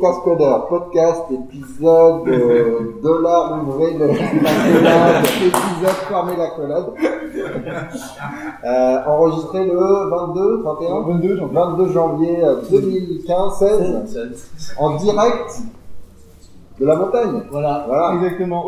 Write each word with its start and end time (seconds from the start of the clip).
Cascodeur, 0.00 0.66
podcast, 0.68 1.22
épisode 1.30 2.28
euh, 2.28 3.00
dollar 3.02 3.60
ouvré 3.68 3.94
de 3.94 4.04
la 4.04 5.20
épisode 5.20 5.96
fermé 6.08 6.32
la 6.36 6.46
collade. 6.50 6.86
Euh, 8.64 8.98
enregistré 9.06 9.64
le 9.66 10.10
22, 10.10 10.62
31 10.62 11.00
22 11.00 11.36
janvier. 11.36 11.54
22 11.54 11.92
janvier 11.92 12.44
euh, 12.44 12.56
2015, 12.70 13.58
16, 13.58 14.38
en 14.78 14.96
direct 14.96 15.58
de 16.80 16.86
la 16.86 16.96
montagne. 16.96 17.42
Voilà, 17.50 17.84
Voilà. 17.88 18.14
exactement. 18.14 18.64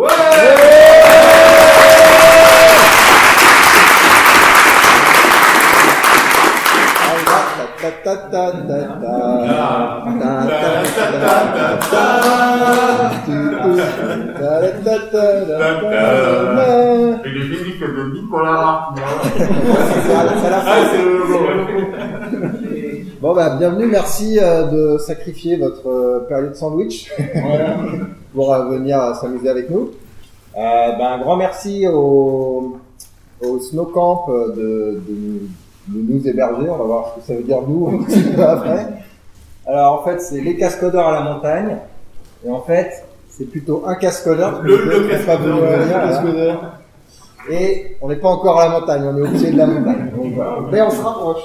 Et 17.24 17.28
les 17.30 17.44
musiques 17.48 17.80
de 17.80 18.12
Nicolas. 18.14 18.88
Ah. 18.96 19.20
Bon 23.20 23.34
bah 23.34 23.56
bienvenue, 23.58 23.86
merci 23.86 24.38
euh, 24.38 24.64
de 24.68 24.98
sacrifier 24.98 25.56
votre 25.56 25.86
euh, 25.88 26.20
période 26.26 26.54
sandwich 26.54 27.12
pour 28.34 28.54
euh, 28.54 28.64
venir 28.70 29.14
s'amuser 29.20 29.50
avec 29.50 29.68
nous. 29.68 29.90
Euh, 30.56 30.92
ben, 30.96 31.06
un 31.06 31.18
grand 31.18 31.36
merci 31.36 31.86
au, 31.86 32.78
au 33.42 33.58
Snow 33.58 33.84
Camp 33.86 34.26
de, 34.56 35.02
de 35.90 36.12
nous 36.12 36.26
héberger. 36.28 36.68
On 36.68 36.76
va 36.78 36.84
voir 36.84 37.14
ce 37.14 37.20
que 37.20 37.26
ça 37.26 37.34
veut 37.34 37.42
dire 37.44 37.60
nous 37.66 38.04
après. 38.42 38.86
Alors 39.66 40.00
en 40.00 40.04
fait 40.04 40.20
c'est 40.20 40.40
les 40.40 40.56
cascodeurs 40.56 41.08
à 41.08 41.12
la 41.12 41.32
montagne 41.34 41.76
et 42.46 42.50
en 42.50 42.60
fait 42.62 43.04
c'est 43.28 43.44
plutôt 43.44 43.82
un 43.86 43.94
cascodeur. 43.96 44.62
Le- 44.62 44.76
le 44.76 45.08
cascodeur. 45.08 45.88
Cascodeur. 45.88 46.72
Et 47.50 47.96
on 48.02 48.08
n'est 48.08 48.16
pas 48.16 48.28
encore 48.28 48.60
à 48.60 48.68
la 48.68 48.80
montagne, 48.80 49.02
on 49.04 49.16
est 49.16 49.22
au 49.22 49.30
pied 49.32 49.50
de 49.50 49.56
la 49.56 49.66
montagne. 49.66 50.10
Donc, 50.16 50.34
voilà. 50.34 50.58
Mais 50.70 50.82
on 50.82 50.90
se 50.90 51.00
rapproche. 51.00 51.42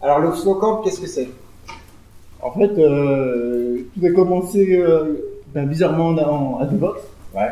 Alors 0.00 0.20
le 0.20 0.32
Snow 0.34 0.54
Camp 0.56 0.82
qu'est-ce 0.82 1.00
que 1.00 1.06
c'est? 1.06 1.28
En 2.40 2.52
fait, 2.52 2.70
euh, 2.78 3.78
tout 3.98 4.06
a 4.06 4.10
commencé 4.10 4.78
euh, 4.80 5.42
ben, 5.52 5.66
bizarrement 5.66 6.08
en- 6.10 6.18
en- 6.18 6.58
à 6.60 6.66
Devox. 6.66 7.00
Ouais. 7.34 7.50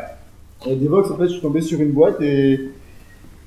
Et 0.65 0.71
à 0.71 0.75
Devox, 0.75 1.11
en 1.11 1.17
fait, 1.17 1.25
je 1.25 1.33
suis 1.33 1.41
tombé 1.41 1.59
sur 1.59 1.81
une 1.81 1.91
boîte 1.91 2.21
et, 2.21 2.69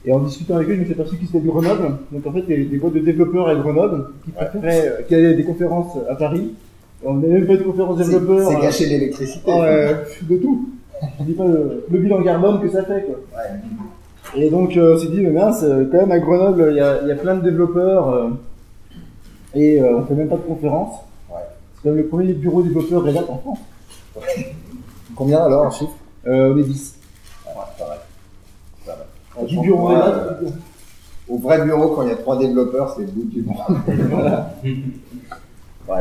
et 0.06 0.12
en 0.12 0.20
discutant 0.20 0.56
avec 0.56 0.68
eux, 0.68 0.74
je 0.74 0.80
me 0.80 0.84
suis 0.84 0.94
aperçu 0.94 1.16
qu'ils 1.16 1.28
étaient 1.28 1.40
de 1.40 1.46
Grenoble. 1.48 1.96
Donc 2.12 2.26
en 2.26 2.32
fait, 2.32 2.42
des, 2.42 2.64
des 2.64 2.76
boîtes 2.78 2.94
de 2.94 3.00
développeurs 3.00 3.48
à 3.48 3.54
Grenoble 3.54 4.06
qui 4.24 4.30
préféraient, 4.30 4.88
euh, 4.88 5.02
qui 5.02 5.14
allaient 5.14 5.34
à 5.34 5.34
des 5.34 5.44
conférences 5.44 5.96
à 6.08 6.14
Paris. 6.14 6.52
On 7.04 7.14
n'avait 7.14 7.34
même 7.34 7.46
pas 7.46 7.56
de 7.56 7.62
conférences 7.62 7.98
C'est 8.02 8.10
développeurs. 8.10 8.48
c'est 8.48 8.56
euh, 8.56 8.60
gâcher 8.60 8.86
l'électricité. 8.86 9.50
Ah 9.52 9.60
ouais, 9.60 9.96
de 10.22 10.36
tout. 10.36 10.68
Je 11.18 11.24
dis 11.24 11.32
pas 11.32 11.46
le, 11.46 11.84
le 11.90 11.98
bilan 11.98 12.22
carbone 12.22 12.60
que 12.60 12.68
ça 12.68 12.82
fait, 12.84 13.04
quoi. 13.06 13.16
Et 14.36 14.50
donc, 14.50 14.76
euh, 14.76 14.94
on 14.94 14.98
s'est 14.98 15.08
dit, 15.08 15.20
mais 15.22 15.30
mince, 15.30 15.62
euh, 15.64 15.86
quand 15.90 15.96
même, 15.98 16.12
à 16.12 16.18
Grenoble, 16.18 16.68
il 16.70 16.76
y 16.76 16.80
a, 16.80 17.02
y 17.06 17.10
a 17.10 17.16
plein 17.16 17.36
de 17.36 17.42
développeurs, 17.42 18.08
euh, 18.10 18.28
et 19.54 19.80
euh, 19.80 19.96
on 19.98 20.04
fait 20.04 20.14
même 20.14 20.28
pas 20.28 20.36
de 20.36 20.42
conférences. 20.42 20.94
Ouais. 21.30 21.36
C'est 21.74 21.82
quand 21.82 21.88
même 21.94 21.98
le 22.04 22.06
premier 22.06 22.32
bureau 22.34 22.62
développeur 22.62 23.02
Red 23.02 23.16
Hat 23.16 23.24
en 23.30 23.38
France. 23.38 23.58
Combien 25.16 25.38
alors 25.42 25.66
en 25.66 25.70
chiffre 25.70 25.92
Euh, 26.26 26.52
on 26.54 26.58
est 26.58 26.62
10. 26.64 26.96
Ça 29.40 29.46
va. 29.46 29.46
Ça 29.46 29.46
va. 29.46 29.46
10 29.46 29.54
Franchement, 29.54 29.62
bureaux 29.62 29.88
moi, 29.88 29.98
Red 29.98 30.02
Hat. 30.02 30.38
euh, 30.42 30.48
Au 31.28 31.38
vrai 31.38 31.64
bureau, 31.64 31.88
quand 31.94 32.02
il 32.02 32.08
y 32.08 32.12
a 32.12 32.16
trois 32.16 32.38
développeurs, 32.38 32.94
c'est 32.96 33.02
le 33.02 33.08
bout 33.08 33.24
du 33.24 33.42
monde. 33.42 33.56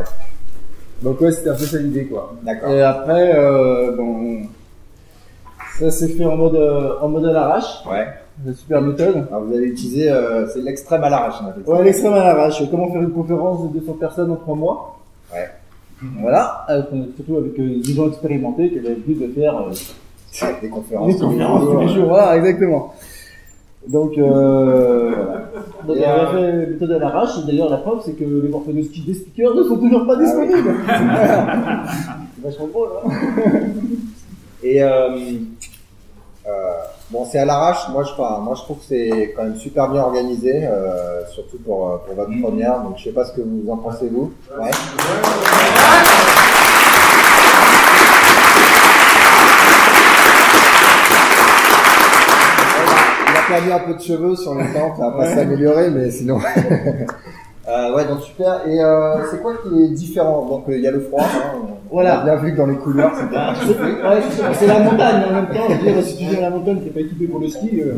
Donc 1.02 1.20
ouais, 1.20 1.32
c'était 1.32 1.50
un 1.50 1.54
peu 1.54 1.64
ça 1.64 1.78
l'idée, 1.78 2.04
quoi. 2.06 2.34
D'accord. 2.42 2.70
Et 2.70 2.82
après, 2.82 3.32
euh, 3.34 3.96
bon, 3.96 4.42
ça 5.78 5.90
s'est 5.90 6.08
fait 6.08 6.24
en 6.26 6.36
mode, 6.36 6.56
euh, 6.56 6.92
en 7.00 7.08
mode 7.08 7.24
à 7.24 7.32
l'arrache. 7.32 7.84
Ouais. 7.90 8.06
La 8.44 8.52
super 8.54 8.80
méthode. 8.82 9.26
Alors 9.30 9.42
vous 9.44 9.54
avez 9.54 9.66
utilisé, 9.66 10.10
euh, 10.10 10.46
c'est 10.48 10.60
l'extrême 10.60 11.02
à 11.04 11.08
l'arrache. 11.10 11.34
on 11.42 11.46
appelle 11.48 11.62
ça. 11.64 11.70
Ouais, 11.72 11.84
l'extrême 11.84 12.12
à 12.14 12.18
l'arrache. 12.24 12.62
Comment 12.70 12.90
faire 12.92 13.02
une 13.02 13.12
conférence 13.12 13.62
de 13.72 13.78
200 13.80 13.92
personnes 13.94 14.30
en 14.30 14.36
3 14.36 14.54
mois 14.56 14.98
Ouais. 15.32 15.48
Voilà, 16.20 16.66
surtout 17.16 17.36
avec 17.36 17.58
euh, 17.58 17.80
des 17.82 17.92
gens 17.92 18.08
expérimentés 18.08 18.70
qui 18.70 18.78
avaient 18.78 18.88
l'habitude 18.90 19.20
de 19.20 19.32
faire 19.40 19.54
euh, 19.58 19.70
Des 20.62 20.68
conférences. 20.68 21.14
des 21.14 21.20
conférences 21.20 21.64
tous 21.64 21.80
les 21.80 21.88
jours. 21.88 22.08
Voilà, 22.08 22.36
exactement. 22.38 22.94
Donc, 23.88 24.18
euh, 24.18 25.12
voilà. 25.14 25.40
Donc, 25.86 25.96
Et, 25.96 26.04
on 26.04 26.08
a 26.08 26.12
euh, 26.12 26.32
fait 26.32 26.64
une 26.64 26.70
méthode 26.72 26.92
à 26.92 26.98
l'arrache. 26.98 27.30
Et 27.42 27.46
D'ailleurs, 27.46 27.70
la 27.70 27.78
preuve, 27.78 28.00
c'est 28.04 28.12
que 28.12 28.24
les 28.24 28.48
morceaux 28.48 28.72
de 28.72 28.82
ski 28.82 29.00
des 29.00 29.14
speakers 29.14 29.54
ne 29.54 29.62
sont 29.62 29.76
toujours 29.76 30.06
pas 30.06 30.16
disponibles. 30.16 30.74
c'est 30.86 32.42
vachement 32.42 32.66
drôle, 32.66 32.88
hein 33.04 33.10
Et 34.62 34.82
euh, 34.82 35.08
euh, 36.46 36.50
bon, 37.10 37.24
c'est 37.24 37.38
à 37.38 37.46
l'arrache. 37.46 37.88
Moi, 37.90 38.04
je, 38.04 38.12
enfin, 38.12 38.40
moi, 38.40 38.54
je 38.54 38.60
trouve 38.62 38.78
que 38.78 38.84
c'est 38.84 39.32
quand 39.34 39.44
même 39.44 39.56
super 39.56 39.88
bien 39.90 40.02
organisé, 40.02 40.66
euh, 40.66 41.26
surtout 41.28 41.58
pour, 41.58 42.00
pour 42.00 42.14
votre 42.14 42.38
première. 42.42 42.82
Donc, 42.82 42.98
je 42.98 43.04
sais 43.04 43.12
pas 43.12 43.24
ce 43.24 43.32
que 43.32 43.40
vous 43.40 43.70
en 43.70 43.78
pensez 43.78 44.08
vous. 44.08 44.32
Ouais 44.58 44.70
a 53.36 53.39
perdu 53.50 53.72
un 53.72 53.78
peu 53.80 53.94
de 53.94 54.00
cheveux 54.00 54.36
sur 54.36 54.54
le 54.54 54.60
temps, 54.72 54.94
ça 54.96 55.10
va 55.10 55.10
pas 55.12 55.18
Ouais. 55.28 55.34
s'améliorer, 55.34 55.90
mais 55.90 56.10
sinon. 56.10 56.38
Euh, 57.68 57.94
ouais, 57.94 58.04
donc 58.08 58.22
super. 58.22 58.62
Et 58.66 58.82
euh, 58.82 59.30
c'est 59.30 59.40
quoi 59.40 59.52
qui 59.62 59.82
est 59.84 59.88
différent? 59.90 60.44
Donc 60.48 60.64
euh, 60.68 60.76
il 60.76 60.82
y 60.82 60.88
a 60.88 60.90
le 60.90 60.98
froid. 61.02 61.22
Hein, 61.22 61.52
on- 61.90 61.94
Voilà. 61.94 62.16
On 62.18 62.20
a 62.22 62.24
bien 62.24 62.36
vu 62.42 62.52
que 62.52 62.56
dans 62.56 62.66
les 62.66 62.74
pas 62.74 63.54
C'est 63.60 63.68
ouais, 63.68 64.22
c'est- 64.30 64.42
c'est 64.54 64.66
la 64.66 64.80
montagne 64.80 65.22
en 65.30 65.34
même 65.34 65.46
temps. 65.48 65.68
Je 65.68 65.74
veux 65.86 65.92
dire, 65.92 66.02
si 66.02 66.16
tu 66.16 66.24
viens 66.24 66.38
à 66.38 66.40
la 66.40 66.50
montagne, 66.50 66.80
t'es 66.82 66.90
pas 66.90 67.00
équipé 67.00 67.26
pour 67.28 67.38
le 67.38 67.46
ski. 67.46 67.80
euh. 67.80 67.92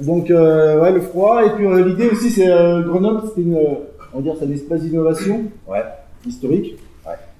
Donc, 0.00 0.30
euh, 0.30 0.80
ouais, 0.80 0.92
le 0.92 1.00
froid. 1.00 1.44
Et 1.44 1.50
puis, 1.50 1.66
euh, 1.66 1.84
l'idée 1.84 2.08
aussi, 2.08 2.30
c'est 2.30 2.48
euh, 2.48 2.82
Grenoble, 2.82 3.22
c'était 3.28 3.42
une, 3.42 3.56
euh, 3.56 3.74
on 4.14 4.18
va 4.18 4.22
dire, 4.22 4.34
c'est 4.38 4.46
un 4.46 4.52
espace 4.52 4.80
d'innovation 4.80 5.42
Ouais. 5.68 5.82
historique. 6.26 6.78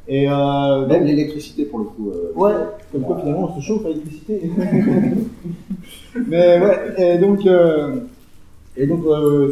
Ouais. 0.08 0.14
Et 0.14 0.28
euh, 0.30 0.86
Même 0.86 1.04
l'électricité 1.04 1.64
pour 1.64 1.80
le 1.80 1.84
coup. 1.86 2.10
euh, 2.10 2.32
ouais, 2.34 2.52
comme 2.92 3.02
quoi 3.02 3.18
finalement 3.20 3.50
on 3.54 3.60
se 3.60 3.64
chauffe 3.66 3.84
à 3.84 3.88
l'électricité. 3.90 4.40
Mais 6.26 6.60
ouais, 6.60 6.94
et 6.98 7.18
donc, 7.18 7.46
euh, 7.46 7.96
et 8.76 8.86
donc 8.86 9.00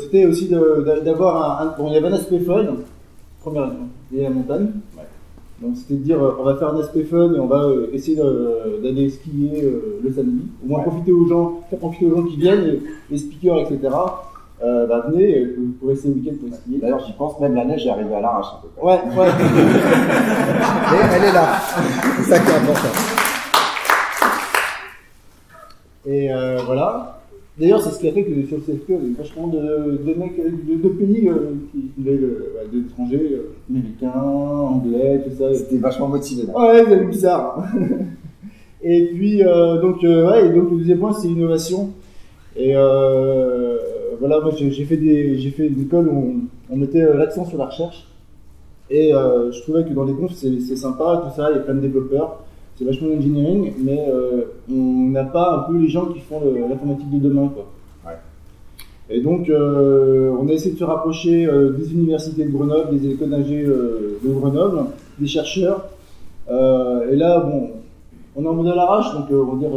c'était 0.03 0.27
aussi 0.27 0.49
d'avoir 0.49 1.61
un, 1.61 1.67
un- 1.69 1.75
bon, 1.79 1.89
il 1.89 1.95
y 1.95 1.97
avait 1.97 2.09
un 2.09 2.13
aspect 2.15 2.39
fun, 2.41 2.65
première 3.41 3.71
et 4.17 4.23
la 4.23 4.31
montagne. 4.31 4.69
Donc 5.61 5.77
c'était 5.77 5.95
de 5.95 6.01
dire 6.05 6.19
on 6.39 6.43
va 6.45 6.57
faire 6.57 6.75
un 6.75 6.81
aspect 6.81 7.05
fun 7.05 7.33
et 7.35 7.39
on 7.41 7.47
va 7.47 7.71
essayer 7.93 8.17
d'aller 8.17 9.09
skier 9.11 9.63
le 10.03 10.13
samedi. 10.13 10.43
Au 10.65 10.69
moins 10.69 10.79
Ouais. 10.81 10.85
profiter 10.87 11.13
aux 11.13 11.27
gens, 11.27 11.61
faire 11.71 11.79
profiter 11.79 12.07
aux 12.07 12.17
gens 12.17 12.25
qui 12.25 12.37
viennent, 12.37 12.79
les 13.11 13.19
speakers, 13.19 13.59
etc. 13.61 13.89
Euh, 14.63 14.87
bah, 14.87 15.05
venez, 15.11 15.39
euh, 15.39 15.55
vous 15.59 15.73
pourrez 15.79 15.93
essayer 15.93 16.15
le 16.15 16.21
week-end 16.21 16.35
pour 16.41 16.57
skier. 16.57 16.79
D'ailleurs, 16.81 17.05
j'y 17.07 17.13
pense, 17.13 17.39
même 17.41 17.55
la 17.55 17.65
neige 17.67 17.87
est 17.87 17.91
arrivée 17.91 18.15
à 18.15 18.21
l'arrache. 18.23 18.47
Ouais, 18.83 18.93
ouais. 18.95 19.27
Mais 20.93 20.99
elle 21.17 21.25
est 21.25 21.33
là. 21.33 21.61
C'est 22.17 22.31
ça 22.31 22.39
qui 22.39 22.51
est 22.51 22.55
important. 22.55 22.89
Et 26.07 26.33
euh, 26.33 26.59
voilà. 26.65 27.21
D'ailleurs, 27.59 27.81
c'est 27.83 27.91
ce 27.91 27.99
qui 27.99 28.09
a 28.09 28.13
fait 28.13 28.23
que 28.25 28.47
sur 28.47 28.57
le 28.59 28.63
CFP, 28.63 28.91
on 28.91 29.03
a 29.05 29.07
eu 29.07 29.15
vachement 29.19 29.47
de, 29.49 29.59
de 29.59 30.15
mecs 30.19 30.37
de, 30.39 30.75
de 30.77 30.89
pays 30.89 31.29
euh, 31.29 31.55
qui 31.73 31.91
venaient 31.99 32.17
de- 32.19 32.53
euh, 33.15 33.55
américains, 33.71 34.13
anglais, 34.21 35.23
tout 35.25 35.37
ça. 35.37 35.55
C'était 35.55 35.79
vachement 35.79 36.09
motivé. 36.09 36.45
Là. 36.47 36.59
Ouais, 36.59 36.85
c'est 36.89 37.05
bizarre. 37.05 37.63
et 38.83 39.07
puis, 39.15 39.43
donc, 39.43 40.03
ouais, 40.03 40.47
et 40.47 40.51
donc 40.51 40.71
le 40.71 40.77
deuxième 40.79 40.99
point, 40.99 41.13
c'est 41.13 41.29
l'innovation. 41.29 41.91
Et 42.57 42.73
euh, 42.75 43.77
voilà, 44.19 44.41
moi 44.41 44.51
j'ai 44.57 44.85
fait, 44.85 44.97
des, 44.97 45.39
j'ai 45.39 45.51
fait 45.51 45.67
une 45.69 45.83
école 45.83 46.09
où 46.09 46.17
on, 46.71 46.75
on 46.75 46.77
mettait 46.77 47.03
euh, 47.03 47.15
l'accent 47.17 47.45
sur 47.45 47.59
la 47.59 47.67
recherche. 47.67 48.07
Et 48.89 49.13
euh, 49.15 49.51
je 49.53 49.61
trouvais 49.63 49.85
que 49.85 49.93
dans 49.93 50.05
les 50.05 50.13
confs, 50.15 50.33
c'est 50.35 50.61
c'est 50.61 50.77
sympa, 50.77 51.23
tout 51.25 51.35
ça, 51.37 51.51
il 51.51 51.57
y 51.57 51.59
a 51.59 51.63
plein 51.63 51.75
de 51.75 51.81
développeurs, 51.81 52.45
c'est 52.79 52.85
vachement 52.85 53.09
engineering, 53.17 53.73
mais 53.79 54.07
euh, 54.09 54.43
on 54.71 55.09
n'a 55.11 55.25
pas 55.25 55.57
un 55.57 55.59
peu 55.73 55.77
les 55.79 55.89
gens 55.89 56.07
qui 56.07 56.21
font 56.21 56.41
le- 56.45 56.61
l'informatique 56.69 57.11
de 57.11 57.19
demain. 57.19 57.51
Quoi. 57.53 57.67
Ouais. 58.07 58.17
Et 59.11 59.21
donc, 59.21 59.49
euh, 59.49 60.31
on 60.41 60.49
a 60.49 60.53
essayé 60.53 60.73
de 60.75 60.79
se 60.79 60.85
rapprocher 60.85 61.49
des 61.79 61.93
universités 61.93 62.45
de 62.45 62.51
Grenoble, 62.51 62.97
des 62.99 63.11
écoles 63.11 63.31
d'ingé 63.31 63.65
de 63.65 64.19
Grenoble, 64.25 64.85
des 65.19 65.27
chercheurs. 65.27 65.89
Et 66.49 67.17
là, 67.17 67.41
bon, 67.41 67.71
on 68.37 68.45
est 68.45 68.49
en 68.49 68.55
mode 68.55 68.69
à 68.69 68.75
l'arrache, 68.77 69.13
donc 69.15 69.27
on 69.31 69.55
va 69.55 69.59
dire 69.59 69.71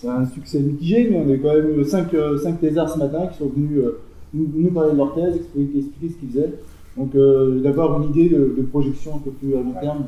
c'est 0.00 0.08
un 0.08 0.26
succès 0.26 0.58
mitigé, 0.60 1.08
mais 1.10 1.16
on 1.18 1.32
a 1.32 1.36
quand 1.36 1.54
même 1.54 1.84
5 1.84 2.08
cinq 2.42 2.60
thésards 2.60 2.90
ce 2.90 2.98
matin 2.98 3.26
qui 3.28 3.38
sont 3.38 3.48
venus 3.48 3.78
euh, 3.78 4.00
nous, 4.32 4.48
nous 4.54 4.70
parler 4.70 4.92
de 4.92 4.96
leur 4.96 5.14
thèse, 5.14 5.36
expliquer, 5.36 5.78
expliquer 5.78 6.08
ce 6.14 6.18
qu'ils 6.20 6.28
faisaient. 6.30 6.52
Donc 6.96 7.14
euh, 7.14 7.60
d'avoir 7.60 8.00
une 8.02 8.10
idée 8.10 8.28
de, 8.28 8.54
de 8.56 8.62
projection 8.62 9.16
un 9.16 9.18
peu 9.18 9.30
plus 9.30 9.54
à 9.54 9.60
long 9.60 9.74
terme. 9.80 10.04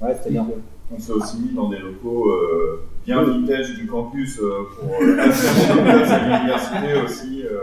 Ouais, 0.00 0.14
c'était 0.18 0.30
bien. 0.30 0.46
On 0.94 0.98
s'est 1.00 1.12
aussi 1.12 1.38
mis 1.40 1.52
dans 1.54 1.68
des 1.68 1.78
locaux 1.78 2.30
euh, 2.30 2.80
bien 3.04 3.22
vintage 3.22 3.74
du 3.76 3.86
campus 3.86 4.38
euh, 4.40 4.62
pour 4.78 4.88
l'université 5.00 6.94
aussi. 7.04 7.42
euh. 7.44 7.58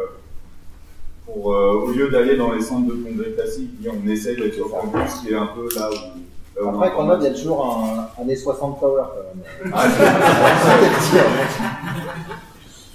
pour, 1.25 1.45
au 1.45 1.91
lieu 1.91 2.09
d'aller 2.09 2.35
dans 2.35 2.51
les 2.53 2.61
centres 2.61 2.87
de 2.87 2.93
congrès 3.01 3.31
classiques, 3.31 3.69
on 3.87 4.07
essaie 4.09 4.35
d'être 4.35 4.53
sur 4.55 4.69
campus, 4.69 5.13
qui 5.21 5.29
est 5.31 5.35
un 5.35 5.47
peu 5.47 5.67
là 5.75 5.89
où. 5.91 6.19
Après, 6.59 6.91
Grenoble, 6.91 7.23
il 7.23 7.25
y 7.25 7.29
a 7.29 7.33
toujours 7.33 7.65
un 7.65 8.21
années 8.21 8.35
60 8.35 8.79
power 8.79 9.03
quand 9.07 9.65
même. 9.65 9.73
Ah, 9.73 9.85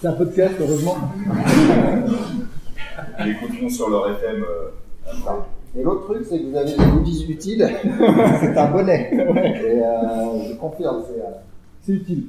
c'est 0.01 0.07
un 0.09 0.13
podcast, 0.13 0.55
heureusement. 0.61 0.97
Ils 3.21 3.31
écouteront 3.31 3.69
sur 3.69 3.91
leur 3.91 4.11
FM. 4.11 4.43
Euh, 4.45 5.33
et 5.77 5.83
l'autre 5.83 6.05
truc, 6.05 6.25
c'est 6.29 6.39
que 6.39 6.47
vous 6.47 6.57
avez 6.57 6.71
des 6.71 6.85
goodies 6.85 7.27
utiles. 7.29 7.69
c'est 8.41 8.57
un 8.57 8.71
bonnet. 8.71 9.11
Et 9.13 9.17
euh, 9.17 10.49
je 10.49 10.55
confirme, 10.55 11.03
c'est 11.07 11.93
euh, 11.93 11.97
utile. 11.97 12.27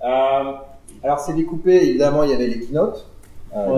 alors, 0.00 1.20
c'est 1.20 1.34
découpé, 1.34 1.88
évidemment, 1.90 2.24
il 2.24 2.30
y 2.30 2.34
avait 2.34 2.48
les 2.48 2.60
keynotes, 2.60 3.06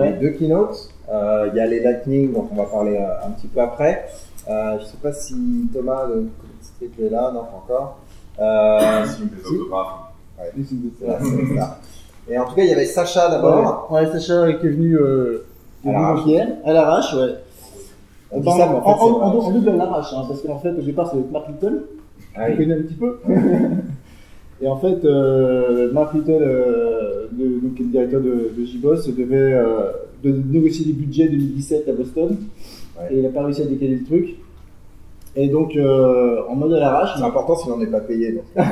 les 0.01 0.13
deux 0.13 0.31
keynotes. 0.31 0.89
il 1.09 1.55
y 1.55 1.59
a 1.59 1.65
les 1.67 1.81
Lightning, 1.81 2.33
dont 2.33 2.47
on 2.51 2.55
va 2.55 2.65
parler 2.65 2.97
un 2.97 3.29
petit 3.31 3.47
peu 3.47 3.61
après. 3.61 4.05
Je 4.47 4.81
ne 4.81 4.85
sais 4.85 4.97
pas 5.01 5.13
si 5.13 5.35
Thomas 5.73 6.07
de 6.07 6.27
est 7.05 7.09
là, 7.09 7.31
non, 7.33 7.43
pas 7.43 7.57
encore. 7.57 7.99
Euh, 8.39 9.05
si, 9.05 9.23
des 9.25 9.55
autographes. 9.55 10.09
Ouais. 10.39 11.55
ça. 11.55 11.79
Et 12.29 12.37
en 12.37 12.45
tout 12.45 12.55
cas, 12.55 12.63
il 12.63 12.69
y 12.69 12.73
avait 12.73 12.85
Sacha 12.85 13.29
d'abord. 13.29 13.87
Ouais, 13.91 14.05
Sacha 14.07 14.53
qui 14.53 14.67
est 14.67 14.69
venu, 14.69 14.95
euh, 14.97 15.45
à 15.85 16.73
l'arrache, 16.73 17.13
ouais. 17.13 17.35
On 18.31 18.39
dit 18.39 18.49
ça, 18.49 18.67
mais 18.67 18.75
en, 18.75 18.81
fait, 18.81 18.89
en, 18.89 19.21
en, 19.21 19.37
en 19.37 19.51
double 19.51 19.69
à 19.69 19.75
l'arrache, 19.75 20.13
hein, 20.13 20.23
parce 20.27 20.41
qu'en 20.41 20.57
fait, 20.57 20.71
au 20.71 20.81
départ, 20.81 21.09
c'est 21.09 21.17
avec 21.17 21.31
Mark 21.31 21.47
Little, 21.49 21.83
ah, 22.35 22.45
oui. 22.49 22.57
connaît 22.57 22.75
un 22.75 22.81
petit 22.81 22.95
peu. 22.95 23.19
Et 24.61 24.67
en 24.67 24.77
fait, 24.77 25.03
euh, 25.03 25.91
Mark 25.91 26.13
Little, 26.13 26.37
euh, 26.41 27.27
de, 27.31 27.59
donc, 27.59 27.75
qui 27.75 27.81
est 27.81 27.85
le 27.85 27.91
directeur 27.91 28.21
de, 28.21 28.51
de 28.57 28.65
JBoss, 28.65 29.07
devait 29.09 29.53
euh, 29.53 29.91
de 30.23 30.31
négocier 30.31 30.85
des 30.85 30.93
budgets 30.93 31.27
2017 31.27 31.89
à 31.89 31.93
Boston. 31.93 32.37
Ouais. 32.99 33.07
Et 33.11 33.17
il 33.17 33.23
n'a 33.23 33.29
pas 33.29 33.43
réussi 33.43 33.61
à 33.61 33.65
décaler 33.65 33.95
le 33.95 34.05
truc. 34.05 34.35
Et 35.35 35.47
donc, 35.47 35.75
euh, 35.75 36.43
en 36.47 36.55
mode 36.55 36.73
à 36.73 36.79
l'arrache. 36.79 37.11
C'est 37.17 37.23
important 37.23 37.55
s'il 37.55 37.71
n'en 37.71 37.81
est 37.81 37.87
pas 37.87 38.01
payé. 38.01 38.33
Donc. 38.33 38.43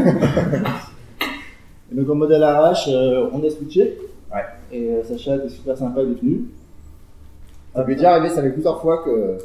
Et 1.92 1.96
donc 1.96 2.10
en 2.10 2.16
mode 2.16 2.32
à 2.32 2.40
l'arrache, 2.40 2.88
euh, 2.88 3.28
on 3.34 3.44
a 3.46 3.50
switché. 3.50 3.98
Ouais. 4.34 4.46
Et 4.72 4.92
euh, 4.92 5.04
Sacha 5.04 5.36
était 5.36 5.50
super 5.50 5.78
sympa, 5.78 6.02
il 6.02 6.12
est 6.12 6.22
venu. 6.22 6.46
Ça 7.76 7.84
m'est 7.84 7.96
déjà 7.96 8.12
arrivé, 8.12 8.34
ça 8.34 8.42
fait 8.42 8.52
plusieurs 8.52 8.82
fois 8.82 9.04
que, 9.04 9.38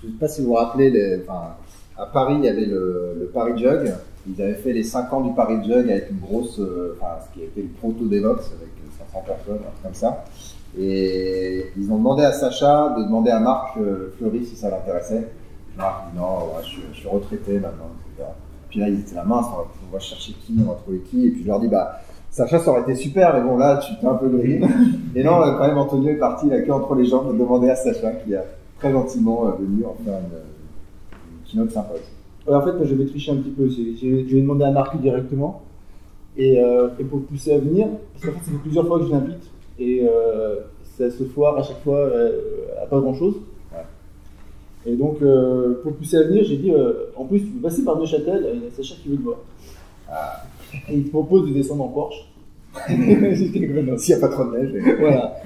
je 0.00 0.06
ne 0.06 0.12
sais 0.12 0.18
pas 0.18 0.28
si 0.28 0.42
vous 0.42 0.48
vous 0.48 0.54
rappelez, 0.54 0.90
les, 0.90 1.22
enfin, 1.22 1.54
à 1.96 2.06
Paris, 2.06 2.34
il 2.38 2.44
y 2.44 2.48
avait 2.48 2.66
le, 2.66 3.16
le, 3.18 3.26
Paris 3.26 3.52
Jug. 3.56 3.92
Ils 4.28 4.42
avaient 4.42 4.54
fait 4.54 4.72
les 4.72 4.82
5 4.82 5.12
ans 5.12 5.20
du 5.22 5.32
Paris 5.34 5.56
Jug 5.64 5.90
avec 5.90 6.10
une 6.10 6.18
grosse, 6.18 6.58
euh, 6.58 6.98
enfin, 7.00 7.14
ce 7.26 7.32
qui 7.32 7.44
était 7.44 7.62
le 7.62 7.68
proto 7.68 8.04
Devox 8.04 8.52
avec 8.58 8.68
500 9.12 9.24
personnes, 9.26 9.60
comme 9.82 9.94
ça. 9.94 10.24
Et 10.78 11.66
ils 11.76 11.90
ont 11.90 11.96
demandé 11.96 12.22
à 12.22 12.32
Sacha 12.32 12.94
de 12.98 13.04
demander 13.04 13.30
à 13.30 13.40
Marc 13.40 13.78
Fleury 14.18 14.44
si 14.44 14.56
ça 14.56 14.70
l'intéressait. 14.70 15.26
Marc 15.76 16.10
dit 16.10 16.18
non, 16.18 16.38
je, 16.62 16.98
suis 16.98 17.08
retraité 17.08 17.54
maintenant, 17.54 17.90
etc. 18.12 18.28
Puis 18.68 18.80
là, 18.80 18.88
ils 18.88 19.00
étaient 19.00 19.14
la 19.14 19.24
main, 19.24 19.40
on 19.88 19.92
va 19.92 19.98
chercher 19.98 20.32
qui, 20.32 20.54
on 20.58 20.70
va 20.70 20.74
trouver 20.74 20.98
qui. 21.00 21.26
Et 21.26 21.30
puis 21.30 21.42
je 21.42 21.46
leur 21.46 21.60
dis, 21.60 21.68
bah, 21.68 22.00
Sacha, 22.30 22.58
ça 22.58 22.70
aurait 22.70 22.82
été 22.82 22.94
super, 22.94 23.34
mais 23.34 23.40
bon, 23.40 23.56
là, 23.56 23.78
tu 23.78 23.96
t'es 23.98 24.06
un 24.06 24.14
peu 24.14 24.28
grillé. 24.28 24.60
Et 25.14 25.24
non, 25.24 25.42
euh, 25.42 25.56
quand 25.56 25.66
même, 25.66 25.78
Antonio 25.78 26.10
est 26.10 26.18
parti, 26.18 26.48
la 26.48 26.60
queue 26.60 26.72
entre 26.72 26.94
les 26.94 27.06
jambes, 27.06 27.32
de 27.32 27.38
demander 27.38 27.70
à 27.70 27.76
Sacha, 27.76 28.12
qui 28.12 28.34
a 28.34 28.44
très 28.78 28.92
gentiment 28.92 29.46
euh, 29.46 29.52
venu 29.58 29.84
en 29.86 29.96
faire 30.04 30.18
une, 30.18 31.50
keynote 31.50 31.70
sympa 31.70 31.94
en 32.48 32.60
fait, 32.62 32.84
je 32.84 32.94
vais 32.94 33.06
tricher 33.06 33.32
un 33.32 33.36
petit 33.36 33.50
peu. 33.50 33.68
Je 33.68 34.34
vais 34.34 34.40
demander 34.40 34.64
à 34.64 34.70
Marc 34.70 35.00
directement. 35.00 35.62
Et, 36.36 36.60
euh, 36.60 36.88
et, 36.98 37.04
pour 37.04 37.22
pousser 37.22 37.54
à 37.54 37.58
venir, 37.58 37.88
parce 38.12 38.26
qu'en 38.26 38.38
fait, 38.38 38.50
ça 38.50 38.58
plusieurs 38.62 38.86
fois 38.86 38.98
que 38.98 39.06
je 39.06 39.10
l'invite. 39.10 39.50
Et 39.78 40.06
ça 40.98 41.10
se 41.10 41.24
foire 41.24 41.58
à 41.58 41.62
chaque 41.62 41.82
fois 41.82 42.10
à 42.82 42.86
pas 42.86 43.00
grand 43.00 43.14
chose. 43.14 43.34
Et 44.86 44.94
donc, 44.94 45.20
euh, 45.20 45.80
pour 45.82 45.96
pousser 45.96 46.16
à 46.16 46.22
venir, 46.22 46.44
j'ai 46.44 46.58
dit, 46.58 46.70
euh, 46.70 47.10
en 47.16 47.24
plus, 47.24 47.40
tu 47.40 47.46
peux 47.46 47.68
passer 47.68 47.84
par 47.84 47.98
Neuchâtel, 47.98 48.48
il 48.54 48.62
y 48.62 48.66
a 48.68 48.70
Sacha 48.70 48.94
qui 49.02 49.08
veut 49.08 49.16
te 49.16 49.22
voir. 49.22 49.38
Ah. 50.08 50.44
Et 50.88 50.94
il 50.94 51.04
te 51.06 51.10
propose 51.10 51.48
de 51.48 51.52
descendre 51.52 51.82
en 51.84 51.88
Porsche. 51.88 52.28
S'il 52.86 53.50
n'y 53.60 54.12
a 54.12 54.20
pas 54.20 54.28
trop 54.28 54.44
de 54.44 54.56
neige. 54.56 54.96
voilà. 55.00 55.38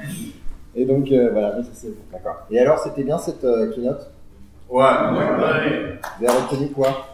Et 0.75 0.85
donc, 0.85 1.11
euh, 1.11 1.31
voilà, 1.33 1.62
ça 1.62 1.71
c'est. 1.73 1.94
D'accord. 2.12 2.37
Et 2.50 2.59
alors, 2.59 2.79
c'était 2.81 3.03
bien 3.03 3.17
cette 3.17 3.47
keynote? 3.75 4.11
Ouais, 4.69 4.83
ouais. 4.83 5.99
Vous 6.19 6.26
avez 6.26 6.38
retenu 6.38 6.69
quoi? 6.69 7.06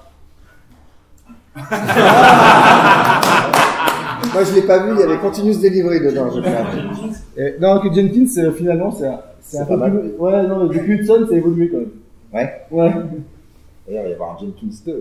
Moi, 4.37 4.45
je 4.45 4.55
l'ai 4.55 4.67
pas 4.67 4.85
vu, 4.85 4.93
il 4.93 5.01
y 5.01 5.03
avait 5.03 5.17
Continuous 5.17 5.63
Delivery 5.63 6.01
dedans, 6.01 6.29
je 6.31 6.41
crois. 6.41 6.53
Et, 7.39 7.55
non, 7.59 7.81
que 7.81 7.91
Jenkins, 7.91 8.53
finalement, 8.53 8.93
c'est 8.93 9.07
un, 9.07 9.65
peu 9.65 9.79
plus. 9.79 10.11
Ouais, 10.19 10.47
non, 10.47 10.67
depuis 10.67 10.93
Hudson, 10.93 11.27
ça 11.27 11.35
évolué 11.35 11.71
quand 11.71 11.79
même. 11.79 11.91
Ouais. 12.35 12.53
Ouais. 12.71 12.91
D'ailleurs, 12.91 13.09
il 13.89 13.95
va 13.95 14.09
y 14.11 14.13
avoir 14.13 14.37
un 14.37 14.39
Jenkins 14.39 14.77
2. 14.85 14.93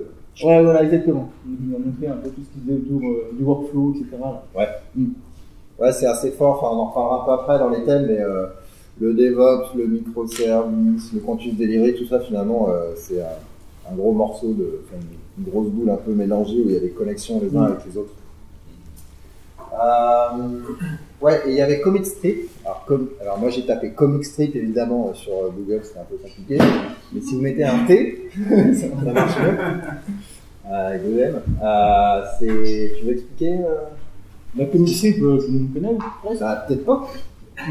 Ouais, 0.46 0.64
voilà, 0.64 0.84
exactement. 0.84 1.30
Il 1.46 1.68
nous 1.68 1.76
a 1.76 1.80
montré 1.80 2.08
un 2.08 2.16
peu 2.16 2.30
tout 2.30 2.42
ce 2.44 2.54
qui 2.54 2.66
faisait 2.66 2.78
autour 2.78 3.10
euh, 3.10 3.32
du 3.34 3.44
workflow, 3.44 3.94
etc. 3.96 4.24
Ouais. 4.56 4.68
Mm. 4.96 5.06
Ouais, 5.80 5.92
c'est 5.92 6.06
assez 6.06 6.32
fort. 6.32 6.64
Enfin, 6.64 6.74
on 6.74 6.80
en 6.80 6.86
reparlera 6.86 7.22
un 7.22 7.26
peu 7.26 7.32
après 7.42 7.60
dans 7.60 7.70
les 7.70 7.84
thèmes, 7.84 8.06
mais 8.08 8.22
euh, 8.22 8.46
le 9.02 9.14
DevOps, 9.14 9.76
le 9.76 9.88
microservice, 9.88 11.12
le 11.14 11.20
continuous 11.20 11.56
delivery, 11.56 11.96
tout 11.96 12.06
ça, 12.06 12.22
finalement, 12.22 12.70
euh, 12.70 12.94
c'est 12.96 13.22
un, 13.22 13.92
un, 13.92 13.96
gros 13.96 14.14
morceau 14.14 14.54
de, 14.54 14.80
enfin, 14.86 15.02
une, 15.38 15.52
grosse 15.52 15.68
boule 15.68 15.90
un 15.90 15.98
peu 15.98 16.14
mélangée 16.14 16.62
où 16.62 16.70
il 16.70 16.74
y 16.74 16.78
a 16.78 16.80
des 16.80 16.92
connexions 16.92 17.42
les 17.42 17.54
uns 17.54 17.62
mm. 17.62 17.66
avec 17.66 17.86
les 17.86 17.98
autres. 17.98 18.14
Euh, 19.74 20.60
ouais, 21.22 21.42
et 21.46 21.52
il 21.52 21.56
y 21.56 21.62
avait 21.62 21.82
Comic 21.82 22.06
Strip. 22.06 22.50
Alors, 22.64 22.86
alors 23.22 23.40
moi 23.40 23.50
j'ai 23.50 23.66
tapé 23.66 23.92
Comic 23.92 24.26
Strip 24.26 24.56
évidemment 24.56 25.14
sur 25.14 25.34
Google, 25.56 25.82
c'est 25.84 26.00
un 26.00 26.04
peu 26.04 26.18
compliqué. 26.18 26.58
Mais 27.14 27.22
si 27.22 27.36
vous 27.36 27.42
mettez 27.42 27.64
un 27.64 27.86
T, 27.86 28.30
ça, 28.74 29.12
marche 29.12 29.38
mieux. 29.40 29.58
Euh, 30.72 30.98
Google. 30.98 31.42
Euh, 31.64 32.22
c'est, 32.40 32.92
tu 32.98 33.06
veux 33.06 33.14
expliquer 33.14 33.54
euh... 33.54 33.86
La 34.58 34.66
Comic 34.66 34.96
Strip, 34.96 35.22
euh, 35.22 35.38
vous 35.50 35.68
connaissez 35.74 36.40
bah, 36.40 36.66
Peut-être 36.68 36.86
pas. 36.86 37.08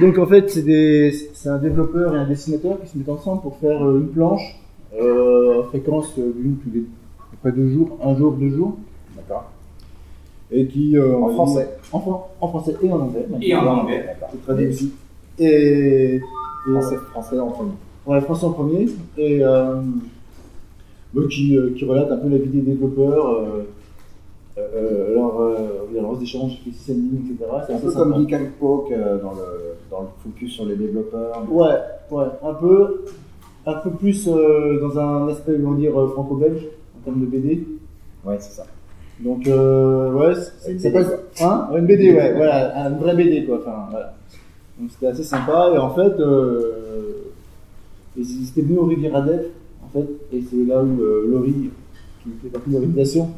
Donc 0.00 0.19
en 0.19 0.26
fait, 0.26 0.50
c'est, 0.50 0.62
des, 0.62 1.12
c'est 1.32 1.49
un 1.49 1.58
développeur 1.58 2.14
et 2.14 2.19
un 2.19 2.26
dessinateur 2.26 2.81
qui 2.82 2.88
se 2.88 2.99
mettent 2.99 3.08
ensemble 3.08 3.43
pour 3.43 3.56
faire 3.58 3.82
euh, 3.82 4.00
une 4.00 4.08
planche 4.08 4.61
euh, 5.00 5.62
à 5.62 5.69
fréquence 5.69 6.14
d'une 6.14 6.56
tous 6.58 6.70
les 6.73 6.85
près 7.40 7.52
deux 7.52 7.69
jours, 7.70 7.99
un 8.02 8.17
jour, 8.17 8.32
deux 8.32 8.50
jours. 8.50 8.76
D'accord 9.17 9.50
et 10.50 10.67
qui 10.67 10.96
euh, 10.96 11.17
en 11.19 11.29
français, 11.31 11.69
en, 11.93 12.29
en, 12.41 12.49
français 12.49 12.76
et 12.82 12.91
en 12.91 13.00
anglais. 13.00 13.26
Et 13.41 13.55
en 13.55 13.67
anglais, 13.67 14.07
c'est 14.30 14.42
très 14.42 14.54
bien 14.54 14.76
Et, 15.38 16.21
français, 16.71 16.97
français 17.12 17.38
en 17.38 17.49
premier. 17.49 17.73
Ouais, 18.07 18.21
français 18.21 18.45
en 18.45 18.52
premier 18.52 18.87
et 19.16 19.42
euh, 19.42 19.80
qui, 21.30 21.57
euh, 21.57 21.75
qui 21.76 21.85
relate 21.85 22.11
un 22.11 22.16
peu 22.19 22.28
la 22.28 22.38
vie 22.38 22.49
des 22.49 22.61
développeurs. 22.61 23.26
Euh, 23.26 23.64
euh, 24.57 25.14
leur, 25.14 25.40
euh, 25.40 25.88
leurs 25.92 26.23
échanges 26.23 26.61
etc. 26.64 27.37
C'est 27.66 27.75
un 27.75 27.78
peu 27.78 27.90
comme 27.90 28.14
Geek 28.21 28.35
and 28.35 28.47
Poke 28.61 28.90
dans, 28.90 29.33
le, 29.33 29.75
dans 29.90 30.02
le 30.02 30.07
focus 30.23 30.52
sur 30.52 30.64
les 30.64 30.76
développeurs. 30.76 31.42
Ouais, 31.50 31.75
ouais, 32.12 32.26
un 32.40 32.54
peu, 32.54 33.04
un 33.66 33.75
peu 33.75 33.90
plus 33.90 34.26
dans 34.28 34.97
un 34.97 35.26
aspect, 35.28 35.57
on 35.64 35.73
va 35.73 35.76
dire, 35.76 35.92
franco-belge 36.12 36.69
en 36.97 37.04
termes 37.04 37.21
de 37.23 37.26
BD. 37.26 37.66
Ouais, 38.25 38.37
c'est 38.38 38.52
ça. 38.52 38.66
Donc, 39.21 39.47
euh, 39.47 40.12
ouais, 40.12 40.35
c'est 40.78 40.92
pas. 40.92 41.02
Hein 41.40 41.68
Une 41.76 41.87
BD, 41.87 42.12
ouais, 42.12 42.35
voilà, 42.35 42.87
un 42.87 42.90
vrai 42.90 43.14
BD, 43.14 43.44
quoi. 43.44 43.61
Enfin, 43.61 43.87
voilà. 43.90 44.14
Donc, 44.78 44.90
c'était 44.90 45.06
assez 45.06 45.23
sympa. 45.23 45.71
Et 45.75 45.78
en 45.78 45.94
fait, 45.94 46.21
euh, 46.21 47.33
ils 48.16 48.49
étaient 48.49 48.62
venus 48.62 48.78
au 48.78 48.87
Riviera 48.87 49.23
Def, 49.23 49.42
en 49.85 49.88
fait, 49.92 50.06
et 50.33 50.42
c'est 50.50 50.64
là 50.66 50.83
où 50.83 51.00
euh, 51.00 51.26
Laurie, 51.28 51.71
qui 52.23 52.30
fait 52.42 52.49
partie 52.49 52.71
de 52.71 52.75
l'organisation, 52.75 53.30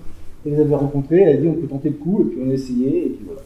les 0.45 0.59
avait 0.59 0.75
rencontrés. 0.75 1.21
Elle 1.23 1.37
a 1.37 1.41
dit 1.41 1.49
on 1.49 1.55
peut 1.55 1.67
tenter 1.67 1.91
le 1.91 1.97
coup, 1.97 2.23
et 2.23 2.25
puis 2.31 2.39
on 2.45 2.51
a 2.51 2.55
essayé, 2.55 3.07
et 3.07 3.11
puis 3.11 3.27
voilà. 3.27 3.43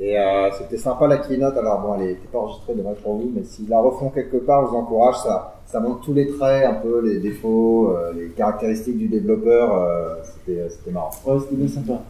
Et 0.00 0.18
euh, 0.18 0.50
c'était 0.58 0.76
sympa 0.76 1.06
la 1.06 1.18
keynote. 1.18 1.56
Alors 1.56 1.80
bon, 1.80 1.94
elle 1.94 2.08
n'était 2.08 2.26
pas 2.26 2.38
enregistrée 2.38 2.74
de 2.74 2.82
pour 2.82 3.14
vous, 3.14 3.30
mais 3.34 3.44
s'ils 3.44 3.68
la 3.68 3.80
refont 3.80 4.10
quelque 4.10 4.38
part, 4.38 4.66
je 4.66 4.70
vous 4.70 4.76
encourage. 4.76 5.16
Ça, 5.16 5.60
ça 5.66 5.80
montre 5.80 6.00
tous 6.00 6.14
les 6.14 6.28
traits, 6.28 6.66
un 6.66 6.74
peu 6.74 7.00
les 7.00 7.18
défauts, 7.18 7.94
euh, 7.96 8.12
les 8.12 8.28
caractéristiques 8.30 8.98
du 8.98 9.08
développeur. 9.08 9.72
Euh, 9.72 10.16
c'était, 10.24 10.68
c'était 10.70 10.90
marrant. 10.90 11.10
Ouais, 11.24 11.38
c'était 11.40 11.54
bien 11.56 11.68
sympa. 11.68 12.00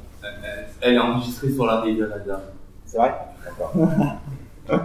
Elle 0.81 0.95
est 0.95 0.99
enregistrée 0.99 1.51
sur 1.51 1.67
la 1.67 1.83
de 1.83 2.05
Radar. 2.05 2.41
C'est 2.87 2.99
vrai? 2.99 3.15
D'accord. 3.45 3.73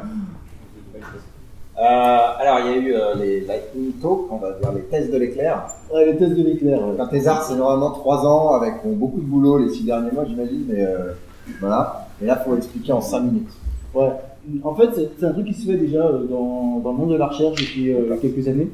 alors, 1.78 2.60
il 2.60 2.66
y 2.66 2.70
a 2.70 2.78
eu 2.78 2.94
les 3.18 3.42
Lightning 3.42 3.94
Talk, 3.94 4.32
on 4.32 4.38
va 4.38 4.52
dire 4.52 4.72
les 4.74 4.84
tests 4.84 5.12
de 5.12 5.18
l'éclair. 5.18 5.68
Ouais, 5.94 6.06
les 6.06 6.18
tests 6.18 6.36
de 6.36 6.44
l'éclair. 6.44 6.82
Un 7.00 7.08
thésard, 7.08 7.44
c'est 7.44 7.56
normalement 7.56 7.92
3 7.92 8.28
ans 8.28 8.54
avec 8.54 8.76
beaucoup 8.86 9.20
de 9.20 9.26
boulot 9.26 9.58
les 9.58 9.70
6 9.70 9.86
derniers 9.86 10.12
mois, 10.12 10.26
j'imagine, 10.26 10.66
mais 10.68 10.86
voilà. 11.60 12.08
Et 12.22 12.26
là, 12.26 12.42
il 12.42 12.50
faut 12.50 12.58
expliquer 12.58 12.92
en 12.92 13.02
5 13.02 13.20
minutes. 13.22 13.50
Ouais. 13.94 14.10
En 14.64 14.76
fait, 14.76 14.90
c'est 15.20 15.26
un 15.26 15.32
truc 15.32 15.48
qui 15.48 15.54
se 15.54 15.66
fait 15.66 15.78
déjà 15.78 16.06
euh, 16.06 16.24
dans, 16.26 16.80
dans 16.80 16.92
le 16.92 16.98
monde 16.98 17.12
de 17.12 17.18
la 17.18 17.28
recherche 17.28 17.60
depuis 17.60 17.94
euh, 17.94 18.16
quelques 18.22 18.48
années. 18.48 18.70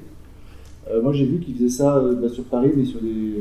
Euh, 0.89 1.01
moi, 1.01 1.11
j'ai 1.11 1.25
vu 1.25 1.39
qu'ils 1.39 1.55
faisaient 1.55 1.69
ça 1.69 2.01
bah, 2.21 2.29
sur 2.29 2.45
Paris, 2.45 2.71
mais 2.75 2.85
sur 2.85 3.01
des, 3.01 3.33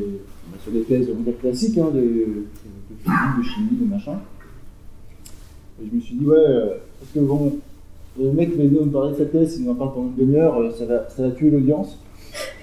bah, 0.50 0.58
sur 0.62 0.72
des 0.72 0.82
thèses 0.82 1.08
classiques, 1.40 1.78
hein, 1.78 1.90
de, 1.94 2.00
de, 2.00 2.46
physique, 3.02 3.38
de 3.38 3.42
chimie, 3.42 3.78
de 3.80 3.84
machin. 3.84 4.18
Et 5.80 5.86
je 5.90 5.94
me 5.94 6.00
suis 6.00 6.16
dit, 6.16 6.24
ouais, 6.24 6.44
parce 6.98 7.12
que 7.14 7.20
bon, 7.20 7.52
le 8.18 8.32
mec 8.32 8.56
va 8.56 8.64
nous 8.64 8.86
parler 8.86 9.12
de 9.12 9.18
sa 9.18 9.26
thèse, 9.26 9.56
il 9.58 9.64
nous 9.64 9.72
en 9.72 9.74
parle 9.74 9.92
pendant 9.92 10.08
une 10.08 10.26
demi-heure, 10.26 10.58
euh, 10.58 10.70
ça 10.70 10.86
va, 10.86 11.08
ça 11.08 11.22
va 11.22 11.30
tuer 11.30 11.50
l'audience. 11.50 11.98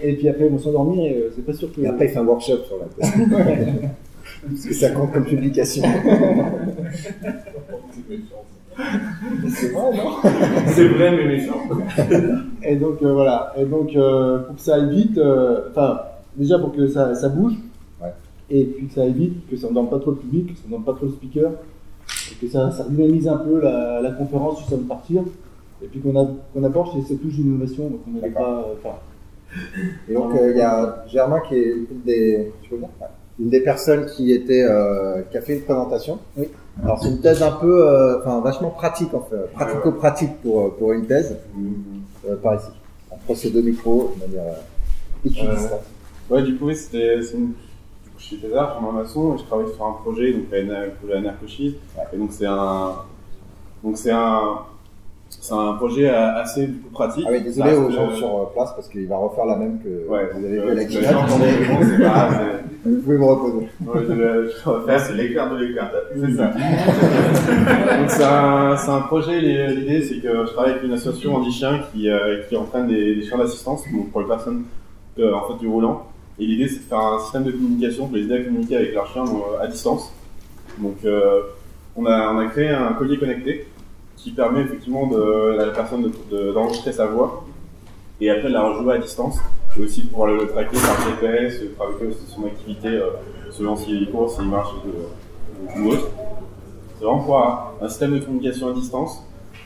Et 0.04 0.14
puis 0.14 0.28
après, 0.28 0.46
ils 0.46 0.52
vont 0.52 0.60
s'endormir 0.60 1.04
et 1.04 1.16
euh, 1.16 1.30
c'est 1.36 1.46
pas 1.46 1.54
sûr 1.54 1.72
que. 1.72 1.82
Et 1.82 1.88
après, 1.88 2.06
il 2.06 2.12
fait 2.12 2.20
un 2.20 2.26
workshop 2.26 2.60
sur 2.68 2.78
la 2.78 2.86
thèse. 2.86 3.14
Parce 4.50 4.66
que 4.66 4.74
ça 4.74 4.90
compte 4.92 5.12
comme 5.14 5.26
publication. 5.26 5.84
C'est 9.50 9.70
vrai, 9.70 9.98
non 9.98 10.16
C'est 10.68 10.88
vrai, 10.88 11.12
mais 11.16 11.26
méchant. 11.28 11.60
Et 12.64 12.76
donc 12.76 13.02
euh, 13.02 13.14
voilà. 13.14 13.54
Et 13.58 13.66
donc 13.66 13.96
euh, 13.96 14.40
pour 14.40 14.56
que 14.56 14.62
ça 14.62 14.76
aille 14.76 14.90
vite, 14.90 15.18
euh, 15.18 15.70
enfin 15.70 16.00
déjà 16.36 16.58
pour 16.60 16.72
que 16.74 16.88
ça, 16.88 17.14
ça 17.16 17.30
bouge. 17.30 17.54
Ouais. 18.02 18.12
Et 18.50 18.66
puis 18.66 18.88
que 18.88 18.94
ça 18.94 19.04
aille 19.04 19.14
vite, 19.14 19.48
que 19.50 19.56
ça 19.58 19.70
ne 19.70 19.74
donne 19.74 19.90
pas 19.90 20.00
trop 20.00 20.12
le 20.12 20.18
public, 20.18 20.54
que 20.54 20.58
ça 20.60 20.64
ne 20.68 20.72
donne 20.72 20.84
pas 20.84 20.94
trop 20.94 21.06
le 21.06 21.12
speaker, 21.12 21.52
et 22.32 22.36
que 22.46 22.52
ça, 22.52 22.72
ça 22.72 22.86
dynamise 22.90 23.28
un 23.28 23.38
peu 23.38 23.62
la, 23.62 24.02
la 24.02 24.12
conférence 24.12 24.60
juste 24.60 24.74
avant 24.74 24.82
de 24.82 24.88
partir. 24.88 25.22
Et 25.84 25.88
puis 25.88 26.00
qu'on 26.00 26.20
a 26.20 26.28
qu'on 26.54 26.64
apporte 26.64 26.96
ces, 26.96 27.02
ces 27.08 27.18
touches 27.18 27.36
d'innovation, 27.36 27.90
donc 27.90 28.00
on 28.08 28.12
n'avait 28.12 28.30
pas. 28.34 28.66
euh, 28.70 28.74
Et 30.10 30.14
donc, 30.14 30.34
euh, 30.36 30.52
il 30.52 30.58
y 30.58 30.62
a 30.62 31.04
Germain 31.08 31.42
qui 31.48 31.56
est 31.56 31.72
une 31.74 32.02
des, 32.06 32.52
tu 32.64 32.70
peux 32.72 32.78
dire? 32.78 32.88
Ouais. 33.00 33.08
Une 33.40 33.50
des 33.50 33.62
personnes 33.62 34.06
qui 34.06 34.32
était, 34.32 34.63
euh, 34.63 35.22
qui 35.30 35.38
a 35.38 35.42
fait 35.42 35.56
une 35.56 35.63
présentation. 35.63 36.20
Oui. 36.38 36.50
Alors, 36.84 37.02
c'est 37.02 37.10
une 37.10 37.22
thèse 37.22 37.42
un 37.44 37.52
peu, 37.52 37.88
euh, 37.88 38.20
enfin, 38.20 38.42
vachement 38.42 38.70
pratique, 38.70 39.13
en 39.13 39.22
fait, 39.22 39.52
pratico-pratique 39.54 40.42
pour, 40.42 40.62
euh, 40.62 40.75
pour 40.78 40.94
une 40.94 41.06
thèse, 41.06 41.38
euh, 42.28 42.36
par 42.38 42.56
ici. 42.56 42.70
Entre 43.12 43.36
ces 43.36 43.52
deux 43.52 43.62
micros, 43.62 44.16
de 44.16 44.28
manière 44.28 44.54
euh. 45.25 45.78
Ouais, 46.30 46.42
du 46.44 46.58
coup, 46.58 46.68
oui, 46.68 46.75
c'était, 46.75 47.22
c'est 47.22 47.36
une... 47.36 47.48
du 47.48 48.10
coup, 48.10 48.18
je 48.18 48.24
suis 48.24 48.38
thésard, 48.38 48.80
je 48.80 48.86
suis 48.86 48.88
un 48.88 49.02
maçon, 49.02 49.36
et 49.36 49.38
je 49.38 49.44
travaille 49.44 49.74
sur 49.74 49.86
un 49.86 49.94
projet, 49.94 50.34
donc 50.34 50.44
un 50.52 51.34
projet. 51.34 51.75
Et 52.13 52.18
donc, 52.18 52.30
c'est 52.32 52.46
un, 52.46 52.96
donc 53.84 53.98
c'est 53.98 54.12
un, 54.12 54.60
c'est 55.46 55.54
un 55.56 55.74
projet 55.74 56.10
euh, 56.10 56.42
assez 56.42 56.68
du 56.68 56.78
coup 56.80 56.90
pratique. 56.92 57.26
Ah 57.28 57.32
oui, 57.34 57.42
désolé 57.42 57.74
aux 57.76 57.90
gens 57.92 58.10
euh, 58.10 58.16
sur 58.16 58.28
euh, 58.28 58.46
place 58.54 58.72
parce 58.76 58.88
qu'il 58.88 59.06
va 59.10 59.18
refaire 59.18 59.44
la 59.46 59.58
même 59.58 59.78
que 59.84 60.10
Ouais, 60.10 60.30
vous 60.34 60.46
avez 60.46 60.58
euh, 60.58 60.66
vu 60.66 60.72
à 60.72 60.74
la 60.76 60.88
c'est- 60.90 62.64
Vous 62.86 63.02
pouvez 63.02 63.18
me 63.18 63.26
reposer. 63.26 63.68
Ouais, 63.86 64.02
je 64.08 64.14
vais- 64.14 64.50
je 64.64 64.70
refaire, 64.70 65.00
c'est 65.02 65.14
l'éclair 65.16 65.50
de 65.52 65.58
l'éclair. 65.58 65.92
C'est 66.16 66.32
ça. 66.34 66.48
Donc 68.00 68.10
c'est 68.10 68.24
un, 68.24 68.78
c'est 68.78 68.90
un 68.92 69.02
projet, 69.02 69.42
l'idée 69.42 70.02
c'est 70.02 70.20
que 70.22 70.46
je 70.46 70.52
travaille 70.54 70.72
avec 70.72 70.84
une 70.84 70.94
association 70.94 71.36
handi-chien 71.36 71.82
qui, 71.92 72.10
euh, 72.10 72.44
qui 72.48 72.56
entraîne 72.56 72.88
des, 72.88 73.16
des 73.16 73.24
chiens 73.24 73.38
d'assistance 73.38 73.84
pour 74.14 74.22
les 74.22 74.28
personnes 74.28 74.64
euh, 75.20 75.34
en 75.34 75.46
fait 75.48 75.60
du 75.60 75.68
roulant. 75.68 76.04
Et 76.40 76.46
l'idée 76.46 76.68
c'est 76.70 76.78
de 76.80 76.84
faire 76.84 77.00
un 77.00 77.20
système 77.20 77.44
de 77.44 77.52
communication 77.52 78.08
pour 78.08 78.16
les 78.16 78.24
aider 78.24 78.36
à 78.36 78.44
communiquer 78.44 78.78
avec 78.78 78.94
leurs 78.94 79.08
chiens 79.08 79.26
euh, 79.26 79.62
à 79.62 79.68
distance. 79.68 80.14
Donc 80.78 80.98
euh, 81.06 81.42
on, 81.98 82.06
a, 82.06 82.32
on 82.34 82.40
a 82.40 82.46
créé 82.48 82.70
un 82.70 82.94
collier 82.94 83.18
connecté 83.18 83.68
qui 84.24 84.32
permet 84.32 84.62
effectivement 84.62 85.08
de, 85.08 85.60
à 85.60 85.65
la 85.65 85.72
personne 85.74 86.03
de- 86.03 86.12
de- 86.32 86.51
d'enregistrer 86.53 86.94
sa 86.94 87.08
voix 87.08 87.44
et 88.22 88.30
après 88.30 88.48
de 88.48 88.53
la 88.53 88.63
rejouer 88.70 88.94
à 88.96 88.98
distance 88.98 89.38
et 89.77 89.82
aussi 89.84 90.03
de 90.03 90.08
pouvoir 90.08 90.30
le, 90.30 90.48
traquer 90.48 90.77
par 90.77 90.98
GPS, 91.22 91.62
euh, 91.62 91.74
traquer 91.77 92.06
aussi 92.08 92.25
son 92.27 92.46
activité 92.46 92.88
euh, 92.88 93.08
selon 93.51 93.75
s'il 93.75 94.10
court, 94.10 94.32
s'il 94.32 94.46
marche 94.46 94.70
ou, 94.86 95.82
ou 95.82 95.89
autre. 95.92 96.08
C'est 96.98 97.03
vraiment 97.03 97.24
pour 97.24 97.38
un, 97.82 97.89
système 97.89 98.13
de 98.18 98.24
communication 98.24 98.70
à 98.70 98.74
distance. 98.74 99.22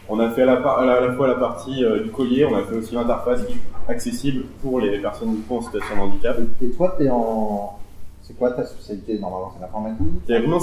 On 0.10 0.20
a 0.20 0.30
fait 0.32 0.42
à 0.42 0.46
la, 0.46 0.58
par- 0.58 0.80
à 0.80 0.86
la, 0.86 0.94
à 0.94 1.02
la 1.02 1.14
fois 1.14 1.28
la 1.28 1.36
partie 1.36 1.84
euh, 1.84 2.00
du 2.02 2.10
collier, 2.10 2.46
on 2.46 2.56
a 2.56 2.64
fait 2.64 2.76
aussi 2.76 2.96
l'interface 2.96 3.42
accessible 3.88 4.46
pour 4.64 4.80
les 4.80 4.98
personnes 4.98 5.36
du 5.36 5.42
coup 5.42 5.58
en 5.58 5.62
situation 5.62 5.96
de 5.98 6.02
handicap. 6.02 6.38
Et 6.64 6.70
toi, 6.72 6.96
t'es 6.98 7.10
en, 7.10 7.78
c'est 8.24 8.36
quoi 8.38 8.52
ta 8.52 8.66
spécialité 8.66 9.20
normalement? 9.20 9.54
C'est 9.56 9.62
l'informatique? 9.62 10.08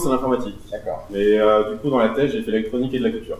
C'est 0.03 0.09
l'informatique. 0.11 0.57
D'accord. 0.73 1.07
Mais 1.11 1.39
euh, 1.39 1.73
du 1.75 1.79
coup 1.79 1.91
dans 1.91 1.99
la 1.99 2.09
thèse 2.11 2.33
j'ai 2.33 2.43
fait 2.43 2.51
l'électronique 2.51 2.93
et 2.95 2.99
de 2.99 3.05
la 3.05 3.11
culture. 3.11 3.39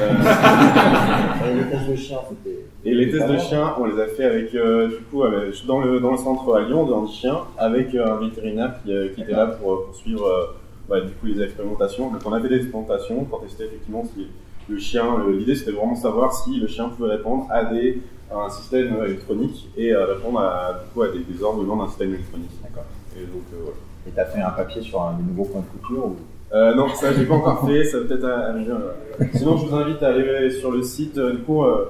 Euh, 0.00 1.50
Et 1.50 1.54
les 1.54 1.70
tests 1.70 1.88
de 1.90 1.96
chien, 1.96 2.18
c'était. 2.28 2.58
Et 2.84 2.94
les 2.94 3.10
tests 3.10 3.28
de 3.28 3.38
chiens, 3.38 3.74
on 3.78 3.84
les 3.84 4.00
a 4.00 4.06
fait 4.06 4.24
avec, 4.24 4.54
euh, 4.54 4.88
du 4.88 4.96
coup, 5.10 5.22
avec- 5.24 5.66
dans, 5.66 5.80
le, 5.80 6.00
dans 6.00 6.12
le 6.12 6.16
centre 6.18 6.54
à 6.54 6.60
Lyon 6.62 6.86
de 6.86 6.92
handi-chien, 6.92 7.38
avec 7.58 7.94
euh, 7.94 8.06
un 8.06 8.16
vétérinaire 8.20 8.74
qui, 8.82 8.92
euh, 8.92 9.08
qui 9.14 9.22
était 9.22 9.32
là 9.32 9.46
pour, 9.46 9.72
euh, 9.72 9.84
pour 9.86 9.94
suivre 9.94 10.26
euh, 10.26 10.46
bah, 10.88 11.00
du 11.00 11.12
coup, 11.12 11.26
les 11.26 11.42
expérimentations. 11.42 12.10
Donc 12.10 12.20
on 12.24 12.32
a 12.32 12.40
fait 12.40 12.48
des 12.48 12.56
expérimentations 12.56 13.24
pour 13.24 13.42
tester 13.42 13.64
effectivement 13.64 14.04
si 14.14 14.26
le 14.68 14.78
chien, 14.78 15.04
euh, 15.18 15.32
l'idée 15.36 15.54
c'était 15.54 15.72
vraiment 15.72 15.94
savoir 15.94 16.32
si 16.34 16.58
le 16.58 16.66
chien 16.66 16.88
pouvait 16.88 17.10
répondre 17.10 17.46
à, 17.50 17.64
des, 17.66 18.00
à 18.30 18.38
un 18.46 18.48
système 18.50 18.96
euh, 18.98 19.06
électronique 19.06 19.68
et 19.76 19.92
euh, 19.92 20.06
répondre 20.14 20.40
à, 20.40 20.80
du 20.84 20.90
coup, 20.92 21.02
à 21.02 21.08
des, 21.08 21.18
des 21.20 21.42
ordres 21.42 21.62
venant 21.62 21.76
d'un 21.76 21.88
système 21.88 22.14
électronique. 22.14 22.50
D'accord. 22.62 22.84
Et 23.16 23.20
donc 23.26 23.42
euh, 23.52 23.56
voilà. 23.62 23.76
Et 24.06 24.10
t'as 24.14 24.24
fait 24.26 24.40
un 24.40 24.50
papier 24.50 24.82
sur 24.82 25.00
un 25.02 25.14
des 25.14 25.22
nouveaux 25.22 25.44
points 25.50 25.62
de 25.62 25.78
couture 25.80 26.06
ou... 26.06 26.16
Euh, 26.54 26.74
non, 26.74 26.88
ça 26.94 27.12
j'ai 27.12 27.24
pas 27.26 27.34
encore 27.34 27.66
fait, 27.68 27.84
ça 27.84 27.98
va 27.98 28.04
peut-être 28.06 28.24
arriver. 28.24 28.70
euh. 28.70 29.24
Sinon, 29.34 29.56
je 29.56 29.66
vous 29.66 29.74
invite 29.74 30.02
à 30.02 30.08
aller 30.08 30.50
sur 30.50 30.70
le 30.70 30.82
site. 30.82 31.18
euh, 31.18 31.32
Du 31.32 31.38
coup, 31.42 31.64
euh, 31.64 31.86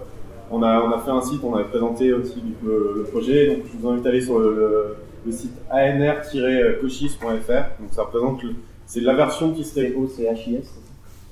on 0.51 0.63
a, 0.63 0.81
on 0.81 0.91
a 0.91 0.99
fait 0.99 1.11
un 1.11 1.21
site, 1.21 1.41
on 1.45 1.55
a 1.55 1.63
présenté 1.65 2.13
aussi 2.15 2.41
du 2.41 2.53
coup, 2.55 2.67
le, 2.67 2.93
le 2.97 3.03
projet. 3.05 3.49
Donc, 3.49 3.59
je 3.73 3.79
vous 3.79 3.89
invite 3.89 4.07
à 4.07 4.09
aller 4.09 4.23
sur 4.23 4.39
le, 4.39 4.97
site 5.31 5.53
anr-cochis.fr. 5.71 7.81
Donc, 7.81 7.89
ça 7.93 8.03
représente 8.03 8.43
le- 8.43 8.55
c'est 8.87 9.01
la 9.01 9.15
version 9.15 9.53
qui 9.53 9.65
serait. 9.65 9.95
O-C-H-I-S 9.97 10.75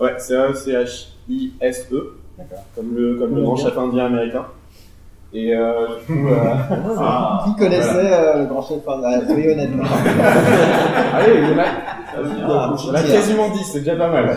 Ouais, 0.00 0.14
c'est 0.18 0.36
A-C-H-I-S-E, 0.36 2.14
D'accord. 2.38 2.58
comme 2.74 2.94
le, 2.96 3.14
comme 3.16 3.36
le 3.36 3.42
grand 3.42 3.56
chef 3.56 3.76
indien 3.78 4.06
américain. 4.06 4.46
Et 5.34 5.54
euh, 5.56 5.86
du 6.06 6.14
coup, 6.14 6.28
euh, 6.28 6.34
Ah. 6.98 7.44
Qui 7.46 7.56
connaissait 7.62 8.12
euh, 8.12 8.38
le 8.40 8.46
grand 8.46 8.62
chef 8.62 8.86
indien 8.86 9.26
Soyez 9.26 9.52
honnête. 9.52 9.70
Allez, 11.14 11.32
il 11.38 11.48
y 11.50 11.54
en 11.54 11.58
a, 11.58 11.64
Ah, 12.48 12.74
on 12.88 12.94
a 12.94 13.02
quasiment 13.02 13.48
10, 13.48 13.64
c'est 13.64 13.78
déjà 13.80 13.96
pas 13.96 14.10
mal. 14.10 14.36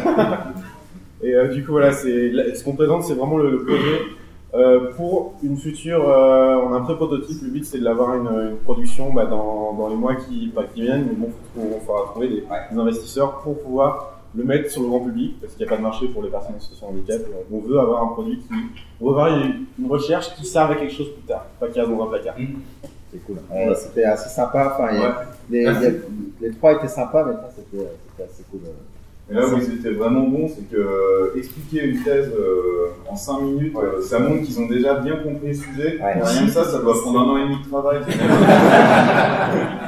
Et 1.21 1.33
euh, 1.33 1.47
du 1.49 1.65
coup, 1.65 1.71
voilà, 1.73 1.91
c'est 1.91 2.31
ce 2.55 2.63
qu'on 2.63 2.73
présente, 2.73 3.03
c'est 3.03 3.15
vraiment 3.15 3.37
le, 3.37 3.51
le 3.51 3.63
projet 3.65 4.01
euh, 4.53 4.91
pour 4.95 5.33
une 5.43 5.57
future. 5.57 6.07
euh, 6.09 6.55
on 6.65 6.73
a 6.73 6.77
un 6.77 6.81
pré-prototype. 6.81 7.41
Le 7.43 7.49
but, 7.49 7.65
c'est 7.65 7.79
de 7.79 7.83
l'avoir 7.83 8.15
une, 8.15 8.27
une 8.51 8.57
production 8.63 9.11
bah, 9.11 9.25
dans, 9.25 9.73
dans 9.73 9.89
les 9.89 9.95
mois 9.95 10.15
qui, 10.15 10.47
pas 10.55 10.63
qui 10.63 10.83
viennent, 10.83 11.07
mais 11.09 11.15
bon, 11.15 11.29
on 11.57 11.79
faudra 11.85 12.03
trouver 12.11 12.27
des, 12.29 12.43
des 12.71 12.79
investisseurs 12.79 13.39
pour 13.39 13.61
pouvoir 13.61 14.14
le 14.35 14.43
mettre 14.43 14.69
sur 14.69 14.81
le 14.81 14.87
grand 14.89 14.99
public 15.01 15.39
parce 15.41 15.53
qu'il 15.53 15.65
n'y 15.65 15.71
a 15.71 15.75
pas 15.75 15.77
de 15.77 15.83
marché 15.83 16.07
pour 16.07 16.21
les 16.23 16.29
personnes 16.29 16.55
en 16.55 16.59
situation 16.59 16.91
de 16.91 16.97
handicap. 16.97 17.21
Et 17.21 17.53
On 17.53 17.59
veut 17.59 17.79
avoir 17.79 18.03
un 18.03 18.07
produit 18.07 18.37
qui, 18.39 18.53
on 19.01 19.05
veut 19.05 19.11
avoir 19.11 19.27
une, 19.29 19.65
une 19.79 19.87
recherche 19.89 20.35
qui 20.35 20.45
serve 20.45 20.71
à 20.71 20.75
quelque 20.75 20.93
chose 20.93 21.09
plus 21.13 21.23
tard, 21.27 21.45
pas 21.59 21.67
qui 21.67 21.79
reste 21.79 21.91
dans 21.91 22.03
un 22.03 22.07
placard. 22.07 22.35
C'est 23.11 23.19
cool. 23.25 23.37
Ouais, 23.51 23.73
C'était 23.75 24.03
assez 24.03 24.29
sympa. 24.29 24.73
Enfin, 24.77 24.93
Ouais. 25.49 25.95
les, 26.41 26.51
trois 26.51 26.73
étaient 26.73 26.87
sympas, 26.87 27.23
mais 27.25 27.33
ça, 27.33 27.49
c'était 27.55 27.87
c'était 28.17 28.23
assez 28.31 28.43
cool. 28.51 28.61
Et 29.27 29.33
là 29.33 29.47
où 29.47 29.57
ils 29.57 29.79
étaient 29.79 29.91
vraiment 29.93 30.21
bons, 30.27 30.47
c'est 30.49 30.69
que 30.69 30.77
euh, 30.77 31.35
expliquer 31.35 31.83
une 31.85 32.03
thèse 32.03 32.31
euh, 32.37 32.89
en 33.09 33.15
5 33.15 33.41
minutes, 33.41 33.73
euh, 33.75 33.99
ça 34.01 34.19
montre 34.19 34.43
qu'ils 34.43 34.59
ont 34.59 34.67
déjà 34.67 34.95
bien 34.99 35.15
compris 35.17 35.47
le 35.47 35.53
sujet. 35.55 35.97
Ouais. 35.99 36.13
Rien 36.21 36.45
que 36.45 36.51
ça, 36.51 36.63
ça 36.63 36.77
doit 36.79 37.01
prendre 37.01 37.21
un 37.21 37.23
an 37.31 37.37
et 37.37 37.43
demi 37.45 37.63
de 37.63 37.67
travail. 37.69 38.01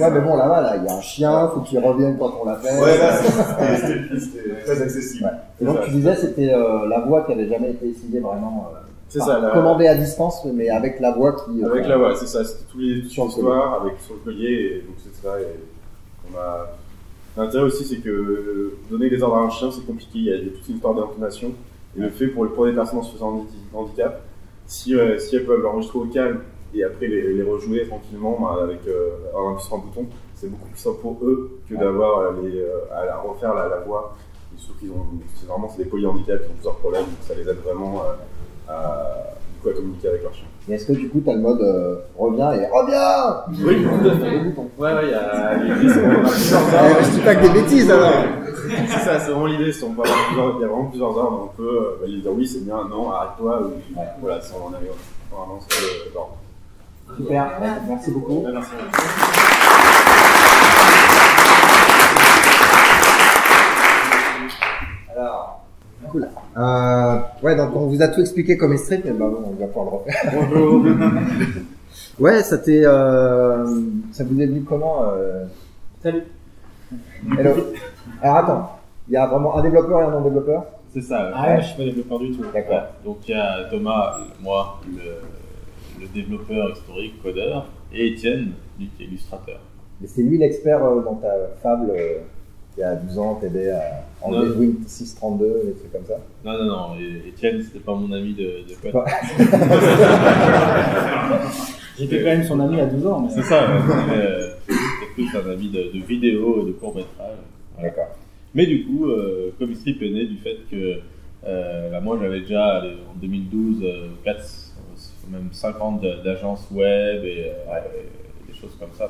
Ouais, 0.00 0.10
mais 0.10 0.20
bon, 0.20 0.36
là-bas, 0.36 0.60
là, 0.60 0.76
il 0.76 0.84
y 0.84 0.88
a 0.88 0.96
un 0.96 1.00
chien, 1.00 1.48
faut 1.54 1.60
qu'il 1.60 1.78
revienne 1.78 2.16
quand 2.18 2.32
on 2.42 2.46
l'appelle. 2.48 2.80
Ouais, 2.82 2.98
là, 2.98 3.16
c'était- 4.16 4.60
très 4.64 4.82
accessible. 4.82 5.30
Et 5.60 5.64
donc, 5.64 5.82
tu 5.84 5.90
disais, 5.90 6.16
c'était 6.16 6.52
euh, 6.52 6.86
la 6.88 7.00
voix 7.00 7.22
qui 7.24 7.32
avait 7.32 7.48
jamais 7.48 7.70
été 7.70 7.88
essayée 7.88 8.20
vraiment. 8.20 8.70
euh, 8.74 8.78
C'est 9.08 9.20
ça. 9.20 9.38
la- 9.40 9.50
Commandée 9.50 9.86
à 9.86 9.94
distance, 9.94 10.44
mais 10.52 10.68
avec 10.70 11.00
la 11.00 11.12
voix 11.12 11.32
qui. 11.44 11.62
euh, 11.64 11.70
Avec 11.70 11.86
la 11.86 11.96
voix, 11.98 12.14
c'est 12.16 12.26
ça, 12.26 12.44
c'était 12.44 12.64
tous 12.70 12.78
les 12.78 13.02
Sur 13.08 13.24
les 13.24 13.28
le 13.30 13.34
histoires 13.36 13.80
avec 13.82 14.00
sur 14.00 14.14
le 14.14 14.20
collier 14.20 14.48
et 14.52 14.86
donc 14.86 14.96
c'est 14.98 15.22
ça. 15.26 15.40
Et 15.40 15.44
on 16.32 16.36
a 16.38 16.66
l'intérêt 17.36 17.64
aussi 17.64 17.84
c'est 17.84 17.96
que 17.98 18.74
donner 18.90 19.10
des 19.10 19.22
ordres 19.22 19.36
à 19.36 19.40
un 19.40 19.50
chien 19.50 19.68
c'est 19.72 19.84
compliqué, 19.86 20.10
il 20.18 20.24
y 20.24 20.32
a 20.32 20.38
toute 20.38 20.68
une 20.68 20.76
histoire 20.76 20.94
d'intonation 20.94 21.48
et 21.96 22.00
le 22.00 22.08
fait 22.10 22.28
pour 22.28 22.48
pour 22.52 22.66
des 22.66 22.72
personnes 22.72 23.00
en 23.00 23.02
situation 23.02 23.38
de 23.38 23.44
handicap, 23.76 24.20
si 24.66 24.94
si 25.18 25.36
elles 25.36 25.44
peuvent 25.44 25.60
l'enregistrer 25.62 25.98
au 25.98 26.04
calme 26.06 26.40
et 26.74 26.84
après 26.84 27.06
les, 27.06 27.32
les 27.34 27.42
rejouer 27.42 27.86
tranquillement 27.86 28.36
bah, 28.40 28.62
avec 28.64 28.80
euh, 28.86 29.10
en 29.34 29.50
appuyant 29.52 29.58
sur 29.58 29.74
un 29.76 29.78
bouton, 29.78 30.06
c'est 30.34 30.48
beaucoup 30.50 30.68
plus 30.68 30.78
simple 30.78 30.98
pour 31.00 31.18
eux 31.22 31.58
que 31.68 31.74
d'avoir 31.74 32.18
euh, 32.18 32.32
les 32.42 32.60
euh, 32.60 32.92
à 32.94 33.04
la- 33.04 33.16
refaire 33.18 33.54
la, 33.54 33.68
la 33.68 33.78
voix. 33.80 34.14
Et 34.56 34.60
surtout 34.60 34.78
qu'ils 34.80 34.90
ont 34.90 35.06
c'est 35.34 35.46
vraiment 35.48 35.68
c'est 35.68 35.82
des 35.84 35.88
polyhandicaps, 35.90 36.42
ils 36.44 36.50
ont 36.50 36.54
plusieurs 36.54 36.76
problèmes, 36.76 37.02
donc 37.04 37.14
ça 37.22 37.34
les 37.34 37.42
aide 37.48 37.58
vraiment 37.64 38.02
euh, 38.02 38.72
à, 38.72 39.34
du 39.54 39.60
coup, 39.62 39.68
à 39.68 39.72
communiquer 39.72 40.08
avec 40.08 40.22
leur 40.22 40.34
chien. 40.34 40.44
Et 40.68 40.72
est-ce 40.72 40.86
que 40.86 40.92
du 40.92 41.08
coup, 41.10 41.20
t'as 41.24 41.34
le 41.34 41.40
mode 41.40 41.60
euh, 41.60 41.96
reviens 42.16 42.52
et 42.52 42.66
reviens 42.66 43.44
Oui, 43.66 43.84
tout 43.84 44.08
à 44.08 44.12
fait. 44.12 44.36
Ouais, 44.78 44.94
ouais, 44.94 45.04
il 45.04 45.10
y 45.10 45.14
a 45.14 45.52
Eh, 45.56 45.70
ordres. 46.14 47.02
Je 47.04 47.10
dis 47.10 47.20
pas 47.20 47.34
que 47.34 47.42
des 47.42 47.60
bêtises 47.60 47.90
alors 47.90 48.10
C'est 48.88 48.98
ça, 49.00 49.18
c'est 49.20 49.30
vraiment 49.30 49.44
l'idée. 49.46 49.72
c'est 49.72 49.84
on 49.84 49.92
peut 49.92 50.02
avoir 50.02 50.26
plusieurs- 50.28 50.54
Il 50.56 50.60
y 50.62 50.64
a 50.64 50.68
vraiment 50.68 50.86
plusieurs 50.86 51.16
ordres. 51.18 51.50
On 51.52 51.56
peut 51.56 51.68
euh, 51.68 51.98
bah, 52.00 52.06
lui 52.06 52.22
dire 52.22 52.32
oui, 52.32 52.46
c'est 52.46 52.64
bien, 52.64 52.76
non, 52.88 53.10
arrête-toi. 53.10 53.60
Ou, 53.62 53.98
Ouais. 53.98 54.06
Voilà, 54.22 54.40
ça, 54.40 54.54
on 54.64 54.72
arrive 54.72 54.88
vraiment 55.30 55.60
sur 55.68 56.14
l'ordre. 56.14 56.36
Super, 57.16 57.60
merci 57.88 58.10
beaucoup. 58.10 58.44
Merci. 58.52 58.70
Alors, 65.14 65.64
cool. 66.10 66.28
Euh, 66.56 67.18
ouais, 67.42 67.56
donc 67.56 67.76
on 67.76 67.86
vous 67.86 68.02
a 68.02 68.08
tout 68.08 68.20
expliqué 68.20 68.56
comme 68.56 68.76
street, 68.76 69.02
mais 69.04 69.12
bah 69.12 69.26
bon, 69.28 69.44
on 69.46 69.60
va 69.60 69.66
pouvoir 69.66 69.84
le 69.84 69.90
refaire. 69.90 70.32
Bonjour. 70.32 70.84
Ouais, 72.18 72.44
ça 72.44 72.58
t'est, 72.58 72.82
euh, 72.84 73.66
ça 74.12 74.22
vous 74.22 74.40
est 74.40 74.46
venu 74.46 74.62
comment 74.62 75.02
euh... 75.04 75.46
Salut. 76.00 76.22
Hello. 77.36 77.52
Alors 78.22 78.36
attends, 78.36 78.78
Il 79.08 79.14
y 79.14 79.16
a 79.16 79.26
vraiment 79.26 79.56
un 79.56 79.62
développeur 79.62 80.00
et 80.00 80.04
un 80.04 80.10
non-développeur? 80.12 80.64
C'est 80.92 81.00
ça. 81.02 81.32
Ah 81.34 81.48
ouais, 81.48 81.60
je 81.60 81.66
suis 81.66 81.76
pas 81.76 81.82
développeur 81.84 82.18
du 82.20 82.36
tout. 82.36 82.44
D'accord. 82.54 82.82
Donc 83.04 83.18
il 83.26 83.32
y 83.32 83.34
a 83.34 83.64
Thomas, 83.68 84.16
moi, 84.40 84.80
le, 84.86 85.00
le 86.00 86.06
développeur 86.08 86.72
historique, 86.72 87.22
codeur, 87.22 87.66
et 87.92 88.08
Étienne, 88.08 88.52
lui 88.78 88.88
qui 88.96 89.04
est 89.04 89.06
illustrateur. 89.06 89.60
Mais 90.00 90.08
c'est 90.08 90.22
lui 90.22 90.38
l'expert 90.38 90.84
euh, 90.84 91.02
dans 91.02 91.14
ta 91.14 91.32
fable 91.62 91.90
euh, 91.90 92.18
il 92.76 92.80
y 92.80 92.82
a 92.82 92.96
12 92.96 93.18
ans, 93.20 93.34
t'aidais 93.40 93.70
à 93.70 94.04
enlever. 94.20 94.56
Win 94.58 94.74
632, 94.84 95.62
des 95.66 95.72
trucs 95.74 95.92
comme 95.92 96.04
ça. 96.06 96.18
Non, 96.44 96.58
non, 96.58 96.64
non, 96.64 96.86
et- 96.98 97.28
Étienne, 97.28 97.62
c'était 97.62 97.78
pas 97.78 97.94
mon 97.94 98.10
ami 98.12 98.34
de, 98.34 98.64
de 98.68 98.74
code. 98.82 98.90
Pas- 98.92 99.04
J'étais 101.98 102.18
quand 102.18 102.24
même 102.30 102.42
son 102.44 102.58
ami 102.58 102.80
à 102.80 102.86
12 102.86 103.06
ans. 103.06 103.20
mais- 103.20 103.30
C'est 103.32 103.42
ça. 103.48 103.68
Mais, 104.08 104.16
euh, 104.16 104.48
c'était 104.68 105.12
plus 105.14 105.28
un 105.36 105.50
ami 105.52 105.68
de, 105.68 105.96
de 105.96 106.04
vidéos 106.04 106.62
et 106.62 106.66
de 106.66 106.72
courts-métrages. 106.72 107.36
Voilà. 107.74 107.88
D'accord. 107.90 108.16
Mais 108.54 108.66
du 108.66 108.84
coup, 108.84 109.06
euh, 109.06 109.50
Comic 109.58 109.76
Strip 109.78 110.02
est 110.02 110.10
né 110.10 110.26
du 110.26 110.36
fait 110.38 110.56
que 110.70 110.98
euh, 111.46 111.90
bah, 111.90 112.00
moi 112.00 112.18
j'avais 112.20 112.40
déjà 112.40 112.82
en 112.82 113.18
2012 113.20 113.82
euh, 113.84 114.08
4, 114.24 114.38
euh, 114.38 114.73
même 115.30 115.48
50 115.52 116.00
d- 116.00 116.14
d'agences 116.24 116.66
web 116.70 117.24
et, 117.24 117.46
euh, 117.48 117.78
et 118.48 118.52
des 118.52 118.58
choses 118.58 118.76
comme 118.78 118.90
ça. 118.96 119.08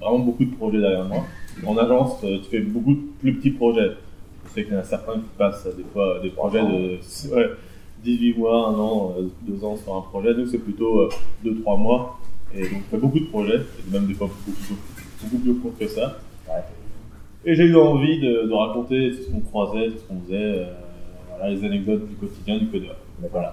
Vraiment 0.00 0.18
beaucoup 0.20 0.44
de 0.44 0.54
projets 0.54 0.80
derrière 0.80 1.04
moi. 1.04 1.24
En 1.66 1.76
agence, 1.76 2.18
euh, 2.24 2.38
tu 2.38 2.50
fais 2.50 2.60
beaucoup 2.60 2.94
de 2.94 3.00
plus 3.20 3.34
petits 3.34 3.50
projets. 3.50 3.90
Je 4.46 4.52
sais 4.54 4.64
qu'il 4.64 4.72
y 4.72 4.76
en 4.76 4.80
a 4.80 4.84
certains 4.84 5.14
qui 5.14 5.28
passent 5.36 5.66
des 5.76 5.84
fois 5.92 6.20
des 6.20 6.30
projets 6.30 6.62
de 6.62 6.98
ouais, 7.34 7.50
18 8.04 8.38
mois, 8.38 8.68
un 8.68 8.74
an, 8.74 9.14
euh, 9.18 9.28
deux 9.42 9.64
ans 9.64 9.76
sur 9.76 9.94
un 9.96 10.02
projet. 10.02 10.34
Nous, 10.34 10.46
c'est 10.46 10.58
plutôt 10.58 11.08
2-3 11.44 11.78
mois. 11.78 12.18
Et 12.54 12.62
donc, 12.62 12.82
on 12.86 12.90
fait 12.90 12.96
beaucoup 12.96 13.20
de 13.20 13.26
projets, 13.26 13.56
et 13.58 13.92
même 13.92 14.06
des 14.06 14.14
fois 14.14 14.28
beaucoup, 14.28 14.56
beaucoup, 14.68 14.80
beaucoup 15.22 15.38
plus 15.42 15.54
courts 15.56 15.78
que 15.78 15.86
ça. 15.86 16.18
Et 17.44 17.54
j'ai 17.54 17.64
eu 17.64 17.76
envie 17.76 18.20
de, 18.20 18.50
raconter 18.52 19.12
ce 19.12 19.30
qu'on 19.30 19.40
croisait, 19.40 19.90
ce 19.90 20.02
qu'on 20.08 20.20
faisait, 20.20 20.66
euh, 20.66 21.48
les 21.50 21.64
anecdotes 21.64 22.08
du 22.08 22.14
quotidien 22.14 22.58
du 22.58 22.66
codeur. 22.66 22.96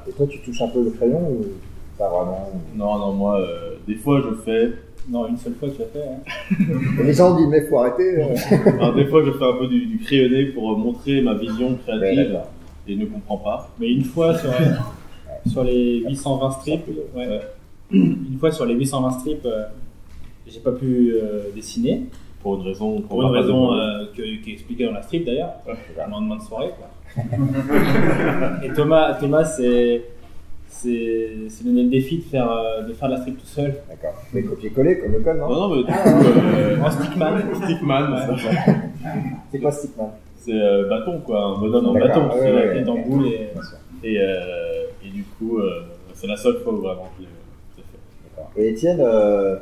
Et 0.08 0.12
toi, 0.12 0.28
tu 0.28 0.40
touches 0.40 0.62
un 0.62 0.68
peu 0.70 0.84
le 0.84 0.92
crayon 0.92 1.42
pas 1.98 2.10
vraiment 2.10 2.50
Non, 2.76 2.98
non, 2.98 3.14
moi, 3.14 3.40
euh, 3.40 3.76
des 3.88 3.96
fois 3.96 4.22
je 4.22 4.36
fais, 4.44 4.72
Non, 5.10 5.28
une 5.28 5.38
seule 5.38 5.54
fois 5.56 5.70
tu 5.70 5.82
as 5.82 5.86
fait. 5.86 6.08
Hein. 6.08 6.66
Les 7.04 7.14
gens 7.14 7.36
disent, 7.36 7.48
mais 7.48 7.62
faut 7.68 7.80
arrêter. 7.80 8.24
euh. 8.24 8.36
alors, 8.80 8.94
des 8.96 9.06
fois 9.06 9.24
je 9.26 9.32
fais 9.32 9.46
un 9.46 9.54
peu 9.54 9.68
du, 9.68 9.86
du 9.86 9.98
crayonné 10.00 10.46
pour 10.48 10.72
euh, 10.74 10.76
montrer 10.76 11.22
ma 11.22 11.34
vision 11.36 11.70
Ouais, 11.88 11.98
créative 11.98 12.40
et 12.88 12.96
ne 12.96 13.06
comprends 13.06 13.38
pas. 13.38 13.70
Mais 13.80 13.92
une 13.92 14.04
fois 14.04 14.38
sur, 14.38 14.52
sur 15.52 15.64
les 15.64 16.04
820 16.08 16.52
strips, 16.52 16.88
ouais, 17.16 17.28
Ouais. 17.28 17.42
une 17.92 18.38
fois 18.40 18.52
sur 18.52 18.66
les 18.66 18.74
820 18.76 19.12
strips, 19.20 19.46
euh, 19.46 19.64
j'ai 20.48 20.60
pas 20.60 20.72
pu 20.72 21.14
euh, 21.16 21.44
dessiner. 21.56 22.04
Pour 22.42 22.56
une 22.58 22.62
raison, 22.68 23.02
Pour 23.02 23.24
une 23.24 23.30
raison 23.30 23.74
euh, 23.74 24.06
que- 24.16 24.22
qui 24.44 24.52
est 24.52 24.54
expliquée 24.54 24.86
dans 24.86 24.92
la 24.92 25.02
strip 25.02 25.26
d'ailleurs, 25.26 25.54
un 25.68 26.10
lendemain 26.12 26.36
de 26.38 26.42
soirée. 26.44 26.70
Quoi. 26.78 27.24
Et 28.64 28.70
Thomas, 28.74 29.14
Thomas 29.16 29.46
c'est 29.46 30.04
c'est 30.82 31.30
c'est 31.50 31.64
donné 31.66 31.84
le 31.84 31.90
défi 31.90 32.18
de 32.18 32.24
faire, 32.24 32.52
euh, 32.52 32.82
de 32.84 32.94
faire 32.94 33.10
de 33.10 33.14
la 33.16 33.20
strip 33.22 33.38
tout 33.40 33.46
seul. 33.46 33.76
D'accord. 33.90 34.14
Mais 34.34 34.44
copier-coller 34.44 35.00
comme 35.00 35.14
le 35.14 35.20
code, 35.20 35.38
non 35.38 35.50
Non, 35.50 35.70
non, 35.70 35.76
mais 35.76 35.84
du 35.84 35.92
coup, 35.92 36.40
euh, 36.48 36.78
En 36.82 36.92
stickman. 36.92 37.38
Stickman, 37.64 38.14
Ouais. 38.14 38.38
ça, 38.38 38.72
C'est 39.52 39.60
quoi 39.60 39.72
Stickman? 39.72 40.12
C'est 40.38 40.54
euh, 40.54 40.88
bâton 40.90 41.20
quoi, 41.26 41.42
un 41.44 41.58
bonhomme 41.60 41.88
en 41.88 41.94
bâton. 41.94 42.26
ouais, 42.26 42.30
c'est 42.34 42.40
ouais, 42.40 42.52
la- 42.52 42.72
ouais. 42.74 42.78
Et 42.80 42.84
dans 42.84 42.98
boule 42.98 43.28
et. 43.28 43.50
Et, 44.04 44.20
euh, 44.20 44.84
et 45.04 45.10
du 45.10 45.24
coup, 45.24 45.58
euh, 45.60 45.82
c'est 46.14 46.28
la 46.28 46.38
seule 46.38 46.58
fois 46.58 46.74
où 46.74 46.78
vraiment 46.78 47.08
je 47.18 47.24
l'ai 47.24 47.30
fait. 47.30 47.82
D'accord. 48.36 48.52
Et 48.58 48.70
Étienne, 48.70 49.00
euh, 49.02 49.56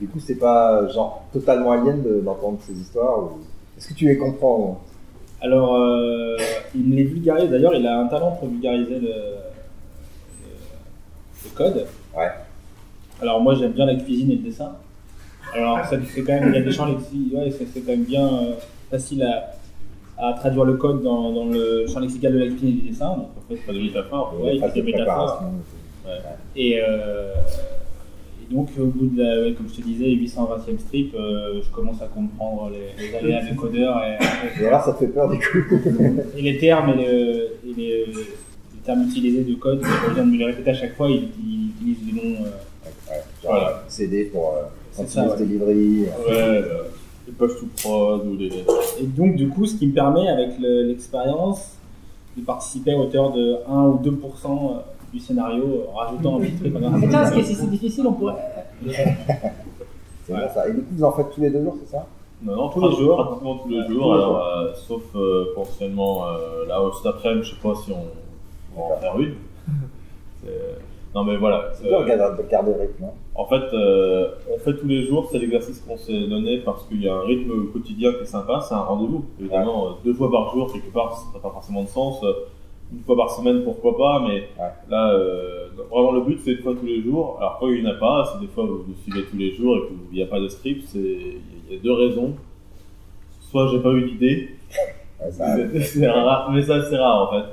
du 0.00 0.06
coup, 0.08 0.18
c'est 0.20 0.38
pas 0.38 0.88
genre 0.88 1.24
totalement 1.32 1.72
alien 1.72 2.02
de- 2.02 2.20
d'entendre 2.20 2.58
ces 2.60 2.72
histoires 2.72 3.18
ou... 3.24 3.30
Est-ce 3.76 3.88
que 3.88 3.94
tu 3.94 4.06
les 4.06 4.16
comprends 4.16 4.80
Alors, 5.42 5.76
euh, 5.76 6.36
il 6.74 6.86
me 6.88 6.94
les 6.96 7.04
vulgarise. 7.04 7.50
D'ailleurs, 7.50 7.74
il 7.74 7.86
a 7.86 7.98
un 8.00 8.06
talent 8.06 8.30
pour 8.32 8.48
vulgariser 8.48 8.98
le, 9.00 9.10
le 11.50 11.56
code. 11.56 11.86
Ouais. 12.16 12.28
Alors, 13.22 13.40
moi, 13.40 13.54
j'aime 13.54 13.72
bien 13.72 13.86
la 13.86 13.94
cuisine 13.96 14.30
et 14.30 14.36
le 14.36 14.42
dessin. 14.42 14.72
Alors, 15.54 15.84
ça 15.86 15.96
c'est 16.12 16.22
quand 16.22 16.32
même, 16.34 16.48
il 16.50 16.54
y 16.54 16.58
a 16.58 16.62
des 16.62 16.72
champs 16.72 16.86
lexiques, 16.86 17.32
ouais, 17.32 17.50
c'est 17.50 17.66
c'est 17.72 17.80
quand 17.80 17.92
même 17.92 18.04
bien 18.04 18.26
euh, 18.26 18.52
facile 18.90 19.22
à, 19.22 19.54
à 20.18 20.32
traduire 20.34 20.64
le 20.64 20.74
code 20.74 21.02
dans, 21.02 21.32
dans 21.32 21.44
le 21.46 21.86
champ 21.86 22.00
lexical 22.00 22.32
de 22.32 22.38
la 22.38 22.46
cuisine 22.48 22.68
et 22.68 22.72
du 22.72 22.88
dessin. 22.90 23.10
Donc, 23.16 23.28
en 23.38 23.48
fait, 23.48 23.56
Pas 23.66 23.72
de 23.72 23.78
métaphore. 23.80 24.34
Ouais, 24.42 24.56
il 24.56 24.72
des 24.72 24.82
métaphores. 24.82 25.36
préparation. 25.36 25.52
Et, 26.56 26.80
euh, 26.80 27.32
et 28.42 28.54
donc, 28.54 28.68
au 28.78 28.86
bout 28.86 29.06
de 29.06 29.22
la, 29.22 29.40
ouais, 29.42 29.52
comme 29.54 29.68
je 29.68 29.74
te 29.76 29.82
disais, 29.82 30.06
820e 30.06 30.78
strip, 30.78 31.14
euh, 31.14 31.60
je 31.62 31.70
commence 31.74 32.00
à 32.02 32.06
comprendre 32.06 32.70
les, 32.70 33.06
les 33.08 33.16
aléas 33.16 33.42
des 33.48 33.56
codeurs 33.56 34.02
et, 34.04 34.18
Et 34.62 34.66
alors, 34.66 34.82
ça 34.84 34.92
te 34.92 34.98
fait 34.98 35.08
peur 35.08 35.28
du 35.30 35.38
coup 35.38 35.58
et 36.36 36.42
les 36.42 36.58
termes 36.58 36.90
et, 36.90 37.04
le- 37.04 37.44
et 37.68 37.74
les 37.76 38.04
termes 38.86 39.02
utilisés 39.02 39.44
de 39.44 39.54
code, 39.56 39.80
je 39.82 40.14
viens 40.14 40.24
de 40.24 40.30
me 40.30 40.36
les 40.38 40.44
répéter 40.46 40.70
à 40.70 40.74
chaque 40.74 40.96
fois, 40.96 41.08
il, 41.08 41.28
il 41.46 41.70
utilise 41.70 41.98
des 42.06 42.12
noms. 42.22 42.44
euh, 42.46 42.50
Ouais, 43.08 43.22
Voilà. 43.44 43.82
CD 43.88 44.24
pour 44.26 44.54
euh, 44.54 45.00
ouais. 45.00 45.38
delivery. 45.38 46.02
Ouais, 46.02 46.08
euh, 46.30 46.82
les 47.26 47.32
poches 47.32 47.58
tout 47.58 47.68
prod 47.82 48.24
ou 48.26 48.36
les. 48.36 48.46
Et 49.00 49.06
donc, 49.06 49.34
du 49.36 49.48
coup, 49.48 49.66
ce 49.66 49.74
qui 49.76 49.86
me 49.88 49.92
permet, 49.92 50.28
avec 50.28 50.58
le- 50.60 50.84
l'expérience, 50.88 51.72
de 52.36 52.42
participer 52.42 52.92
à 52.92 52.98
hauteur 52.98 53.32
de 53.32 53.56
1 53.68 53.82
ou 53.86 53.98
2% 54.02 54.82
du 55.12 55.18
scénario, 55.20 55.84
en 55.92 55.96
rajoutant 55.96 56.36
un 56.36 56.40
petit 56.40 56.52
truc. 56.56 56.74
en 56.76 56.78
disant, 56.78 56.90
Ah, 56.94 56.98
mais 56.98 57.08
tiens, 57.08 57.26
ce 57.26 57.32
qui 57.34 57.40
est 57.40 57.44
si 57.44 57.54
c'est 57.54 57.66
difficile, 57.70 58.06
on 58.06 58.12
pourrait. 58.12 58.34
C'est 60.26 60.32
bon 60.32 60.38
ça. 60.52 60.68
Et 60.68 60.72
du 60.72 60.78
coup, 60.78 60.86
vous 60.96 61.04
en 61.04 61.12
faites 61.12 61.30
tous 61.34 61.40
les 61.40 61.50
deux 61.50 61.62
jours, 61.62 61.76
c'est 61.84 61.90
ça? 61.92 62.06
Non, 62.42 62.56
non, 62.56 62.68
Tous 62.68 62.80
les 62.88 62.96
jours. 62.96 63.16
Pratiquement 63.24 63.54
tous 63.58 63.68
les 63.68 63.80
Ouais, 63.80 63.86
jours, 63.88 64.12
alors, 64.14 64.46
euh, 64.58 64.72
sauf 64.74 65.02
euh, 65.14 65.46
potentiellement 65.54 66.26
euh, 66.26 66.66
là, 66.68 66.80
cet 66.96 67.06
après-midi, 67.06 67.48
je 67.48 67.54
sais 67.54 67.60
pas 67.62 67.74
si 67.84 67.92
on, 67.92 68.04
en 68.76 68.96
faire 69.00 69.18
une. 69.18 69.34
Non, 71.14 71.24
mais 71.24 71.36
voilà. 71.38 71.70
C'est 71.72 71.88
dur 71.88 72.00
de 72.02 72.06
garder- 72.06 72.42
de 72.42 72.48
garder 72.48 72.72
le 72.74 72.80
rythme, 72.80 73.02
non 73.04 73.12
En 73.34 73.46
fait, 73.46 73.62
euh, 73.72 74.28
on 74.54 74.58
fait 74.58 74.76
tous 74.76 74.86
les 74.86 75.06
jours, 75.06 75.28
c'est 75.32 75.38
l'exercice 75.38 75.80
qu'on 75.80 75.96
s'est 75.96 76.26
donné 76.28 76.58
parce 76.58 76.84
qu'il 76.86 77.02
y 77.02 77.08
a 77.08 77.14
un 77.14 77.22
rythme 77.22 77.68
quotidien 77.72 78.12
qui 78.12 78.22
est 78.22 78.26
sympa, 78.26 78.60
c'est 78.60 78.74
un 78.74 78.80
rendez-vous. 78.80 79.24
Évidemment, 79.40 79.86
euh, 79.86 79.90
deux 80.04 80.12
fois 80.12 80.30
par 80.30 80.52
jour, 80.52 80.70
quelque 80.70 80.92
part, 80.92 81.16
ça 81.16 81.24
n'a 81.32 81.40
pas 81.40 81.50
forcément 81.50 81.82
de 81.84 81.88
sens. 81.88 82.22
Euh, 82.22 82.32
Une 82.92 83.02
fois 83.02 83.16
par 83.16 83.30
semaine, 83.30 83.64
pourquoi 83.64 83.96
pas, 83.96 84.20
mais 84.20 84.42
Ouais. 84.62 84.70
là, 84.88 85.10
euh, 85.12 85.66
vraiment 85.90 86.12
le 86.12 86.20
but, 86.20 86.38
c'est 86.44 86.52
une 86.52 86.58
fois 86.62 86.72
tous 86.78 86.86
les 86.86 87.02
jours. 87.02 87.36
Alors, 87.40 87.56
quand 87.58 87.66
il 87.66 87.82
n'y 87.82 87.88
en 87.88 87.90
a 87.90 87.94
pas, 87.98 88.30
c'est 88.32 88.40
des 88.40 88.46
fois 88.46 88.64
vous 88.64 88.84
nous 88.86 88.94
suivez 89.02 89.24
tous 89.28 89.36
les 89.36 89.52
jours 89.56 89.76
et 89.76 89.80
qu'il 89.88 90.16
n'y 90.16 90.22
a 90.22 90.26
pas 90.26 90.38
de 90.38 90.46
strip, 90.46 90.82
c'est- 90.86 90.98
il 91.00 91.74
y 91.74 91.76
a 91.76 91.82
deux 91.82 91.92
raisons. 91.92 92.34
Soit 93.50 93.66
j'ai 93.72 93.80
pas 93.80 93.88
eu 93.90 94.04
Ouais, 94.20 94.48
c'est 95.32 95.80
c'est 95.80 96.08
rare, 96.08 96.48
mais 96.52 96.62
ça 96.62 96.80
c'est 96.88 96.96
rare 96.96 97.28
en 97.28 97.32
fait. 97.34 97.44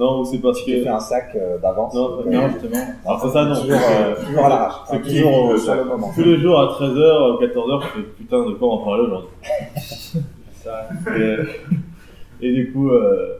Non, 0.00 0.20
ou 0.20 0.24
c'est 0.24 0.38
parce 0.38 0.62
que. 0.62 0.70
fait 0.82 0.88
un 0.88 0.98
sac 0.98 1.32
euh, 1.36 1.58
d'avance. 1.58 1.94
Non, 1.94 2.20
euh, 2.20 2.30
Non, 2.30 2.48
justement. 2.48 2.84
Alors 3.06 3.20
c'est 3.20 3.28
ça, 3.28 3.44
non. 3.44 3.54
Toujours, 3.60 3.76
euh, 3.78 4.14
toujours 4.26 4.44
à 4.44 4.48
l'arrache. 4.48 4.74
C'est 4.88 4.96
Enfin, 4.96 5.02
toujours 5.04 5.58
sur 5.58 5.74
le 5.74 5.84
moment. 5.84 6.10
Tous 6.14 6.24
les 6.24 6.36
jours 6.38 6.58
à 6.58 6.66
13h, 6.68 7.42
14h, 7.42 7.82
je 7.82 7.86
fais 8.00 8.06
putain 8.16 8.44
de 8.46 8.52
quoi 8.54 8.68
on 8.68 8.72
en 8.72 8.78
parler 8.84 9.02
aujourd'hui. 9.04 9.28
Ça- 10.52 10.88
Et, 11.18 12.46
et 12.48 12.52
du 12.52 12.72
coup, 12.72 12.90
euh, 12.90 13.38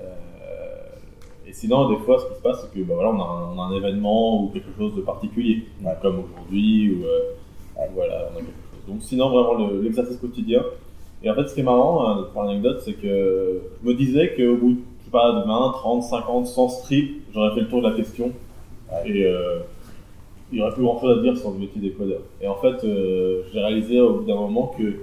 euh, 0.00 0.04
et 1.46 1.52
sinon, 1.52 1.88
des 1.90 1.96
fois, 1.98 2.18
ce 2.18 2.26
qui 2.26 2.34
se 2.36 2.40
passe, 2.42 2.60
c'est 2.62 2.78
que 2.78 2.84
bah, 2.84 2.94
voilà, 2.94 3.10
on, 3.10 3.20
a 3.20 3.24
un, 3.24 3.56
on 3.56 3.60
a 3.62 3.64
un 3.66 3.72
événement 3.76 4.42
ou 4.42 4.48
quelque 4.48 4.70
chose 4.78 4.94
de 4.94 5.00
particulier, 5.02 5.64
Ouais. 5.82 5.92
comme 6.02 6.20
aujourd'hui, 6.24 6.94
ou 6.94 7.04
euh, 7.06 7.84
voilà, 7.94 8.28
on 8.32 8.36
a 8.36 8.40
quelque 8.40 8.46
chose. 8.46 8.86
Donc, 8.88 9.02
sinon, 9.02 9.28
vraiment, 9.30 9.54
le- 9.68 9.80
l'exercice 9.82 10.16
quotidien. 10.18 10.62
Et 11.22 11.30
en 11.30 11.34
fait, 11.34 11.46
ce 11.48 11.54
qui 11.54 11.60
est 11.60 11.64
marrant, 11.64 12.06
hein, 12.08 12.26
pour 12.32 12.42
l'anecdote, 12.44 12.80
c'est 12.84 12.94
que 12.94 13.60
je 13.82 13.88
me 13.88 13.94
disais 13.94 14.34
qu'au 14.34 14.56
bout, 14.56 14.70
je 14.72 14.89
sais 15.10 15.18
pas, 15.18 15.32
de 15.32 15.46
20, 15.46 15.72
30, 15.72 16.02
50, 16.02 16.46
100 16.46 16.68
strips, 16.68 17.22
j'aurais 17.34 17.54
fait 17.54 17.60
le 17.60 17.68
tour 17.68 17.82
de 17.82 17.88
la 17.88 17.96
question. 17.96 18.32
Ouais. 18.90 19.10
Et 19.10 19.26
euh, 19.26 19.60
il 20.52 20.56
n'y 20.56 20.62
aurait 20.62 20.72
plus 20.72 20.82
grand 20.82 21.00
chose 21.00 21.18
à 21.18 21.22
dire 21.22 21.36
sur 21.36 21.50
le 21.50 21.58
métier 21.58 21.80
des 21.80 21.90
codeurs. 21.90 22.22
Et 22.40 22.48
en 22.48 22.56
fait, 22.56 22.84
euh, 22.84 23.42
j'ai 23.52 23.60
réalisé 23.60 24.00
au 24.00 24.14
bout 24.14 24.24
d'un 24.24 24.34
moment 24.34 24.74
que 24.76 24.94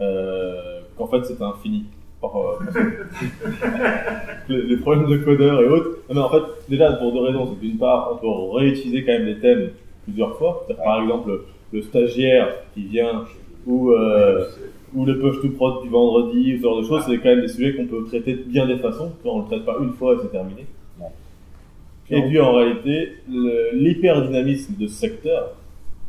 euh, 0.00 0.80
qu'en 0.96 1.06
fait 1.06 1.24
c'était 1.24 1.44
infini. 1.44 1.84
Par, 2.20 2.36
euh, 2.36 2.58
les, 4.48 4.62
les 4.62 4.76
problèmes 4.76 5.08
de 5.08 5.16
codeurs 5.18 5.62
et 5.62 5.68
autres. 5.68 6.00
Non, 6.08 6.14
mais 6.16 6.20
en 6.20 6.28
fait, 6.28 6.42
déjà 6.68 6.92
pour 6.92 7.12
deux 7.12 7.20
raisons. 7.20 7.56
D'une 7.60 7.78
part, 7.78 8.10
on 8.12 8.16
peut 8.16 8.58
réutiliser 8.58 9.04
quand 9.04 9.12
même 9.12 9.26
les 9.26 9.38
thèmes 9.38 9.70
plusieurs 10.04 10.36
fois. 10.36 10.66
Par 10.84 11.02
exemple, 11.02 11.40
le 11.72 11.82
stagiaire 11.82 12.48
qui 12.74 12.82
vient 12.82 13.24
ou, 13.66 13.92
euh, 13.92 14.44
ou 14.94 15.04
le 15.04 15.18
push 15.18 15.40
to 15.40 15.50
prod 15.50 15.82
du 15.82 15.88
vendredi, 15.88 16.56
ce 16.56 16.62
genre 16.62 16.80
de 16.80 16.86
choses, 16.86 17.02
c'est 17.06 17.18
quand 17.18 17.28
même 17.28 17.42
des 17.42 17.48
sujets 17.48 17.74
qu'on 17.74 17.86
peut 17.86 18.04
traiter 18.06 18.34
de 18.34 18.42
bien 18.42 18.66
des 18.66 18.78
façons. 18.78 19.12
On 19.24 19.38
ne 19.38 19.42
le 19.42 19.46
traite 19.46 19.64
pas 19.64 19.76
une 19.80 19.92
fois 19.92 20.14
et 20.14 20.18
c'est 20.22 20.32
terminé. 20.32 20.66
Et 22.12 22.22
puis 22.22 22.40
en 22.40 22.54
réalité, 22.54 23.12
l'hyperdynamisme 23.72 24.74
de 24.76 24.88
ce 24.88 24.94
secteur, 24.94 25.54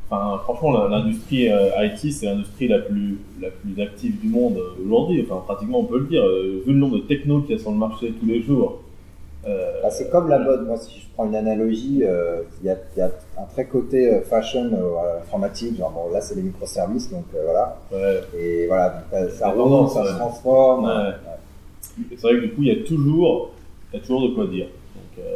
enfin 0.10 0.40
franchement 0.44 0.88
l'industrie 0.88 1.50
euh, 1.50 1.70
IT 1.86 2.12
c'est 2.12 2.26
l'industrie 2.26 2.68
la 2.68 2.80
plus, 2.80 3.20
la 3.40 3.50
plus 3.50 3.82
active 3.82 4.20
du 4.20 4.28
monde 4.28 4.58
euh, 4.58 4.84
aujourd'hui, 4.84 5.24
enfin 5.24 5.44
pratiquement 5.46 5.82
on 5.82 5.86
peut 5.86 6.00
le 6.00 6.08
dire, 6.08 6.24
euh, 6.24 6.64
vu 6.66 6.74
le 6.74 6.80
nombre 6.80 6.98
de 6.98 7.04
technos 7.04 7.42
qu'il 7.42 7.56
y 7.56 7.60
a 7.60 7.62
sur 7.62 7.72
le 7.72 7.78
marché 7.78 8.12
tous 8.20 8.26
les 8.26 8.42
jours. 8.42 8.82
Euh, 9.48 9.82
Ah, 9.84 9.90
c'est 9.90 10.10
comme 10.10 10.28
la 10.30 10.40
mode. 10.40 10.66
Moi, 10.68 10.78
si 10.78 11.00
je 11.00 11.06
prends 11.14 11.26
une 11.26 11.36
analogie, 11.36 12.02
euh, 12.04 12.42
il 12.62 12.68
y, 12.68 12.70
a, 12.70 12.78
il 12.96 13.00
y 13.00 13.02
a 13.02 13.10
un 13.38 13.46
très 13.52 13.66
côté 13.66 14.14
euh, 14.14 14.22
fashion 14.22 14.70
euh, 14.74 15.20
informatique. 15.22 15.78
Genre, 15.78 15.92
bon, 15.92 16.12
là, 16.14 16.22
c'est 16.22 16.36
les 16.36 16.44
microservices, 16.44 17.10
donc 17.12 17.26
euh, 17.36 17.44
voilà. 17.44 17.78
ouais, 17.92 18.22
Et 18.40 18.68
voilà, 18.68 18.90
donc, 18.90 19.04
euh, 19.14 19.30
ça 19.30 19.52
tendance, 19.52 19.94
ça 19.94 20.02
ouais. 20.04 20.08
se 20.10 20.14
transforme. 20.16 20.86
Ouais. 20.86 21.14
C'est 22.12 22.22
vrai 22.22 22.34
que 22.36 22.42
du 22.42 22.50
coup, 22.54 22.62
il 22.64 22.68
y 22.68 22.72
a 22.72 22.86
toujours, 22.86 23.52
il 23.92 23.98
y 23.98 24.00
a 24.00 24.02
toujours 24.06 24.30
de 24.30 24.34
quoi 24.36 24.46
dire. 24.48 24.66
Donc, 24.96 25.26
euh, 25.26 25.36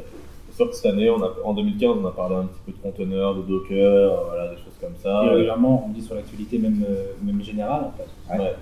c'est 0.50 0.56
sûr 0.58 0.70
que 0.70 0.76
cette 0.76 0.86
année, 0.86 1.10
on 1.10 1.22
a, 1.22 1.34
en 1.44 1.54
2015, 1.54 1.98
on 2.02 2.06
a 2.08 2.12
parlé 2.12 2.36
un 2.36 2.46
petit 2.46 2.62
peu 2.66 2.72
de 2.72 2.78
conteneurs, 2.78 3.36
de 3.36 3.42
Docker, 3.42 4.24
voilà, 4.28 4.50
des 4.50 4.56
choses 4.58 4.78
comme 4.80 4.96
ça. 5.04 5.24
Et 5.26 5.30
régulièrement, 5.30 5.84
on 5.86 5.90
dit 5.92 6.02
sur 6.02 6.16
l'actualité 6.16 6.58
même, 6.60 6.86
même 7.24 7.42
générale 7.44 7.86
en 7.86 7.92
fait. 7.98 8.38
Ouais. 8.42 8.54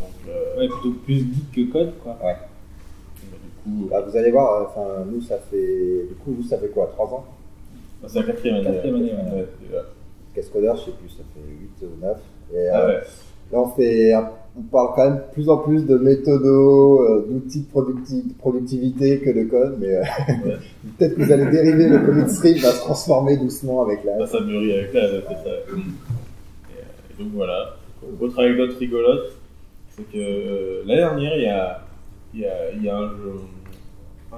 Donc, 0.00 0.10
euh, 0.28 0.58
Ouais, 0.58 0.68
plutôt 0.68 0.92
plus 1.04 1.18
geek 1.18 1.52
que 1.52 1.72
code 1.72 1.92
quoi. 2.02 2.12
coup, 2.14 2.26
Bah, 3.66 4.00
vous 4.08 4.16
allez 4.16 4.30
voir, 4.30 4.54
euh, 4.54 4.64
enfin, 4.66 5.04
nous, 5.10 5.20
ça 5.22 5.38
fait. 5.50 6.06
Du 6.08 6.14
coup, 6.16 6.32
vous, 6.36 6.42
ça 6.48 6.58
fait 6.58 6.68
quoi 6.68 6.86
3 6.92 7.06
ans? 7.06 7.24
Bah, 8.02 8.08
c'est 8.10 8.18
la 8.20 8.24
quatrième 8.26 8.56
année. 8.56 8.64
Quatrième 8.64 8.94
année, 8.96 9.12
ouais. 9.12 9.38
ouais. 9.72 9.78
Cascodeur, 10.34 10.76
je 10.76 10.84
sais 10.86 10.90
plus, 10.92 11.08
ça 11.10 11.22
fait 11.34 11.40
8 11.82 11.86
ou 11.86 12.04
9. 12.04 12.16
Et, 12.54 12.68
Ah 12.68 12.80
euh, 12.80 12.88
ouais. 12.88 13.00
Là, 13.52 13.60
on, 13.60 13.68
fait, 13.68 14.14
on 14.58 14.62
parle 14.62 14.88
quand 14.96 15.04
même 15.10 15.16
de 15.18 15.32
plus 15.34 15.48
en 15.50 15.58
plus 15.58 15.84
de 15.84 15.96
méthodos, 15.98 17.02
euh, 17.02 17.26
d'outils 17.28 17.60
de 17.60 17.66
producti- 17.78 18.26
de 18.28 18.32
productivité 18.38 19.18
que 19.20 19.28
de 19.30 19.44
code, 19.44 19.76
mais 19.78 19.94
euh, 19.94 20.00
Ouais. 20.00 20.56
peut-être 20.98 21.14
que 21.16 21.22
vous 21.22 21.32
allez 21.32 21.50
dériver, 21.50 21.86
le 21.88 21.98
commit 21.98 22.28
stream 22.30 22.56
va 22.58 22.70
se 22.70 22.78
transformer 22.80 23.36
doucement 23.36 23.82
avec 23.82 24.04
la. 24.04 24.26
Ça, 24.26 24.38
ça 24.38 24.44
mûrit 24.44 24.72
avec 24.72 24.94
la 24.94 25.08
c'est 25.08 25.20
ça. 25.44 25.50
Et, 25.50 25.80
et 27.20 27.22
donc 27.22 27.32
voilà. 27.34 27.76
Autre 28.20 28.40
anecdote 28.40 28.72
rigolote, 28.78 29.32
c'est 29.96 30.02
que 30.10 30.16
euh, 30.18 30.82
l'année 30.86 31.00
dernière, 31.02 31.36
il 31.36 31.42
y 31.42 31.46
a, 31.48 31.82
il 32.34 32.40
y 32.40 32.46
a, 32.46 32.72
il 32.72 32.82
y 32.84 32.88
a 32.88 32.96
un, 32.98 33.10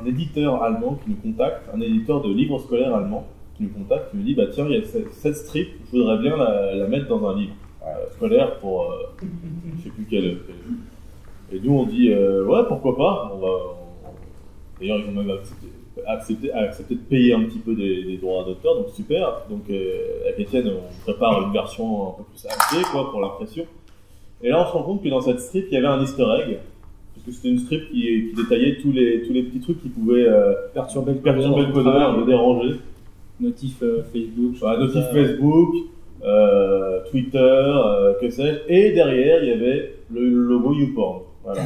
un 0.01 0.05
éditeur 0.07 0.63
allemand 0.63 0.97
qui 1.05 1.11
nous 1.11 1.17
contacte, 1.17 1.69
un 1.75 1.81
éditeur 1.81 2.21
de 2.23 2.33
livres 2.33 2.59
scolaires 2.59 2.95
allemand 2.95 3.27
qui 3.57 3.63
nous 3.65 3.69
contacte, 3.71 4.11
qui 4.11 4.17
nous 4.17 4.25
dit 4.25 4.35
bah 4.35 4.47
tiens, 4.51 4.67
il 4.69 4.77
y 4.77 4.83
a 4.83 4.85
cette, 4.85 5.13
cette 5.13 5.37
strip, 5.37 5.69
je 5.93 5.97
voudrais 5.99 6.19
bien 6.19 6.37
la, 6.37 6.75
la 6.75 6.87
mettre 6.89 7.09
dans 7.09 7.29
un 7.29 7.37
livre 7.39 7.53
euh, 7.87 8.11
scolaire 8.13 8.59
pour 8.59 8.83
euh, 8.83 8.97
je 9.79 9.83
sais 9.85 9.91
plus 9.91 10.07
quel. 10.11 10.39
quel- 10.47 11.57
Et 11.57 11.61
nous 11.63 11.73
on 11.75 11.85
dit 11.85 12.11
euh, 12.11 12.45
ouais 12.47 12.63
pourquoi 12.67 12.97
pas, 12.97 13.31
on 13.35 13.39
va. 13.39 13.49
on- 13.49 14.81
D'ailleurs 14.81 14.99
ils 14.99 15.09
ont 15.09 15.23
même 15.23 15.31
accepté, 15.31 15.69
accepté, 16.07 16.53
accepté 16.53 16.95
de 16.97 17.01
payer 17.01 17.33
un 17.35 17.45
petit 17.45 17.61
peu 17.61 17.77
des, 17.77 18.03
des 18.03 18.17
droits 18.17 18.43
d'auteur, 18.45 18.75
donc 18.75 18.89
super. 18.91 19.43
Donc 19.49 19.71
euh, 19.71 20.23
avec 20.27 20.41
Étienne 20.41 20.69
on 20.69 21.03
prépare 21.05 21.43
une 21.47 21.53
version 21.53 22.09
un 22.09 22.13
peu 22.13 22.25
plus 22.25 22.43
HD 22.45 22.83
quoi 22.91 23.11
pour 23.13 23.21
l'impression. 23.21 23.65
Et 24.43 24.49
là 24.49 24.63
on 24.63 24.67
se 24.67 24.73
rend 24.73 24.83
compte 24.83 25.03
que 25.05 25.09
dans 25.09 25.21
cette 25.21 25.39
strip 25.41 25.67
il 25.71 25.75
y 25.75 25.77
avait 25.77 25.87
un 25.87 26.03
Easter 26.03 26.27
egg. 26.43 26.59
C'était 27.31 27.49
une 27.49 27.59
strip 27.59 27.91
qui, 27.91 28.01
qui 28.01 28.33
détaillait 28.37 28.77
tous 28.83 28.93
les, 28.93 29.23
tous 29.23 29.33
les 29.33 29.43
petits 29.45 29.61
trucs 29.61 29.83
qui 29.83 29.89
pouvaient 29.89 30.27
euh, 30.29 30.53
Perturber 30.75 31.13
le 31.13 31.19
perturber 31.19 31.63
le 31.67 31.73
codeur, 31.73 32.19
le 32.19 32.27
déranger. 32.27 32.75
Notif 33.41 33.83
euh, 33.83 34.03
Facebook. 34.13 34.55
Voilà, 34.61 34.81
notif 34.81 35.03
ça. 35.03 35.09
Facebook, 35.09 35.75
euh, 36.25 37.01
Twitter, 37.11 37.39
euh, 37.39 38.13
que 38.21 38.31
sais-je. 38.31 38.73
Et 38.73 38.93
derrière, 38.93 39.43
il 39.43 39.49
y 39.49 39.53
avait 39.53 39.95
le 40.13 40.29
logo 40.29 40.75
YouPorn. 40.75 41.21
Voilà. 41.45 41.61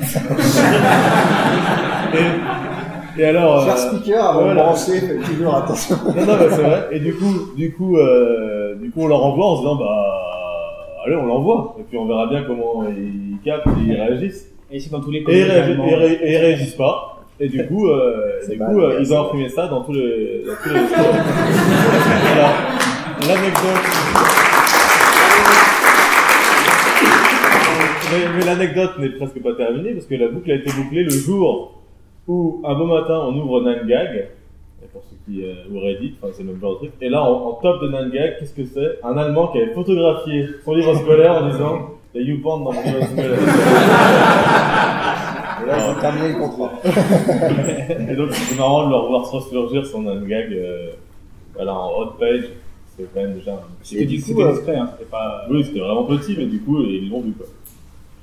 et, 2.14 3.20
et 3.20 3.24
alors. 3.24 3.64
Cher 3.64 3.74
euh, 3.74 3.76
speaker, 3.76 4.24
avant 4.24 4.40
voilà. 4.44 4.54
de 4.54 4.66
brancher, 4.66 5.00
faites 5.00 5.22
toujours 5.24 5.54
attention. 5.56 5.96
non, 6.04 6.26
non, 6.26 6.36
mais 6.38 6.50
c'est 6.50 6.62
vrai. 6.62 6.88
Et 6.92 7.00
du 7.00 7.14
coup, 7.14 7.54
du 7.56 7.72
coup, 7.74 7.96
euh, 7.98 8.76
du 8.76 8.90
coup, 8.90 9.02
on 9.02 9.08
leur 9.08 9.24
envoie 9.24 9.46
en 9.46 9.56
se 9.56 9.60
disant, 9.62 9.76
bah, 9.76 10.06
allez, 11.04 11.16
on 11.16 11.26
l'envoie. 11.26 11.76
Et 11.78 11.82
puis 11.82 11.98
on 11.98 12.06
verra 12.06 12.26
bien 12.28 12.42
comment 12.44 12.84
ils 12.88 13.38
captent 13.44 13.66
et 13.66 13.86
ils 13.86 13.94
réagissent. 13.94 14.52
Et 14.70 14.78
c'est 14.80 14.90
dans 14.90 15.00
tous 15.00 15.10
les 15.10 15.20
Et 15.20 15.24
ils, 15.28 15.46
et 15.90 15.94
ré- 15.94 16.18
et 16.22 16.36
réagissent 16.38 16.74
pas. 16.76 17.22
Et 17.40 17.48
du 17.48 17.66
coup, 17.66 17.88
euh, 17.88 18.40
du 18.48 18.58
coup, 18.58 18.80
euh, 18.80 18.98
ils 19.00 19.14
ont 19.14 19.20
imprimé 19.20 19.48
ça 19.48 19.66
dans 19.68 19.82
tous 19.82 19.92
les, 19.92 20.42
dans 20.46 20.54
tous 20.62 20.68
les. 20.70 20.78
Alors, 22.32 22.52
l'anecdote. 23.26 23.84
Mais, 28.10 28.38
mais 28.38 28.44
l'anecdote 28.44 28.98
n'est 28.98 29.10
presque 29.10 29.42
pas 29.42 29.52
terminée 29.54 29.92
parce 29.92 30.06
que 30.06 30.14
la 30.14 30.28
boucle 30.28 30.50
a 30.50 30.54
été 30.54 30.70
bouclée 30.72 31.04
le 31.04 31.10
jour 31.10 31.74
où 32.26 32.60
un 32.64 32.74
beau 32.74 32.86
matin 32.86 33.20
on 33.26 33.36
ouvre 33.38 33.60
Nangag. 33.60 34.28
Et 34.82 34.86
pour 34.92 35.02
ceux 35.04 35.16
qui 35.26 35.44
euh, 35.44 35.54
ou 35.72 35.80
Reddit, 35.80 36.14
enfin 36.20 36.32
c'est 36.34 36.42
le 36.42 36.52
même 36.52 36.60
genre 36.60 36.72
de 36.74 36.78
truc. 36.78 36.92
Et 37.00 37.08
là, 37.08 37.22
en, 37.22 37.48
en 37.50 37.52
top 37.54 37.82
de 37.82 37.88
Nangag, 37.88 38.36
qu'est-ce 38.38 38.54
que 38.54 38.64
c'est? 38.64 38.98
Un 39.04 39.16
Allemand 39.16 39.48
qui 39.48 39.58
avait 39.58 39.72
photographié 39.74 40.46
son 40.64 40.74
livre 40.74 40.94
scolaire 40.96 41.42
en 41.42 41.48
disant 41.50 41.90
"Il 42.14 42.20
y 42.22 42.24
a 42.24 42.28
YouPorn 42.34 42.64
dans 42.64 42.72
mon 42.72 42.82
livre 42.82 43.02
scolaire." 43.06 43.38
Et 45.60 45.66
là, 45.66 45.74
ils 45.76 45.90
ont 45.90 46.00
terminé 46.00 46.28
le 46.28 46.34
contrat. 46.38 46.70
Et 48.10 48.14
donc 48.14 48.28
c'est 48.32 48.56
marrant 48.56 48.84
de 48.86 48.90
le 48.90 48.96
revoir 48.96 49.30
ressurgir 49.30 49.84
son 49.86 50.02
Nangag 50.02 50.52
euh, 50.52 50.90
voilà, 51.54 51.74
en 51.74 51.90
hot 52.00 52.12
page. 52.18 52.44
C'est 52.96 53.12
quand 53.14 53.20
même 53.20 53.34
déjà. 53.34 53.52
un- 53.52 53.60
C'était 53.82 54.04
du 54.06 54.20
coup, 54.20 54.28
c'était 54.28 54.42
euh, 54.42 54.52
discret, 54.52 54.76
hein. 54.76 54.90
C'était 54.92 55.10
pas. 55.10 55.44
Oui, 55.50 55.64
c'était 55.64 55.80
vraiment 55.80 56.04
petit, 56.04 56.34
mais 56.38 56.46
du 56.46 56.60
coup 56.60 56.80
ils 56.82 57.08
l'ont 57.10 57.20
vu 57.20 57.32
quoi. 57.32 57.46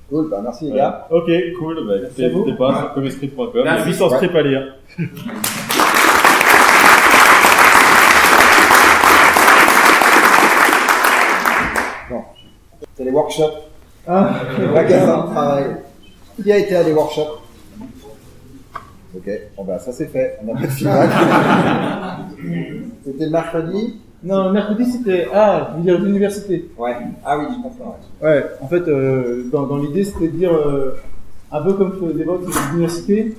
Cool, 0.10 0.30
bah 0.30 0.40
merci 0.44 0.66
les 0.66 0.74
gars. 0.78 1.08
Ok, 1.12 1.30
cool. 1.60 1.86
Bah, 1.88 1.94
n'hésitez 2.18 2.54
pas 2.54 2.78
sur 2.80 2.94
comicscript.com. 2.94 3.50
Il 3.56 3.58
y 3.58 3.62
a 3.62 3.64
Merci. 3.76 3.88
800 3.90 4.10
scripts 4.12 4.36
à 4.36 4.42
lire. 4.44 4.64
C'est 12.96 13.04
les 13.04 13.12
workshops, 13.12 13.68
Ah, 14.08 14.34
les 14.60 14.68
magasins 14.68 15.18
de 15.26 15.32
travail. 15.32 15.66
Qui 16.42 16.52
a 16.52 16.58
été 16.58 16.76
à 16.76 16.84
des 16.84 16.94
workshops 16.94 17.42
Ok, 19.16 19.30
bon 19.56 19.64
bah 19.64 19.80
ça 19.80 19.94
c'est 19.94 20.08
fait, 20.08 20.38
on 20.46 20.54
a 20.54 20.58
fait 20.58 20.66
le 20.66 20.72
feedback. 20.72 21.10
C'était 23.06 23.26
le 23.26 23.32
mercredi 23.32 24.00
non, 24.26 24.52
mercredi 24.52 24.86
c'était. 24.86 25.28
Ah, 25.32 25.74
vous 25.76 25.84
dire 25.84 26.00
l'université. 26.02 26.68
Ouais. 26.80 26.96
Ah 27.24 27.38
oui, 27.38 27.46
je 27.52 27.62
comprends. 27.62 28.00
ouais. 28.22 28.28
Ouais, 28.28 28.46
en 28.60 28.68
fait, 28.68 28.88
euh, 28.88 29.44
dans, 29.52 29.68
dans 29.68 29.78
l'idée, 29.78 30.04
c'était 30.04 30.30
de 30.30 30.38
dire 30.38 30.52
euh, 30.52 30.98
un 31.52 31.62
peu 31.62 31.74
comme 31.74 31.94
des 32.14 32.24
Vox 32.24 32.44
à 32.58 32.72
l'université, 32.72 33.36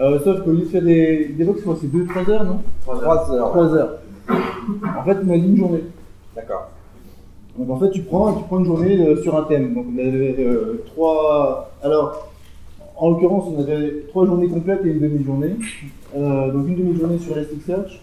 euh, 0.00 0.18
sauf 0.24 0.42
qu'au 0.42 0.50
lieu 0.50 0.62
de 0.62 0.64
faire 0.64 0.82
des, 0.82 1.32
que 1.38 1.44
c'est 1.80 1.86
2-3 1.86 2.30
heures, 2.30 2.44
non? 2.44 2.60
3 2.82 3.04
heures. 3.04 3.50
3 3.50 3.74
heures. 3.76 3.98
En 4.28 5.04
fait, 5.04 5.16
on 5.24 5.30
a 5.32 5.38
dit 5.38 5.46
une 5.46 5.56
journée. 5.56 5.84
D'accord. 6.34 6.70
Donc 7.58 7.70
en 7.70 7.78
fait, 7.78 7.90
tu 7.90 8.02
prends, 8.02 8.32
tu 8.34 8.44
prends 8.44 8.58
une 8.58 8.64
journée 8.66 8.98
euh, 9.00 9.22
sur 9.22 9.36
un 9.36 9.42
thème. 9.44 9.74
Donc 9.74 9.86
on 9.94 9.98
avait 9.98 10.36
euh, 10.38 10.82
trois. 10.86 11.70
Alors, 11.82 12.30
en 12.96 13.10
l'occurrence, 13.10 13.44
on 13.56 13.60
avait 13.60 14.04
trois 14.08 14.26
journées 14.26 14.48
complètes 14.48 14.80
et 14.84 14.88
une 14.88 15.00
demi-journée. 15.00 15.56
Euh, 16.16 16.50
donc 16.52 16.66
une 16.68 16.76
demi-journée 16.76 17.18
sur 17.18 17.36
Elasticsearch 17.36 18.00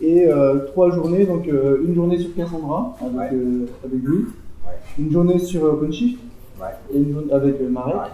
et 0.00 0.26
trois 0.68 0.90
journées. 0.90 1.24
Donc 1.26 1.46
une 1.46 1.94
journée 1.94 2.18
sur 2.18 2.34
Cassandra 2.34 2.96
avec, 3.00 3.14
Ouais. 3.32 3.38
avec 3.84 4.02
lui, 4.02 4.16
Ouais. 4.64 4.72
une 4.98 5.12
journée 5.12 5.38
sur 5.38 5.62
OpenShift 5.64 6.18
Ouais. 6.60 6.66
et 6.94 6.98
une 6.98 7.12
journée 7.12 7.32
avec 7.32 7.60
Marek 7.70 8.10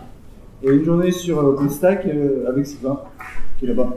et 0.63 0.69
une 0.71 0.85
journée 0.85 1.11
sur 1.13 1.39
OpenStack 1.39 2.07
avec 2.49 2.67
Sylvain 2.67 3.01
qui 3.59 3.65
est 3.65 3.69
là-bas. 3.69 3.91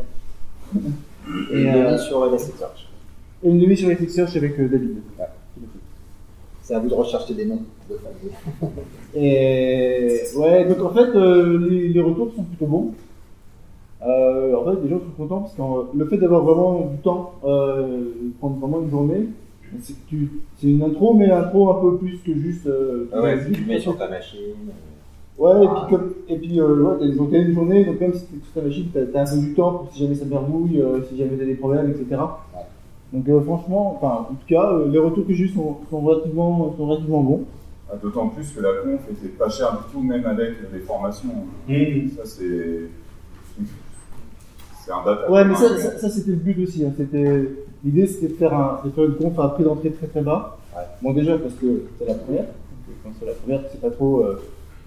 Et 1.53 1.61
et, 1.61 1.69
euh, 1.69 1.89
demi 1.91 1.99
sur 1.99 2.25
Elasticsearch. 2.25 2.87
et 3.43 3.49
une 3.49 3.59
demi 3.59 3.75
sur 3.77 3.89
Elasticsearch 3.89 4.35
avec 4.37 4.57
David. 4.71 4.97
C'est 6.71 6.77
à 6.77 6.79
vous 6.79 6.87
de 6.87 6.93
rechercher 6.93 7.33
des 7.33 7.43
noms 7.43 7.63
de 7.89 7.95
famille. 7.97 8.71
Et 9.13 10.21
ouais, 10.37 10.63
donc 10.63 10.81
en 10.81 10.93
fait, 10.93 11.17
euh, 11.17 11.67
les, 11.69 11.89
les 11.89 11.99
retours 11.99 12.31
sont 12.33 12.43
plutôt 12.43 12.65
bons. 12.65 12.91
Euh, 14.07 14.55
en 14.55 14.63
fait, 14.63 14.81
les 14.81 14.89
gens 14.89 14.99
sont 14.99 15.11
contents 15.17 15.41
parce 15.41 15.53
que 15.53 15.61
euh, 15.61 15.83
le 15.93 16.05
fait 16.05 16.15
d'avoir 16.15 16.43
vraiment 16.43 16.79
du 16.89 16.97
temps, 16.99 17.33
prendre 17.41 18.55
vraiment 18.61 18.81
une 18.83 18.89
journée, 18.89 19.25
c'est 19.81 20.67
une 20.67 20.83
intro, 20.83 21.13
mais 21.13 21.29
intro 21.29 21.71
un 21.71 21.81
peu 21.81 21.97
plus 21.97 22.19
que 22.19 22.33
juste. 22.35 22.69
Ah 23.11 23.21
ouais, 23.21 23.45
tu 23.45 23.51
tu 23.51 23.65
mets 23.65 23.77
sur 23.77 23.97
ta 23.97 24.07
machine. 24.07 24.55
Ouais, 25.37 25.65
et 25.65 25.67
puis, 25.67 25.89
comme, 25.89 26.13
et 26.29 26.37
puis 26.37 26.61
euh, 26.61 26.83
ouais, 26.83 27.05
une 27.05 27.53
journée, 27.53 27.83
donc 27.83 27.99
même 27.99 28.13
si 28.13 28.21
t'es 28.27 28.45
sur 28.45 28.53
ta 28.53 28.61
machine, 28.61 28.85
t'as 28.93 29.07
t'as 29.07 29.23
un 29.23 29.35
peu 29.35 29.41
du 29.41 29.53
temps 29.55 29.71
pour 29.73 29.91
si 29.91 29.99
jamais 29.99 30.15
ça 30.15 30.23
merdouille, 30.23 30.79
euh, 30.79 31.01
si 31.09 31.17
jamais 31.17 31.35
t'as 31.35 31.43
des 31.43 31.55
problèmes, 31.55 31.89
etc. 31.89 32.21
Donc 33.13 33.27
euh, 33.27 33.41
franchement, 33.41 33.97
enfin, 33.97 34.27
en 34.29 34.33
tout 34.35 34.45
cas, 34.47 34.71
euh, 34.71 34.87
les 34.89 34.99
retours 34.99 35.27
que 35.27 35.33
j'ai 35.33 35.45
eu 35.45 35.49
sont, 35.49 35.77
sont, 35.89 35.99
relativement, 35.99 36.73
sont 36.77 36.85
relativement 36.87 37.21
bons. 37.21 37.43
Ah, 37.91 37.97
D'autant 38.01 38.29
plus 38.29 38.49
que 38.51 38.61
la 38.61 38.69
conf 38.83 39.01
était 39.11 39.27
pas 39.29 39.49
chère 39.49 39.73
du 39.73 39.91
tout, 39.91 40.01
même 40.01 40.25
avec 40.25 40.51
les 40.71 40.79
formations. 40.79 41.29
Ça, 41.67 42.21
c'est. 42.25 42.89
C'est 44.85 44.91
un 44.91 45.03
data. 45.05 45.29
Ouais, 45.29 45.45
mais 45.45 45.55
ça, 45.55 45.77
ça, 45.77 45.97
ça, 45.99 46.09
c'était 46.09 46.31
le 46.31 46.37
but 46.37 46.63
aussi. 46.63 46.85
hein. 46.85 46.93
C'était 46.97 47.49
l'idée, 47.83 48.07
c'était 48.07 48.29
de 48.29 48.33
faire 48.33 48.53
un, 48.53 48.79
de 48.85 48.89
faire 48.91 49.03
une 49.05 49.15
conf 49.15 49.37
à 49.39 49.49
prix 49.49 49.63
d'entrée 49.63 49.91
très 49.91 50.07
très 50.07 50.21
bas. 50.21 50.57
Ouais. 50.75 50.81
Bon 51.03 51.13
déjà 51.13 51.37
parce 51.37 51.53
que 51.55 51.83
c'est 51.99 52.05
la 52.07 52.15
première. 52.15 52.43
Donc, 52.45 52.95
Quand 53.03 53.09
c'est 53.19 53.25
la 53.25 53.33
première, 53.33 53.61
c'est 53.71 53.81
pas 53.81 53.91
trop. 53.91 54.21
Euh, 54.23 54.41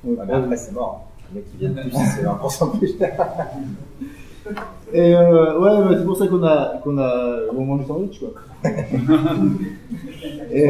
euh, 0.08 0.16
Ah, 0.20 0.24
mais 0.26 0.32
après, 0.32 0.56
c'est 0.56 0.72
mort. 0.72 1.06
Les 1.32 1.40
mecs 1.40 1.50
qui 1.52 1.56
viennent 1.58 1.74
plus, 1.74 1.90
c'est 2.16 2.22
20% 2.24 2.78
plus 2.78 2.98
cher. 2.98 3.16
Et 4.92 5.14
euh, 5.16 5.58
ouais, 5.58 5.88
ouais, 5.88 5.96
c'est 5.98 6.04
pour 6.04 6.16
ça 6.16 6.26
qu'on 6.28 6.42
a 6.44 6.74
qu'on 6.84 6.98
a 6.98 7.40
on 7.56 7.64
mange 7.64 7.80
du 7.80 7.86
sandwich 7.86 8.20
quoi. 8.20 8.30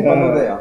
Pas 0.03 0.17
mauvais, 0.17 0.49
hein. 0.49 0.61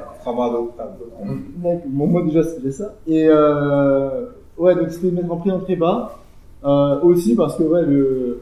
Bon, 1.58 1.82
moi 2.08 2.23
déjà 2.23 2.43
c'était 2.43 2.71
ça. 2.71 2.95
Et 3.08 3.26
euh, 3.28 4.26
ouais, 4.58 4.76
donc 4.76 4.89
c'était 4.89 5.12
mettre 5.12 5.32
en 5.32 5.38
prix 5.38 5.49
d'entrée 5.49 5.76
bas. 5.76 6.17
Euh, 6.65 7.02
aussi 7.02 7.36
parce 7.36 7.56
que 7.58 7.63
ouais, 7.63 7.86
le 7.86 8.41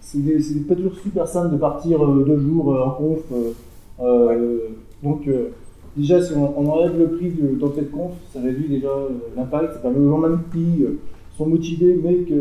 c'est 0.00 0.18
pas 0.66 0.74
toujours 0.74 0.96
super 0.96 1.26
simple 1.28 1.52
de 1.52 1.58
partir 1.58 2.04
euh, 2.04 2.24
deux 2.26 2.38
jours 2.38 2.74
euh, 2.74 2.82
en 2.84 2.90
conf. 2.90 3.20
euh, 3.32 3.52
euh, 4.00 4.58
Donc 5.02 5.26
euh, 5.28 5.50
déjà 5.96 6.20
si 6.20 6.32
on, 6.34 6.52
on 6.58 6.68
enlève 6.68 6.98
le 6.98 7.08
prix 7.16 7.30
de 7.30 7.54
de 7.54 7.82
conf, 7.84 8.12
ça 8.32 8.40
réduit 8.40 8.68
déjà 8.68 8.88
euh, 8.88 9.08
l'impact. 9.36 9.74
Ça 9.74 9.78
permet 9.78 9.98
aux 9.98 10.10
gens 10.10 10.18
même 10.18 10.40
qui 10.52 10.82
euh, 10.84 10.98
sont 11.36 11.46
motivés 11.46 11.98
mais 12.02 12.16
que, 12.16 12.34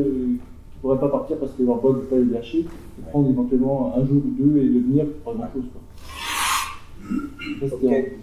qui 0.82 0.88
pourraient 0.88 1.00
pas 1.00 1.10
partir 1.10 1.38
parce 1.38 1.52
que 1.54 1.64
leur 1.64 1.78
boîte 1.78 1.98
ne 1.98 2.02
pas 2.02 2.16
les 2.16 2.26
lâcher, 2.26 2.60
et 2.60 3.10
prendre 3.10 3.30
éventuellement 3.30 3.94
un 3.96 4.06
jour 4.06 4.18
ou 4.18 4.32
deux 4.44 4.58
et 4.62 4.68
devenir 4.68 5.06
pas 5.24 5.34
grand 5.34 5.48
chose. 5.54 5.64
Quoi. 5.72 5.82
Ça, 7.70 7.76
c'était 7.76 7.88
Ok. 7.88 7.94
un- 7.94 8.22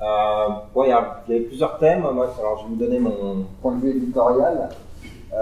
Euh, 0.00 0.48
bon, 0.74 0.84
il 0.84 0.90
y, 0.90 0.92
a- 0.92 1.24
il 1.28 1.32
y 1.32 1.36
avait 1.36 1.44
plusieurs 1.46 1.76
thèmes. 1.78 2.02
Moi, 2.02 2.12
alors, 2.38 2.58
je 2.58 2.62
vais 2.64 2.68
vous 2.70 2.76
donner 2.76 3.00
mon 3.00 3.44
point 3.60 3.74
de 3.74 3.80
vue 3.80 3.90
éditorial. 3.96 4.68
Euh, 5.34 5.36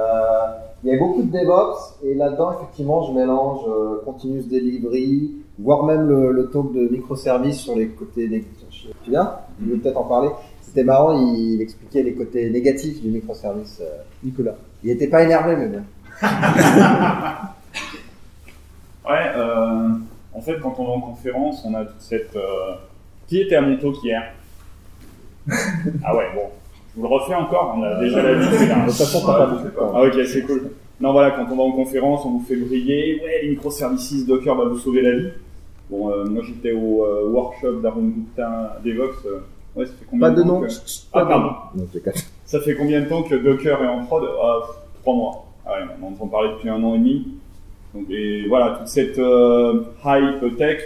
il 0.82 0.86
y 0.86 0.90
avait 0.92 0.98
beaucoup 0.98 1.22
de 1.22 1.30
DevOps 1.30 1.98
et 2.02 2.14
là-dedans, 2.14 2.52
effectivement, 2.54 3.02
je 3.02 3.12
mélange 3.12 3.60
euh, 3.68 4.00
continuous 4.06 4.44
delivery, 4.50 5.30
voire 5.58 5.84
même 5.84 6.08
le, 6.08 6.32
le 6.32 6.46
talk 6.48 6.72
de 6.72 6.88
microservices 6.88 7.58
sur 7.58 7.76
les 7.76 7.88
côtés 7.88 8.28
négatifs. 8.30 8.86
Tu 9.04 9.10
viens 9.10 9.30
Je 9.62 9.72
vais 9.72 9.76
peut-être 9.78 9.98
en 9.98 10.04
parler. 10.04 10.30
C'était 10.62 10.84
marrant, 10.84 11.12
il, 11.12 11.54
il 11.56 11.60
expliquait 11.60 12.02
les 12.02 12.14
côtés 12.14 12.48
négatifs 12.48 13.02
du 13.02 13.10
microservice. 13.10 13.80
euh, 13.82 13.98
Nicolas. 14.24 14.54
Il 14.82 14.88
n'était 14.90 15.08
pas 15.08 15.22
énervé, 15.22 15.54
mais 15.56 15.66
bon. 15.68 15.82
Ouais, 19.08 19.30
euh, 19.36 19.88
en 20.34 20.40
fait, 20.40 20.58
quand 20.60 20.74
on 20.78 20.84
va 20.84 20.90
en 20.92 21.00
conférence, 21.00 21.62
on 21.64 21.74
a 21.74 21.84
toute 21.84 22.00
cette. 22.00 22.34
euh, 22.36 22.74
Qui 23.28 23.40
était 23.40 23.56
à 23.56 23.60
mon 23.60 23.76
talk 23.76 23.96
hier? 24.02 24.22
Ah 26.04 26.16
ouais, 26.16 26.26
bon. 26.34 26.42
Je 26.94 27.00
vous 27.00 27.06
le 27.08 27.14
refais 27.14 27.34
encore, 27.34 27.74
on 27.76 27.82
a 27.82 28.00
déjà 28.00 28.22
l'habitude. 28.22 28.70
hein. 28.70 28.84
De 28.84 28.88
toute 28.90 28.96
façon, 28.98 29.24
t'as 29.26 29.38
pas 29.38 29.46
beaucoup 29.46 29.64
de 29.64 29.68
temps. 29.70 29.92
Ah 29.94 30.02
ok, 30.02 30.14
c'est 30.26 30.42
cool. 30.42 30.70
Non 30.98 31.12
voilà, 31.12 31.32
quand 31.32 31.44
on 31.52 31.56
va 31.56 31.62
en 31.62 31.72
conférence, 31.72 32.24
on 32.24 32.30
vous 32.38 32.44
fait 32.48 32.56
briller. 32.56 33.20
Ouais, 33.22 33.42
les 33.42 33.50
microservices 33.50 34.26
Docker 34.26 34.54
va 34.56 34.64
vous 34.64 34.78
sauver 34.78 35.02
la 35.02 35.14
vie. 35.14 35.28
Bon, 35.90 36.10
euh, 36.10 36.24
moi 36.24 36.42
j'étais 36.44 36.72
au 36.72 37.04
euh, 37.04 37.28
workshop 37.28 37.80
d'Arun 37.82 38.00
Gupta 38.08 38.78
DevOps. 38.84 39.26
euh, 39.26 39.40
ouais, 39.76 39.84
ça 39.86 39.92
fait 39.92 40.06
combien 40.10 40.28
Pas 40.30 40.34
de 40.34 40.42
temps 40.42 40.48
nom. 40.48 40.60
que- 40.62 40.66
Ah 41.12 41.18
pas 41.20 41.24
de 41.24 41.28
pardon. 41.28 41.50
Non. 41.74 41.86
Ça 42.46 42.60
fait 42.60 42.74
combien 42.74 43.02
de 43.02 43.08
temps 43.08 43.22
que 43.22 43.34
Docker 43.36 43.82
est 43.84 43.86
en 43.88 44.04
prod? 44.06 44.24
Ah, 44.42 44.56
Trois 45.02 45.14
mois. 45.14 45.45
Ah 45.66 45.72
ouais, 45.72 45.86
on 46.00 46.06
entend 46.06 46.28
parler 46.28 46.50
depuis 46.50 46.68
un 46.68 46.82
an 46.82 46.94
et 46.94 46.98
demi. 46.98 47.28
Donc, 47.92 48.08
et 48.10 48.46
voilà, 48.46 48.76
toute 48.78 48.88
cette 48.88 49.18
euh, 49.18 49.82
hype 50.04 50.56
tech, 50.56 50.80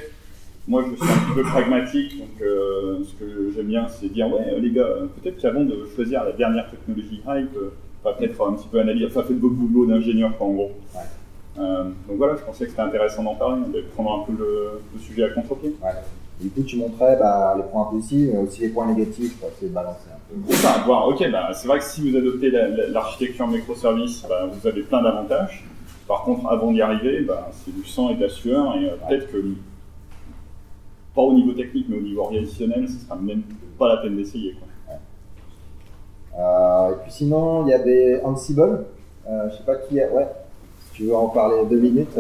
moi 0.69 0.85
je 0.89 0.95
suis 0.95 1.13
un 1.13 1.19
petit 1.19 1.35
peu 1.35 1.43
pragmatique, 1.43 2.19
donc 2.19 2.41
euh, 2.41 2.99
ce 3.05 3.15
que 3.15 3.51
j'aime 3.55 3.67
bien 3.67 3.89
c'est 3.89 4.13
dire, 4.13 4.33
ouais 4.33 4.59
les 4.61 4.71
gars, 4.71 4.83
euh, 4.83 5.07
peut-être 5.21 5.39
qu'avant 5.39 5.65
de 5.65 5.87
choisir 5.95 6.25
la 6.25 6.33
dernière 6.33 6.71
technologie 6.71 7.21
hype, 7.27 7.57
euh, 7.57 7.71
va 8.05 8.13
peut-être 8.13 8.37
faire 8.37 8.47
un 8.47 8.53
petit 8.55 8.69
peu 8.69 8.79
analyser, 8.81 9.07
enfin 9.07 9.23
faites 9.23 9.39
votre 9.39 9.55
boulot 9.55 9.87
d'ingénieur 9.87 10.37
quoi 10.39 10.47
en 10.47 10.53
gros. 10.53 10.71
Euh, 11.59 11.85
donc 12.09 12.17
voilà, 12.17 12.37
je 12.37 12.43
pensais 12.43 12.65
que 12.65 12.71
c'était 12.71 12.83
intéressant 12.83 13.25
d'en 13.25 13.35
parler, 13.35 13.63
de 13.75 13.81
prendre 13.95 14.23
un 14.23 14.25
peu 14.25 14.33
le, 14.39 14.81
le 14.95 15.01
sujet 15.01 15.25
à 15.25 15.31
contre-pied. 15.31 15.75
Du 16.41 16.49
coup, 16.51 16.63
tu 16.63 16.77
montrais 16.77 17.17
bah, 17.19 17.55
les 17.57 17.63
points 17.65 17.85
positifs, 17.85 18.31
mais 18.33 18.39
aussi 18.39 18.63
les 18.63 18.69
points 18.71 18.87
négatifs 18.87 19.37
de 19.63 19.69
balancer 19.69 20.09
un 20.15 20.19
peu. 20.35 20.41
C'est 20.49 20.57
ça, 20.57 20.83
voir, 20.87 21.07
ok, 21.09 21.31
bah, 21.31 21.51
c'est 21.53 21.69
vrai 21.69 21.79
que 21.79 21.85
si 21.85 22.09
vous 22.11 22.17
adoptez 22.17 22.51
la- 22.51 22.69
la- 22.69 22.89
l'architecture 22.89 23.47
microservice, 23.47 24.25
bah, 24.29 24.47
vous 24.51 24.67
avez 24.67 24.83
plein 24.83 25.03
d'avantages. 25.03 25.65
Par 26.09 26.23
contre, 26.23 26.47
avant 26.49 26.73
d'y 26.73 26.81
arriver, 26.81 27.21
bah, 27.21 27.51
c'est 27.53 27.75
du 27.75 27.85
sang 27.87 28.11
et 28.11 28.15
de 28.15 28.23
la 28.23 28.29
sueur, 28.31 28.75
et 28.77 28.87
euh, 28.87 28.97
peut-être 29.09 29.31
que, 29.31 29.37
pas 31.15 31.23
au 31.23 31.35
niveau 31.35 31.53
technique, 31.53 31.87
mais 31.89 31.99
au 31.99 32.03
niveau 32.03 32.23
organisationnel, 32.23 32.89
ce 32.89 33.05
sera 33.05 33.17
même 33.17 33.43
pas 33.79 33.89
la 33.89 33.97
peine 33.99 34.17
d'essayer. 34.17 34.57
Euh, 36.39 36.91
et 36.93 36.95
puis 37.03 37.11
sinon, 37.13 37.67
il 37.67 37.71
y 37.71 37.75
avait 37.75 38.23
Ansible. 38.25 38.87
Euh, 39.29 39.51
je 39.51 39.57
sais 39.59 39.63
pas 39.65 39.75
qui 39.77 40.01
a... 40.01 40.09
Ouais, 40.11 40.27
si 40.87 40.93
tu 40.95 41.03
veux 41.05 41.15
en 41.17 41.29
parler 41.29 41.65
deux 41.69 41.79
minutes. 41.81 42.17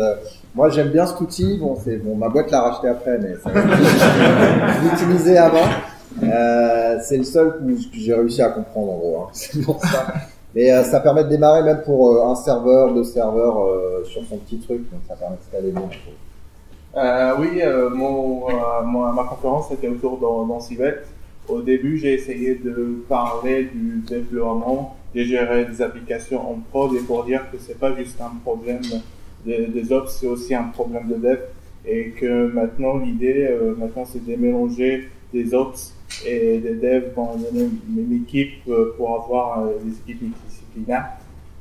Moi, 0.54 0.68
j'aime 0.70 0.88
bien 0.88 1.06
cet 1.06 1.20
outil. 1.20 1.58
Bon, 1.58 1.76
c'est 1.82 1.96
bon, 1.96 2.16
ma 2.16 2.28
boîte 2.28 2.50
l'a 2.50 2.60
racheté 2.62 2.88
après, 2.88 3.18
mais 3.18 3.34
ça- 3.36 3.50
avant. 5.36 5.68
Euh, 6.22 6.98
c'est 7.02 7.16
le 7.18 7.24
seul 7.24 7.52
que, 7.60 7.98
j'ai 7.98 8.14
réussi 8.14 8.42
à 8.42 8.48
comprendre 8.50 8.92
en 8.92 8.96
gros. 8.98 9.16
Hein. 9.22 9.28
C'est 9.32 9.60
pour 9.62 9.80
ça. 9.84 10.06
Mais 10.54 10.72
euh, 10.72 10.82
ça 10.82 10.98
permet 10.98 11.22
de 11.22 11.28
démarrer 11.28 11.62
même 11.62 11.82
pour 11.84 12.10
euh, 12.16 12.24
un 12.26 12.34
serveur, 12.34 12.92
deux 12.92 13.04
serveurs 13.04 13.64
sur 14.04 14.22
son 14.28 14.36
petit 14.38 14.58
truc. 14.58 14.90
Donc 14.90 15.00
ça 15.08 15.14
permet 15.14 15.36
de 15.36 15.42
scaler 15.42 15.70
oui, 17.38 17.62
mon, 17.94 18.42
mon- 18.84 19.12
ma 19.12 19.22
conférence 19.22 19.70
était 19.70 19.86
autour 19.88 20.18
d'An- 20.18 20.44
d'Ansible. 20.46 21.02
Au 21.48 21.60
début, 21.62 21.96
j'ai 21.96 22.14
essayé 22.14 22.56
de 22.56 23.04
parler 23.08 23.70
du 23.72 24.02
développement, 24.08 24.96
de 25.14 25.22
gérer 25.22 25.64
des 25.66 25.80
applications 25.80 26.40
en 26.40 26.58
prod 26.70 26.92
et 26.96 27.00
pour 27.00 27.24
dire 27.24 27.42
que 27.52 27.58
c'est 27.64 27.78
pas 27.78 27.94
juste 27.94 28.20
un 28.20 28.32
problème 28.44 28.80
des, 29.44 29.92
ops, 29.92 30.12
c'est 30.12 30.26
aussi 30.26 30.54
un 30.54 30.64
problème 30.64 31.08
de 31.08 31.14
dev 31.14 31.38
et 31.86 32.10
que 32.10 32.52
maintenant 32.52 32.98
l'idée, 32.98 33.46
euh, 33.50 33.74
maintenant, 33.76 34.04
c'est 34.04 34.24
de 34.24 34.36
mélanger 34.36 35.08
des 35.32 35.54
ops 35.54 35.94
et 36.26 36.58
des 36.58 36.74
devs 36.74 37.14
dans 37.14 37.36
une 37.52 37.70
même, 37.88 38.22
équipe 38.22 38.68
euh, 38.68 38.94
pour 38.96 39.22
avoir 39.22 39.60
euh, 39.60 39.72
des 39.84 39.92
équipes 39.92 40.22
multidisciplinaires 40.22 41.10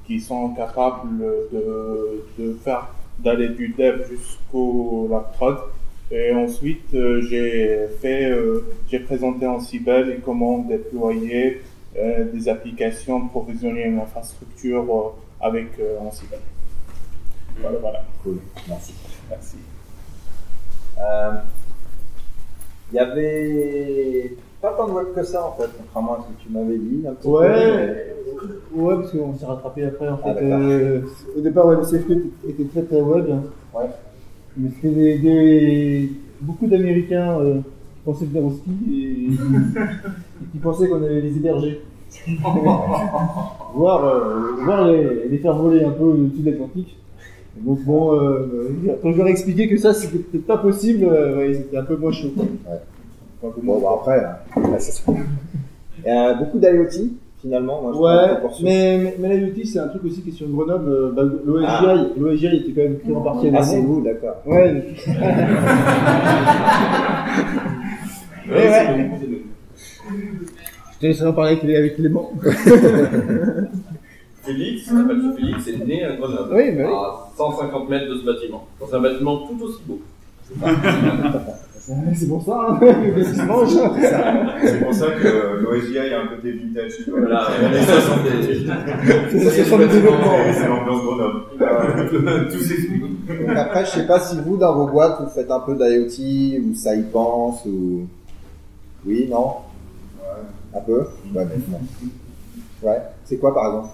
qui 0.05 0.19
sont 0.19 0.49
capables 0.49 1.19
de, 1.51 2.23
de 2.37 2.53
faire 2.63 2.89
d'aller 3.19 3.49
du 3.49 3.69
dev 3.69 4.07
jusqu'au 4.09 5.07
la 5.09 5.19
prod. 5.19 5.57
Et 6.11 6.33
ensuite, 6.33 6.89
j'ai 6.91 7.85
fait, 8.01 8.33
j'ai 8.89 8.99
présenté 8.99 9.45
Ansible 9.45 10.11
et 10.11 10.19
comment 10.25 10.57
déployer 10.57 11.61
des 11.95 12.49
applications, 12.49 13.27
provisionner 13.27 13.83
une 13.83 13.99
infrastructure 13.99 15.13
avec 15.39 15.67
Ansible. 16.01 16.37
Voilà, 17.61 17.77
voilà. 17.79 17.99
Cool. 18.23 18.37
Merci. 18.67 18.93
Merci. 19.29 19.57
Euh, 20.99 21.31
Il 22.91 22.95
y 22.95 22.99
avait 22.99 24.35
pas 24.61 24.73
tant 24.73 24.87
de 24.87 24.93
web 24.93 25.07
que 25.15 25.23
ça 25.23 25.45
en 25.45 25.51
fait, 25.53 25.69
contrairement 25.77 26.13
à 26.15 26.21
ce 26.23 26.27
que 26.33 26.41
tu 26.47 26.49
m'avais 26.51 26.77
dit. 26.77 27.05
Un 27.07 27.13
petit 27.13 27.23
peu, 27.27 27.29
Ouais, 27.29 28.15
ouais, 28.73 28.95
parce 28.95 29.11
qu'on 29.11 29.37
s'est 29.37 29.45
rattrapé 29.45 29.83
après. 29.85 30.09
En 30.09 30.19
Ah, 30.25 30.33
fait, 30.33 30.43
euh, 30.43 31.01
au 31.37 31.41
départ, 31.41 31.67
ouais, 31.67 31.75
le 31.77 31.83
CFP 31.85 32.11
était 32.47 32.65
très 32.65 32.83
très 32.83 33.01
web. 33.01 33.27
Ouais. 33.73 33.85
Mais 34.57 34.69
c'était 34.75 34.89
des, 34.93 35.17
des- 35.19 36.11
beaucoup 36.41 36.67
d'Américains 36.67 37.39
euh, 37.39 37.55
qui 37.55 37.99
pensaient 38.05 38.25
venir 38.25 38.43
au 38.45 38.51
ski 38.51 38.71
et, 38.91 39.33
et 39.33 40.47
qui 40.51 40.57
pensaient 40.57 40.87
qu'on 40.89 41.03
allait 41.03 41.21
les 41.21 41.37
héberger. 41.37 41.81
voir 43.75 44.03
euh, 44.05 44.51
voir 44.65 44.87
les, 44.87 45.27
les 45.29 45.37
faire 45.37 45.55
voler 45.55 45.83
un 45.85 45.91
peu 45.91 46.03
au-dessus 46.05 46.41
de 46.41 46.49
l'Atlantique. 46.51 46.97
Donc 47.65 47.79
bon, 47.83 48.13
euh, 48.15 48.69
quand 49.01 49.11
je 49.11 49.17
leur 49.17 49.27
ai 49.27 49.31
expliqué 49.31 49.67
que 49.67 49.77
ça 49.77 49.93
c'était 49.93 50.19
peut-être 50.19 50.47
pas 50.47 50.57
possible, 50.57 51.05
euh, 51.05 51.37
ouais, 51.37 51.53
c'était 51.53 51.77
un 51.77 51.83
peu 51.83 51.95
moins 51.97 52.11
chaud. 52.11 52.29
quoi. 52.35 52.45
Un 53.43 53.51
peu 53.51 53.61
moins 53.61 53.75
Bon, 53.77 53.81
bah 53.81 53.89
après, 53.99 54.23
hein, 54.23 54.61
ouais, 54.71 54.79
c'est 54.79 54.91
ça. 54.93 55.11
Il 56.05 56.07
y 56.07 56.09
a 56.09 56.33
beaucoup 56.35 56.57
d'IoT 56.59 57.09
finalement. 57.41 57.81
Moi, 57.81 57.91
je 57.93 57.99
Ouais, 57.99 58.27
mais, 58.63 58.97
mais, 58.97 59.15
mais 59.29 59.37
l'IoT, 59.37 59.65
c'est 59.65 59.79
un 59.79 59.87
truc 59.87 60.03
aussi 60.05 60.21
qui 60.21 60.29
est 60.29 60.33
sur 60.33 60.47
Grenoble. 60.49 60.89
euh, 60.89 61.11
Bah, 61.11 61.23
L'OSGI, 61.45 61.65
Ah. 61.67 61.95
l'OSGI 62.17 62.47
était 62.47 62.71
quand 62.71 62.81
même 62.89 62.99
créé 62.99 63.15
en 63.15 63.21
partie 63.21 63.47
à 63.49 63.51
Ah, 63.57 63.63
c'est 63.63 63.79
vous, 63.81 64.01
d'accord. 64.01 64.35
Ouais. 64.45 64.83
Ouais, 68.49 68.55
ouais. 68.55 69.09
Je 70.95 70.99
te 70.99 71.05
laisserai 71.05 71.27
en 71.29 71.33
parler 71.33 71.51
avec, 71.51 71.63
les- 71.63 71.75
avec 71.77 71.95
Clément. 71.95 72.31
Félix, 74.53 74.81
il 74.87 74.97
s'appelle 74.97 75.21
Félix, 75.35 75.67
est 75.67 75.85
né 75.85 76.03
à 76.03 76.15
Grenoble, 76.15 76.53
Oui, 76.55 76.71
mais 76.75 76.85
oui. 76.85 76.91
à 76.91 77.27
150 77.37 77.89
mètres 77.89 78.09
de 78.09 78.15
ce 78.15 78.25
bâtiment, 78.25 78.67
dans 78.79 78.95
un 78.95 78.99
bâtiment 79.01 79.37
tout 79.47 79.63
aussi 79.63 79.81
beau. 79.85 79.99
C'est 82.13 82.27
pour 82.27 82.43
ça, 82.43 82.67
hein. 82.69 82.79
C'est 84.63 84.79
pour 84.83 84.93
ça 84.93 85.07
que 85.11 85.59
l'OSGI 85.63 85.97
a 85.97 86.21
un 86.21 86.27
côté 86.27 86.51
vintage. 86.51 86.91
Voilà, 87.09 87.47
on 87.63 87.73
est 87.73 87.81
60 87.81 88.19
C'est 89.31 89.49
c'est 89.49 89.63
sur 89.63 89.77
le 89.77 89.87
développement. 89.87 90.35
C'est 90.53 90.67
l'ambiance 90.67 91.01
Grenoble. 91.03 91.41
Tout 92.51 92.59
s'explique. 92.59 93.03
Après, 93.55 93.85
je 93.85 93.89
sais 93.89 94.05
pas 94.05 94.19
si 94.19 94.37
vous, 94.45 94.57
dans 94.57 94.75
vos 94.75 94.87
boîtes, 94.87 95.19
vous 95.21 95.29
faites 95.29 95.49
un 95.49 95.61
peu 95.61 95.73
d'IoT, 95.75 96.59
ou 96.63 96.75
ça 96.75 96.95
y 96.95 97.01
pense, 97.03 97.65
ou... 97.65 98.05
Oui, 99.05 99.27
non? 99.31 99.53
Un 100.75 100.81
peu? 100.81 100.99
Ouais, 100.99 101.07
mais 101.47 101.57
non. 101.71 101.79
Ouais. 102.83 103.01
C'est 103.25 103.37
quoi, 103.37 103.53
par 103.53 103.65
exemple? 103.67 103.89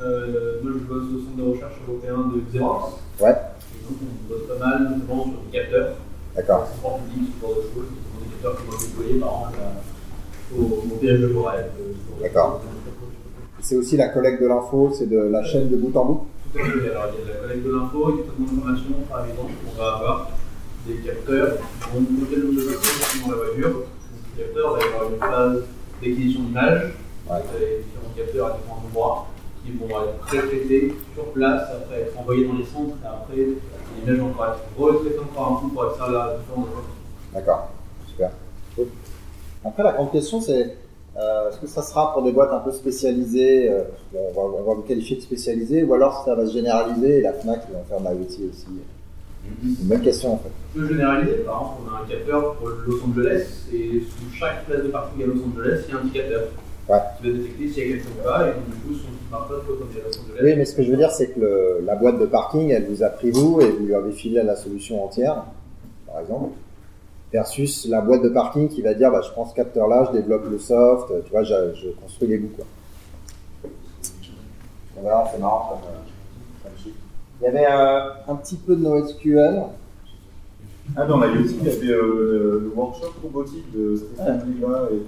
Euh, 0.00 0.60
moi, 0.62 0.72
je 0.74 0.84
bosse 0.84 1.04
au 1.14 1.18
centre 1.24 1.36
de 1.36 1.42
recherche 1.52 1.74
européen 1.88 2.30
de 2.32 2.40
Xerox. 2.52 2.92
Ouais. 3.20 3.30
Et 3.74 3.82
donc, 3.84 3.98
on 4.02 4.28
bosse 4.32 4.46
pas 4.46 4.64
mal, 4.64 4.82
notamment 4.94 5.24
sur 5.24 5.40
des 5.50 5.58
capteurs, 5.58 5.94
D'accord. 6.36 6.64
transport 6.68 6.98
public, 7.00 7.30
ce 7.34 7.40
genre 7.42 7.56
de 7.56 7.62
choses. 7.62 7.90
Ce 7.90 8.06
sont 8.06 8.22
des 8.22 8.30
capteurs 8.30 8.56
qui 8.56 8.66
vont 8.66 8.72
être 8.74 8.86
déployés, 8.88 9.18
par 9.20 9.28
exemple, 9.28 9.58
à- 9.58 10.54
au, 10.56 10.96
péage 11.00 11.18
de 11.20 11.24
euh, 11.26 11.28
de 11.28 12.22
D'accord. 12.22 12.62
C'est 13.60 13.76
aussi 13.76 13.96
la 13.96 14.08
collecte 14.08 14.40
de 14.40 14.46
l'info, 14.46 14.92
c'est 14.96 15.06
de 15.08 15.18
la 15.18 15.42
chaîne 15.42 15.68
de 15.68 15.76
bout 15.76 15.94
en 15.96 16.04
bout? 16.04 16.26
Tout 16.52 16.58
à 16.60 16.62
fait. 16.62 16.90
Alors, 16.90 17.06
il 17.12 17.26
y 17.26 17.30
a 17.30 17.34
la 17.34 17.40
collecte 17.40 17.64
de 17.66 17.74
l'info, 17.74 18.12
du 18.12 18.22
traitement 18.22 18.46
d'information, 18.46 18.92
par 19.10 19.26
exemple. 19.26 19.52
On 19.68 19.78
va 19.82 19.94
avoir 19.96 20.30
des 20.86 20.94
capteurs 20.98 21.56
qui 21.56 21.90
vont 21.92 22.00
le 22.00 22.16
nombre 22.16 22.30
de 22.30 22.62
personnes 22.62 23.10
qui 23.12 23.20
dans 23.20 23.30
la 23.30 23.36
voiture. 23.36 23.68
Donc, 23.68 23.84
ces 24.36 24.42
capteurs, 24.42 24.78
il 24.78 24.78
va 24.78 24.86
y 24.86 24.94
avoir 24.94 25.12
une 25.12 25.18
phase 25.18 25.62
d'acquisition 26.00 26.42
d'images. 26.44 26.82
Ouais. 27.28 27.36
Vous 27.44 27.56
avez 27.56 27.82
différents 27.82 28.14
capteurs 28.16 28.46
à 28.46 28.56
différents 28.56 28.82
endroits 28.86 29.26
qui 29.70 29.78
vont 29.78 29.88
être 30.02 30.18
pré-traités 30.26 30.94
sur 31.14 31.24
place, 31.32 31.62
après 31.76 32.02
être 32.02 32.18
envoyés 32.18 32.46
dans 32.46 32.54
les 32.54 32.64
centres, 32.64 32.96
et 33.02 33.06
après 33.06 33.36
l'image 33.36 34.18
va 34.18 34.24
encore 34.24 34.46
être 34.46 34.60
retraitée 34.78 35.18
encore 35.18 35.52
un 35.52 35.60
coup 35.60 35.68
pour 35.68 35.84
extraire 35.86 36.10
la 36.10 36.36
différence 36.38 36.66
D'accord. 37.34 37.68
Super. 38.08 38.30
Après, 39.64 39.82
la 39.82 39.92
grande 39.92 40.12
question, 40.12 40.40
c'est 40.40 40.76
Euh, 41.16 41.48
Est-ce 41.50 41.58
que 41.58 41.66
ça 41.66 41.82
sera 41.82 42.12
pour 42.12 42.22
des 42.22 42.30
boîtes 42.30 42.52
un 42.52 42.60
peu 42.60 42.70
spécialisées 42.70 43.68
euh, 43.68 43.82
on, 44.14 44.32
va, 44.34 44.42
on 44.60 44.62
va 44.62 44.74
vous 44.74 44.82
qualifier 44.82 45.16
de 45.16 45.22
spécialisé, 45.22 45.82
ou 45.82 45.92
alors 45.94 46.22
ça 46.24 46.36
va 46.36 46.46
se 46.46 46.52
généraliser 46.52 47.18
et 47.18 47.22
la 47.22 47.32
FNAC 47.32 47.68
vont 47.72 47.82
faire 47.88 47.98
de 48.00 48.04
l'IoT 48.16 48.50
aussi? 48.50 48.66
C'est 49.42 49.82
une 49.82 49.88
bonne 49.88 50.02
question 50.02 50.34
en 50.34 50.38
fait. 50.38 50.50
On 50.76 50.78
peut 50.78 50.86
généraliser, 50.88 51.38
par 51.38 51.54
exemple, 51.56 51.80
on 51.82 51.92
a 51.96 52.04
un 52.04 52.06
capteur 52.06 52.54
pour 52.54 52.68
Los 52.68 53.02
Angeles, 53.02 53.46
et 53.72 54.00
sous 54.00 54.32
chaque 54.38 54.64
place 54.66 54.82
de 54.84 54.88
parking 54.88 55.22
à 55.24 55.26
Los 55.26 55.40
Angeles, 55.42 55.80
il 55.88 55.92
y 55.92 55.96
a 55.96 55.98
un 55.98 56.02
indicateur 56.02 56.40
Ouais. 56.88 56.98
qui 57.20 57.28
va 57.30 57.36
détecter 57.36 57.68
s'il 57.68 57.78
y 57.78 57.80
a 57.80 57.96
quelqu'un 57.96 58.08
ou 58.18 58.24
pas, 58.24 58.48
et 58.48 58.52
donc 58.52 58.64
du 58.66 58.72
coup, 58.76 58.94
son 58.94 59.28
smartphone 59.28 59.60
peut 59.66 59.72
Los 59.78 59.84
Angeles. 59.84 60.20
Oui, 60.42 60.54
mais 60.56 60.64
ce 60.64 60.74
que 60.74 60.82
je 60.82 60.90
veux 60.90 60.96
dire, 60.96 61.10
c'est 61.10 61.28
que 61.28 61.40
le- 61.40 61.80
la 61.84 61.96
boîte 61.96 62.18
de 62.18 62.24
parking, 62.26 62.70
elle 62.70 62.86
vous 62.86 63.02
a 63.02 63.08
pris 63.10 63.30
vous 63.30 63.60
et 63.60 63.70
vous 63.70 63.84
lui 63.86 63.94
avez 63.94 64.12
filé 64.12 64.42
la 64.42 64.56
solution 64.56 65.04
entière, 65.04 65.44
par 66.06 66.20
exemple, 66.20 66.52
versus 67.32 67.86
la 67.88 68.00
boîte 68.00 68.22
de 68.22 68.30
parking 68.30 68.68
qui 68.68 68.80
va 68.80 68.94
dire, 68.94 69.10
bah, 69.10 69.20
je 69.22 69.30
prends 69.32 69.44
ce 69.46 69.54
capteur-là, 69.54 70.08
je 70.10 70.18
développe 70.18 70.48
le 70.50 70.58
soft, 70.58 71.12
tu 71.26 71.30
vois, 71.30 71.42
je, 71.42 71.74
je 71.74 71.88
construis 72.00 72.28
les 72.28 72.38
bouts, 72.38 72.52
quoi. 72.56 72.64
Voilà, 75.00 75.30
c'est 75.32 75.38
marrant 75.40 75.68
comme, 75.70 75.90
euh, 75.90 75.98
comme 76.70 76.78
chiffre. 76.82 76.96
Il 77.40 77.44
y 77.44 77.46
avait 77.48 77.66
euh, 77.66 78.10
un 78.28 78.34
petit 78.36 78.56
peu 78.56 78.74
de 78.74 78.82
NoSQL. 78.82 79.62
Ah, 80.96 81.06
dans 81.06 81.20
l'IoT, 81.20 81.44
il 81.60 81.64
y 81.66 81.70
avait 81.70 81.90
euh, 81.92 82.60
le 82.64 82.72
workshop 82.74 83.12
robotique 83.22 83.70
de 83.74 83.96
Stéphane 83.96 84.52
Liva 84.52 84.88
et 84.90 84.96
de 84.96 85.00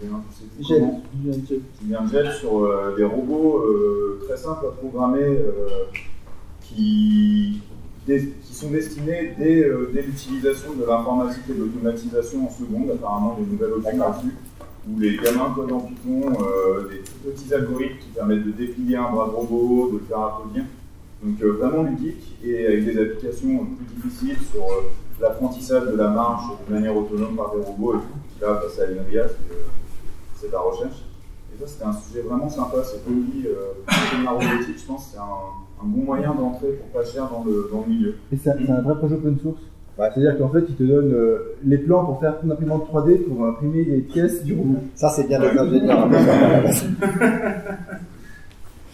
Julien, 0.00 0.22
je 0.30 0.64
sais. 0.64 1.60
Julien 1.82 2.06
Jet 2.08 2.32
sur 2.38 2.64
euh, 2.64 2.94
des 2.96 3.04
robots 3.04 3.58
euh, 3.64 4.20
très 4.26 4.36
simples 4.36 4.66
à 4.66 4.70
programmer 4.70 5.22
euh, 5.24 5.66
qui, 6.62 7.60
des- 8.06 8.32
qui 8.44 8.54
sont 8.54 8.70
destinés 8.70 9.32
dès, 9.38 9.68
dès 9.92 10.02
l'utilisation 10.02 10.74
de 10.74 10.84
l'informatique 10.86 11.42
et 11.50 11.54
de 11.54 11.60
l'automatisation 11.64 12.46
en 12.46 12.50
seconde, 12.50 12.90
apparemment 12.92 13.36
des 13.40 13.46
nouvelles 13.50 13.72
options 13.72 13.98
là-dessus, 13.98 14.34
où 14.88 15.00
les 15.00 15.16
gamins 15.16 15.52
codent 15.54 15.72
en 15.72 15.80
Python 15.80 16.30
des 16.90 16.98
tout 16.98 17.18
petits 17.24 17.52
algorithmes 17.54 17.96
qui 18.00 18.08
permettent 18.14 18.44
de 18.46 18.52
déplier 18.52 18.96
un 18.96 19.10
bras 19.10 19.26
de 19.28 19.32
robot, 19.34 19.88
de 19.94 19.98
le 19.98 20.04
faire 20.04 20.20
applaudir. 20.20 20.64
Donc 21.24 21.40
vraiment 21.42 21.82
ludique 21.84 22.36
et 22.44 22.66
avec 22.66 22.84
des 22.84 22.98
applications 23.00 23.64
plus 23.64 23.86
difficiles 23.96 24.36
sur 24.52 24.62
l'apprentissage 25.20 25.86
de 25.86 25.96
la 25.96 26.08
marche 26.08 26.44
de 26.68 26.74
manière 26.74 26.96
autonome 26.96 27.36
par 27.36 27.54
des 27.54 27.62
robots 27.62 27.94
et 27.94 27.98
tout. 27.98 28.44
Là, 28.44 28.54
passer 28.54 28.82
à 28.82 28.86
l'INRIA, 28.86 29.28
c'est, 29.28 29.54
euh, 29.54 29.66
c'est 30.36 30.48
de 30.48 30.52
la 30.52 30.60
recherche. 30.60 31.04
Et 31.54 31.60
ça, 31.60 31.66
c'était 31.66 31.84
un 31.84 31.92
sujet 31.92 32.22
vraiment 32.22 32.48
sympa. 32.48 32.78
C'est 32.84 33.04
poli, 33.04 33.46
euh, 33.46 33.72
comme 34.10 34.24
la 34.24 34.30
robotique, 34.30 34.78
je 34.78 34.86
pense 34.86 35.06
que 35.06 35.12
c'est 35.12 35.18
un, 35.18 35.22
un 35.82 35.86
bon 35.86 36.04
moyen 36.04 36.34
d'entrer 36.34 36.72
pour 36.72 36.88
pas 36.88 37.04
cher 37.08 37.28
dans 37.30 37.44
le, 37.44 37.68
dans 37.72 37.82
le 37.86 37.92
milieu. 37.92 38.16
Et 38.32 38.36
c'est 38.36 38.50
un, 38.50 38.80
vrai 38.80 38.96
projet 38.96 39.14
open 39.14 39.38
source. 39.40 39.60
Ouais. 39.96 40.08
C'est-à-dire 40.12 40.36
qu'en 40.38 40.48
fait, 40.48 40.64
il 40.68 40.74
te 40.74 40.82
donne 40.82 41.12
euh, 41.12 41.54
les 41.64 41.78
plans 41.78 42.04
pour 42.04 42.18
faire 42.18 42.40
ton 42.40 42.50
imprimante 42.50 42.88
3D 42.92 43.22
pour 43.22 43.46
imprimer 43.46 43.84
les 43.84 44.00
pièces 44.00 44.42
du 44.42 44.56
robot. 44.56 44.80
Ça, 44.96 45.10
c'est 45.10 45.28
bien 45.28 45.38
d'être 45.38 45.56
ingénieur. 45.56 46.08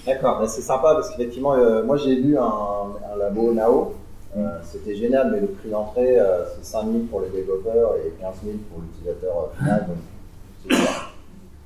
D'accord, 0.07 0.43
c'est 0.49 0.63
sympa 0.63 0.95
parce 0.95 1.11
qu'effectivement, 1.11 1.55
euh, 1.55 1.85
moi 1.85 1.97
j'ai 1.97 2.21
vu 2.21 2.37
un, 2.37 2.43
un 2.43 3.17
labo 3.19 3.53
Nao. 3.53 3.93
Euh, 4.37 4.61
C'était 4.63 4.95
génial, 4.95 5.31
mais 5.33 5.41
le 5.41 5.49
prix 5.49 5.71
d'entrée, 5.71 6.19
euh, 6.19 6.45
c'est 6.55 6.65
5 6.65 6.85
000 6.85 6.99
pour 7.11 7.21
les 7.21 7.31
développeurs 7.31 7.95
et 7.97 8.11
15 8.21 8.35
000 8.45 8.57
pour 8.71 8.81
l'utilisateur 8.83 9.37
euh, 9.39 9.59
final. 9.59 9.89
donc. 9.89 10.79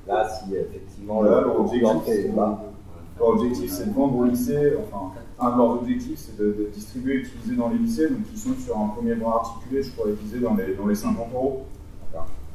Là, 0.07 0.29
si 0.29 0.55
effectivement 0.55 1.23
Là, 1.23 1.41
le, 1.41 1.65
prix 1.65 1.81
d'entrée 1.81 2.25
est 2.25 2.29
bas, 2.29 2.61
leur 3.17 3.29
objectif, 3.29 3.71
c'est 3.71 3.87
de 3.87 3.93
vendre 3.93 4.17
au 4.17 4.23
lycée. 4.25 4.73
Enfin, 4.79 5.11
un 5.39 5.51
de 5.51 5.57
leurs 5.57 5.71
objectifs, 5.71 6.17
c'est 6.19 6.37
de, 6.37 6.45
de 6.51 6.69
distribuer 6.71 7.15
et 7.15 7.17
utiliser 7.17 7.55
dans 7.55 7.69
les 7.69 7.77
lycées. 7.77 8.09
Donc, 8.09 8.19
ils 8.31 8.37
sont 8.37 8.53
sur 8.63 8.77
un 8.77 8.89
premier 8.89 9.15
bras 9.15 9.37
articulé, 9.37 9.81
je 9.81 9.91
crois, 9.91 10.09
utilisé 10.09 10.39
dans 10.39 10.53
les, 10.55 10.75
dans 10.75 10.87
les 10.87 10.95
50 10.95 11.27
euros. 11.33 11.65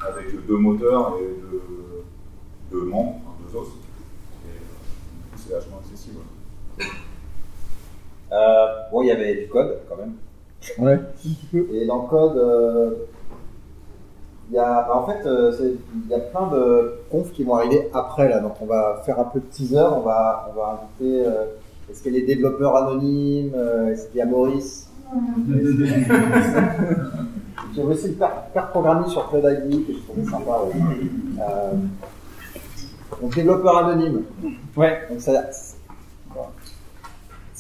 Avec 0.01 0.47
deux 0.47 0.57
moteurs 0.57 1.17
et 1.21 1.27
deux, 1.51 2.05
deux 2.71 2.85
membres, 2.87 3.17
enfin, 3.17 3.37
deux 3.47 3.59
os. 3.59 3.69
Et, 4.47 5.37
c'est 5.37 5.53
vachement 5.53 5.79
accessible. 5.85 6.21
Euh, 8.33 8.67
bon, 8.93 9.03
il 9.03 9.09
y 9.09 9.11
avait 9.11 9.35
du 9.35 9.49
code 9.49 9.79
quand 9.89 9.97
même. 9.97 10.15
Ouais. 10.79 10.99
Et 11.73 11.87
dans 11.87 12.03
le 12.03 12.09
code, 12.09 12.37
euh, 12.37 12.91
il 14.51 14.55
y 14.55 14.59
a, 14.59 14.83
bah, 14.87 14.97
en 14.97 15.07
fait, 15.07 15.25
euh, 15.27 15.53
il 16.05 16.11
y 16.11 16.15
a 16.15 16.19
plein 16.19 16.49
de 16.49 16.95
confs 17.11 17.33
qui 17.33 17.45
vont 17.45 17.55
arriver 17.57 17.89
après 17.95 18.29
là. 18.29 18.41
Donc 18.41 18.55
on 18.61 18.67
va 18.67 19.03
faire 19.07 19.19
un 19.19 19.25
peu 19.25 19.41
de 19.41 19.45
teaser. 19.47 19.79
On 19.93 20.01
va, 20.01 20.51
on 20.51 20.59
va 20.59 20.81
inviter. 21.01 21.27
euh, 21.27 21.45
est-ce 21.91 22.03
qu'il 22.03 22.13
y 22.13 22.17
a 22.17 22.21
les 22.21 22.27
développeurs 22.27 22.77
anonymes 22.77 23.53
euh, 23.57 23.89
Est-ce 23.93 24.07
qu'il 24.09 24.19
y 24.19 24.23
a 24.23 24.27
Maurice? 24.27 24.89
J'ai 27.75 27.83
aussi 27.83 28.09
le 28.09 28.15
pair 28.15 28.69
programming 28.71 29.09
sur 29.09 29.29
Cloud 29.29 29.45
ID 29.45 29.87
que 29.87 29.93
je 29.95 29.99
trouvais 30.01 30.25
sympa. 30.25 30.61
ouais. 30.67 30.73
Euh, 31.41 31.73
donc 33.21 33.35
développeur 33.35 33.77
anonyme. 33.79 34.23
Ouais. 34.77 35.01
Donc 35.11 35.21
ça, 35.21 35.33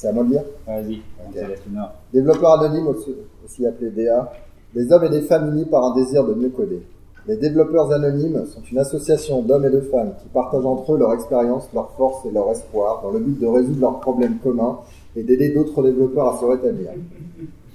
c'est- 0.00 0.08
à 0.08 0.12
moi 0.12 0.24
de 0.24 0.30
dire. 0.30 0.42
Vas-y, 0.66 1.00
on 1.24 1.28
Ok. 1.28 1.34
te 1.34 1.38
laisse 1.50 1.60
l'honneur. 1.66 1.92
Développeurs 2.12 2.60
anonymes, 2.62 2.88
aussi, 2.88 3.14
aussi 3.44 3.66
appelés 3.66 3.90
DA, 3.90 4.32
des 4.74 4.92
hommes 4.92 5.04
et 5.04 5.08
des 5.10 5.22
femmes 5.22 5.52
unis 5.52 5.64
par 5.66 5.84
un 5.84 5.94
désir 5.94 6.24
de 6.24 6.34
mieux 6.34 6.48
coder. 6.50 6.82
Les 7.26 7.36
développeurs 7.36 7.92
anonymes 7.92 8.46
sont 8.46 8.62
une 8.72 8.78
association 8.78 9.42
d'hommes 9.42 9.66
et 9.66 9.70
de 9.70 9.80
femmes 9.80 10.14
qui 10.22 10.28
partagent 10.28 10.64
entre 10.64 10.94
eux 10.94 10.98
leur 10.98 11.12
expérience, 11.12 11.68
leur 11.74 11.90
force 11.92 12.24
et 12.24 12.30
leur 12.30 12.50
espoir 12.50 13.00
dans 13.02 13.10
le 13.10 13.18
but 13.20 13.38
de 13.38 13.46
résoudre 13.46 13.80
leurs 13.80 14.00
problèmes 14.00 14.38
communs 14.42 14.78
et 15.14 15.22
d'aider 15.22 15.50
d'autres 15.50 15.82
développeurs 15.82 16.34
à 16.34 16.40
se 16.40 16.44
rétablir. 16.46 16.90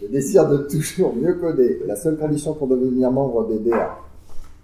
Le 0.01 0.07
désir 0.09 0.47
de 0.49 0.57
toujours 0.57 1.13
mieux 1.15 1.35
coder 1.35 1.81
est 1.83 1.87
la 1.87 1.95
seule 1.95 2.17
condition 2.17 2.53
pour 2.53 2.67
devenir 2.67 3.11
membre 3.11 3.47
des 3.47 3.59
DA. 3.59 3.97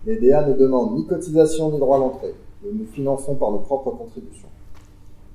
Les 0.05 0.17
DA 0.17 0.47
ne 0.47 0.53
demandent 0.53 0.95
ni 0.95 1.05
cotisation 1.05 1.71
ni 1.71 1.77
droit 1.77 1.99
d'entrée. 1.99 2.33
Nous 2.63 2.71
nous 2.79 2.85
finançons 2.91 3.35
par 3.35 3.51
nos 3.51 3.59
propres 3.59 3.91
contributions. 3.91 4.47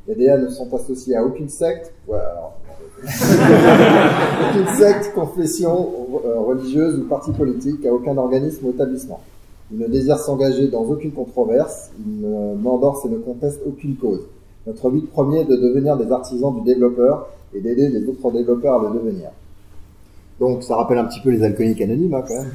Les 0.09 0.15
DA 0.15 0.39
ne 0.39 0.49
sont 0.49 0.73
associés 0.75 1.17
à 1.17 1.25
aucune 1.25 1.49
secte. 1.49 1.93
Ouais, 2.07 2.17
alors, 2.19 2.55
aucune 4.51 4.75
secte, 4.77 5.13
confession 5.15 5.89
euh, 6.25 6.39
religieuse 6.41 6.99
ou 6.99 7.05
parti 7.09 7.33
politique, 7.33 7.85
à 7.87 7.93
aucun 7.93 8.17
organisme 8.17 8.67
ou 8.67 8.71
établissement. 8.71 9.21
Ils 9.73 9.79
ne 9.79 9.87
désirent 9.89 10.19
s'engager 10.19 10.69
dans 10.69 10.83
aucune 10.83 11.11
controverse, 11.13 11.91
ils 11.99 12.21
ne- 12.21 12.55
n'endorsent 12.63 13.05
et 13.07 13.09
ne 13.09 13.19
contestent 13.19 13.63
aucune 13.67 13.97
cause. 13.97 14.21
Notre 14.67 14.91
but 14.91 15.11
premier 15.11 15.41
est 15.41 15.45
de 15.45 15.57
devenir 15.57 15.97
des 15.97 16.11
artisans 16.11 16.55
du 16.55 16.63
développeur 16.63 17.29
et 17.55 17.61
d'aider 17.61 17.89
les 17.89 18.07
autres 18.09 18.31
développeurs 18.33 18.81
à 18.81 18.89
le 18.89 18.99
devenir. 18.99 19.31
Donc 20.39 20.63
ça 20.63 20.77
rappelle 20.77 20.99
un 20.99 21.05
petit 21.07 21.21
peu 21.21 21.31
les 21.31 21.43
alcooliques 21.43 21.81
anonymes 21.81 22.15
hein, 22.15 22.23
quand 22.27 22.35
même. 22.35 22.51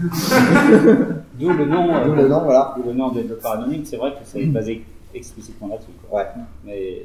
D'où 1.40 1.50
le 1.50 1.66
nom, 1.66 1.90
euh, 1.94 2.06
D'où 2.06 2.14
le 2.14 2.28
nom, 2.28 2.42
voilà. 2.44 2.76
d'où 2.78 2.84
le 2.88 2.94
nom 2.94 3.12
développeur 3.12 3.52
anonyme. 3.54 3.82
C'est 3.86 3.98
vrai 3.98 4.12
que 4.12 4.18
c'est 4.24 4.46
basé 4.46 4.84
explicitement 5.14 5.68
là-dessus. 5.68 5.92
Ouais. 6.12 6.26
Mais 6.66 7.04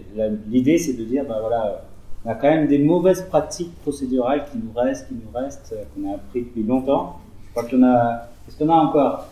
l'idée, 0.48 0.78
c'est 0.78 0.94
de 0.94 1.04
dire, 1.04 1.24
bah 1.28 1.38
voilà, 1.40 1.82
on 2.24 2.30
a 2.30 2.34
quand 2.34 2.48
même 2.48 2.66
des 2.66 2.78
mauvaises 2.78 3.22
pratiques 3.22 3.74
procédurales 3.82 4.44
qui 4.50 4.58
nous 4.58 4.72
restent, 4.74 5.08
qui 5.08 5.14
nous 5.14 5.30
restent, 5.38 5.72
euh, 5.76 5.82
qu'on 5.94 6.10
a 6.12 6.14
appris 6.16 6.42
depuis 6.42 6.62
longtemps. 6.62 7.16
Je 7.46 7.50
crois 7.62 7.78
en 7.78 7.82
a. 7.84 8.28
Est-ce 8.48 8.62
en 8.64 8.68
a 8.68 8.74
encore? 8.74 9.26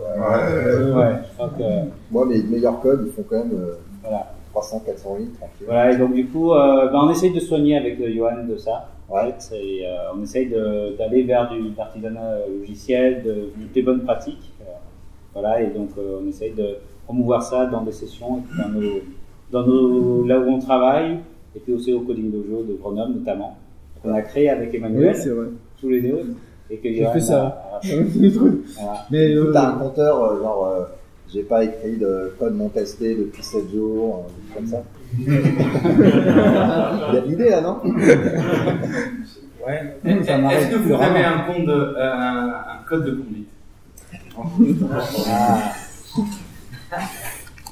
Euh, 0.00 0.94
Ouais. 0.94 1.14
Je 1.28 1.34
crois 1.34 1.48
que. 1.50 1.88
Moi, 2.10 2.26
mes 2.26 2.42
meilleurs 2.42 2.80
codes, 2.80 3.04
ils 3.06 3.12
font 3.12 3.24
quand 3.28 3.38
même 3.38 3.52
euh, 3.52 3.74
Voilà. 4.02 4.32
300, 4.52 4.82
400 4.86 5.16
litres. 5.18 5.36
tranquille. 5.38 5.66
Voilà, 5.66 5.92
et 5.92 5.96
donc 5.96 6.14
du 6.14 6.26
coup, 6.26 6.52
euh, 6.52 6.88
ben, 6.90 7.00
on 7.04 7.10
essaye 7.10 7.32
de 7.32 7.40
soigner 7.40 7.76
avec 7.76 8.00
euh, 8.00 8.10
Johan 8.14 8.44
de 8.48 8.56
ça. 8.56 8.88
Ouais. 9.08 9.34
Et, 9.54 9.84
on 10.14 10.22
essaye 10.22 10.48
d'aller 10.98 11.22
vers 11.22 11.48
du 11.50 11.60
artisanat 11.78 12.38
logiciel, 12.58 13.22
de, 13.22 13.30
de- 13.32 13.72
des 13.72 13.82
bonnes 13.82 14.02
pratiques. 14.04 14.52
Voilà, 15.32 15.62
et 15.62 15.68
donc 15.68 15.90
on 15.96 16.26
essaye 16.28 16.52
de 16.52 16.76
promouvoir 17.08 17.42
ça 17.42 17.64
dans 17.66 17.80
des 17.82 17.92
sessions, 17.92 18.38
et 18.38 18.62
dans 18.62 18.68
nos, 18.68 19.00
dans 19.50 19.66
nos, 19.66 20.26
là 20.26 20.38
où 20.38 20.48
on 20.50 20.58
travaille, 20.58 21.18
et 21.56 21.58
puis 21.60 21.72
aussi 21.72 21.90
au 21.94 22.00
Coding 22.00 22.30
Dojo 22.30 22.64
de 22.64 22.74
Grenoble 22.74 23.14
notamment. 23.20 23.56
qu'on 24.02 24.12
a 24.12 24.20
créé 24.20 24.50
avec 24.50 24.74
Emmanuel, 24.74 25.14
Oui, 25.14 25.20
c'est 25.22 25.30
vrai. 25.30 25.46
tous 25.80 25.88
les 25.88 26.02
deux, 26.02 26.34
et 26.70 26.76
que 26.76 26.92
J'ai 26.92 27.06
fait 27.06 27.20
ça. 27.20 27.64
a-. 27.72 27.80
Mais 29.10 29.34
euh, 29.34 29.50
t'as 29.54 29.68
un 29.70 29.72
compteur, 29.78 30.22
euh, 30.22 30.38
genre, 30.42 30.66
euh, 30.66 30.84
j'ai 31.32 31.42
pas 31.44 31.64
écrit 31.64 31.96
de 31.96 32.34
code 32.38 32.56
non 32.58 32.68
testé 32.68 33.14
depuis 33.14 33.42
7 33.42 33.70
jours, 33.72 34.26
euh, 34.26 34.54
comme 34.54 34.66
ça. 34.66 34.82
Il 35.18 35.24
y 37.14 37.16
a 37.16 37.20
de 37.22 37.26
l'idée 37.26 37.48
là, 37.50 37.60
non? 37.62 37.78
Ouais. 39.66 39.96
Est-ce 40.04 40.70
que 40.70 40.76
vous 40.76 40.92
avez 40.94 41.24
un, 41.24 41.38
compte 41.40 41.66
de, 41.66 41.72
euh, 41.72 42.12
un, 42.12 42.48
un 42.48 42.82
code 42.88 43.04
de 43.04 43.10
conduite? 43.12 43.48
Ah. 45.28 45.72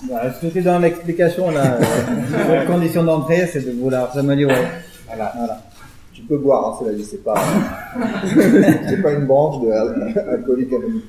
Voilà, 0.08 0.32
ce 0.32 0.40
que 0.46 0.50
c'est 0.52 0.62
dans 0.62 0.78
l'explication, 0.78 1.48
euh, 1.48 1.52
votre 2.48 2.66
condition 2.66 3.02
d'entrée, 3.02 3.46
c'est 3.46 3.64
de 3.64 3.72
vouloir 3.72 4.12
s'améliorer. 4.12 4.54
Voilà. 5.06 5.32
Voilà. 5.36 5.62
Tu 6.12 6.22
peux 6.22 6.38
boire, 6.38 6.66
hein, 6.66 6.76
cela 6.80 6.92
dit, 6.94 7.04
c'est 7.04 7.22
pas, 7.24 7.34
c'est 8.88 9.02
pas 9.02 9.12
une 9.12 9.26
branche 9.26 9.62
de 9.62 9.70
al- 9.70 10.24
alcoolique 10.34 10.72
anonyme. 10.72 11.02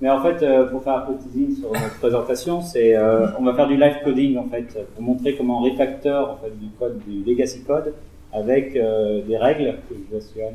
Mais 0.00 0.10
en 0.10 0.22
fait, 0.22 0.42
euh, 0.44 0.66
pour 0.66 0.82
faire 0.84 0.94
un 0.96 1.00
peu 1.00 1.12
de 1.14 1.18
teasing 1.18 1.56
sur 1.60 1.72
notre 1.72 1.98
présentation, 1.98 2.60
c'est 2.60 2.96
euh, 2.96 3.26
on 3.38 3.44
va 3.44 3.54
faire 3.54 3.66
du 3.66 3.76
live 3.76 3.96
coding 4.04 4.36
en 4.38 4.44
fait 4.48 4.66
pour 4.94 5.02
montrer 5.02 5.34
comment 5.36 5.60
on 5.60 5.62
refactor 5.64 6.30
en 6.30 6.36
fait 6.44 6.56
du 6.56 6.68
code 6.78 7.00
du 7.06 7.24
legacy 7.28 7.62
code 7.64 7.94
avec 8.32 8.76
euh, 8.76 9.22
des 9.26 9.36
règles 9.36 9.74
que 9.88 9.94
je 10.12 10.16
euh, 10.40 10.50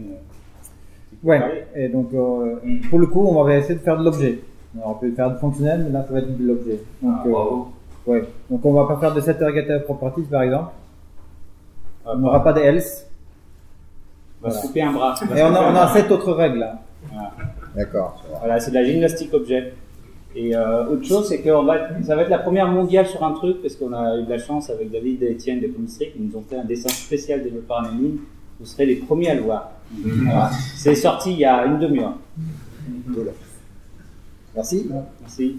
Ouais. 1.24 1.40
parler. 1.40 1.64
Et 1.76 1.88
donc, 1.90 2.10
euh, 2.14 2.56
pour 2.90 3.00
le 3.00 3.08
coup, 3.08 3.26
on 3.28 3.44
va 3.44 3.56
essayer 3.56 3.76
de 3.76 3.80
faire 3.80 3.98
de 3.98 4.04
l'objet. 4.06 4.40
Alors, 4.76 4.92
on 4.92 4.94
peut 4.96 5.12
faire 5.12 5.32
du 5.32 5.38
fonctionnel, 5.40 5.84
mais 5.86 5.92
là, 5.92 6.04
ça 6.08 6.14
va 6.14 6.20
être 6.20 6.38
de 6.38 6.44
l'objet. 6.46 6.80
Donc, 7.02 7.14
Ah, 7.20 7.24
euh, 7.28 7.32
bravo. 7.32 7.68
ouais. 8.08 8.24
Donc, 8.50 8.66
on 8.66 8.74
va 8.74 8.86
pas 8.88 8.98
faire 9.00 9.14
de 9.14 9.22
set 9.22 9.36
interrogative 9.38 9.84
properties, 9.84 10.24
par 10.24 10.42
exemple. 10.44 10.72
on 12.06 12.18
n'aura 12.18 12.44
pas 12.44 12.54
de 12.54 12.60
else. 12.60 13.06
On 14.42 14.48
va 14.48 14.52
se 14.54 14.66
couper 14.68 14.82
un 14.82 14.92
bras. 14.92 15.16
Et 15.36 15.42
on 15.44 15.54
a, 15.54 15.72
on 15.72 15.76
a 15.76 15.88
sept 15.94 16.12
autres 16.12 16.34
règles, 16.34 16.60
là. 16.60 16.80
Voilà. 17.12 17.32
D'accord. 17.76 18.24
Voilà, 18.40 18.60
c'est 18.60 18.72
de 18.72 18.76
la 18.76 18.84
gymnastique 18.84 19.34
objet. 19.34 19.74
Et 20.36 20.56
euh, 20.56 20.88
autre 20.88 21.06
chose, 21.06 21.28
c'est 21.30 21.42
que 21.42 21.50
on 21.52 21.64
va, 21.64 21.76
ça 22.04 22.16
va 22.16 22.24
être 22.24 22.30
la 22.30 22.40
première 22.40 22.68
mondiale 22.68 23.06
sur 23.06 23.24
un 23.24 23.34
truc, 23.34 23.62
parce 23.62 23.76
qu'on 23.76 23.94
a 23.94 24.18
eu 24.18 24.24
de 24.24 24.30
la 24.30 24.40
chance 24.40 24.70
avec 24.72 24.92
David 24.92 25.22
et 25.22 25.32
Étienne 25.32 25.60
de 25.62 25.68
Comistric, 25.68 26.10
ils 26.18 26.26
nous 26.28 26.36
ont 26.36 26.42
fait 26.50 26.58
un 26.58 26.64
dessin 26.66 26.90
spécial 26.90 27.44
développé 27.44 27.68
par 27.68 27.84
ligne. 27.92 28.18
Vous 28.60 28.66
serez 28.66 28.86
les 28.88 28.96
premiers 28.96 29.30
à 29.30 29.36
le 29.36 29.42
voir. 29.42 29.72
Voilà. 29.92 30.50
C'est 30.76 30.96
sorti 30.96 31.34
il 31.34 31.40
y 31.40 31.46
a 31.46 31.66
une 31.66 31.78
demi-heure. 31.80 32.16
Merci. 34.56 34.90
Merci. 35.22 35.58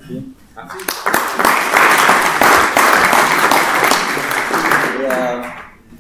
Et, 5.01 5.07
euh, 5.11 5.41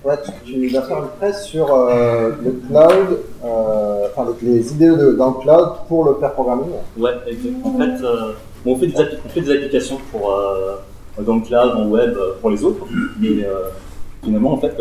ouais, 0.05 0.14
tu, 0.45 0.53
tu 0.53 0.68
vas 0.68 0.82
faire 0.82 0.99
une 0.99 1.09
presse 1.18 1.45
sur 1.47 1.74
euh, 1.74 2.30
le 2.42 2.53
cloud, 2.53 3.18
euh, 3.45 4.07
enfin 4.16 4.32
les, 4.42 4.72
idées 4.72 4.88
de, 4.88 5.12
dans 5.12 5.30
le 5.30 5.40
cloud 5.42 5.68
pour 5.88 6.05
le 6.05 6.14
pair 6.14 6.32
programming. 6.34 6.70
Ouais, 6.97 7.11
exactement. 7.26 7.74
En 7.74 7.78
fait, 7.78 8.01
bon, 8.64 8.74
on, 8.74 8.76
fait 8.76 8.86
des 8.86 8.95
appli- 8.95 9.18
on 9.24 9.28
fait 9.28 9.40
des 9.40 9.51
applications 9.51 9.99
pour, 10.12 10.32
dans 11.18 11.34
le 11.34 11.40
cloud, 11.40 11.72
en 11.76 11.88
web, 11.88 12.16
pour 12.40 12.51
les 12.51 12.62
autres, 12.62 12.86
mais 13.20 13.45
finalement, 14.22 14.53
en 14.53 14.59
fait, 14.59 14.76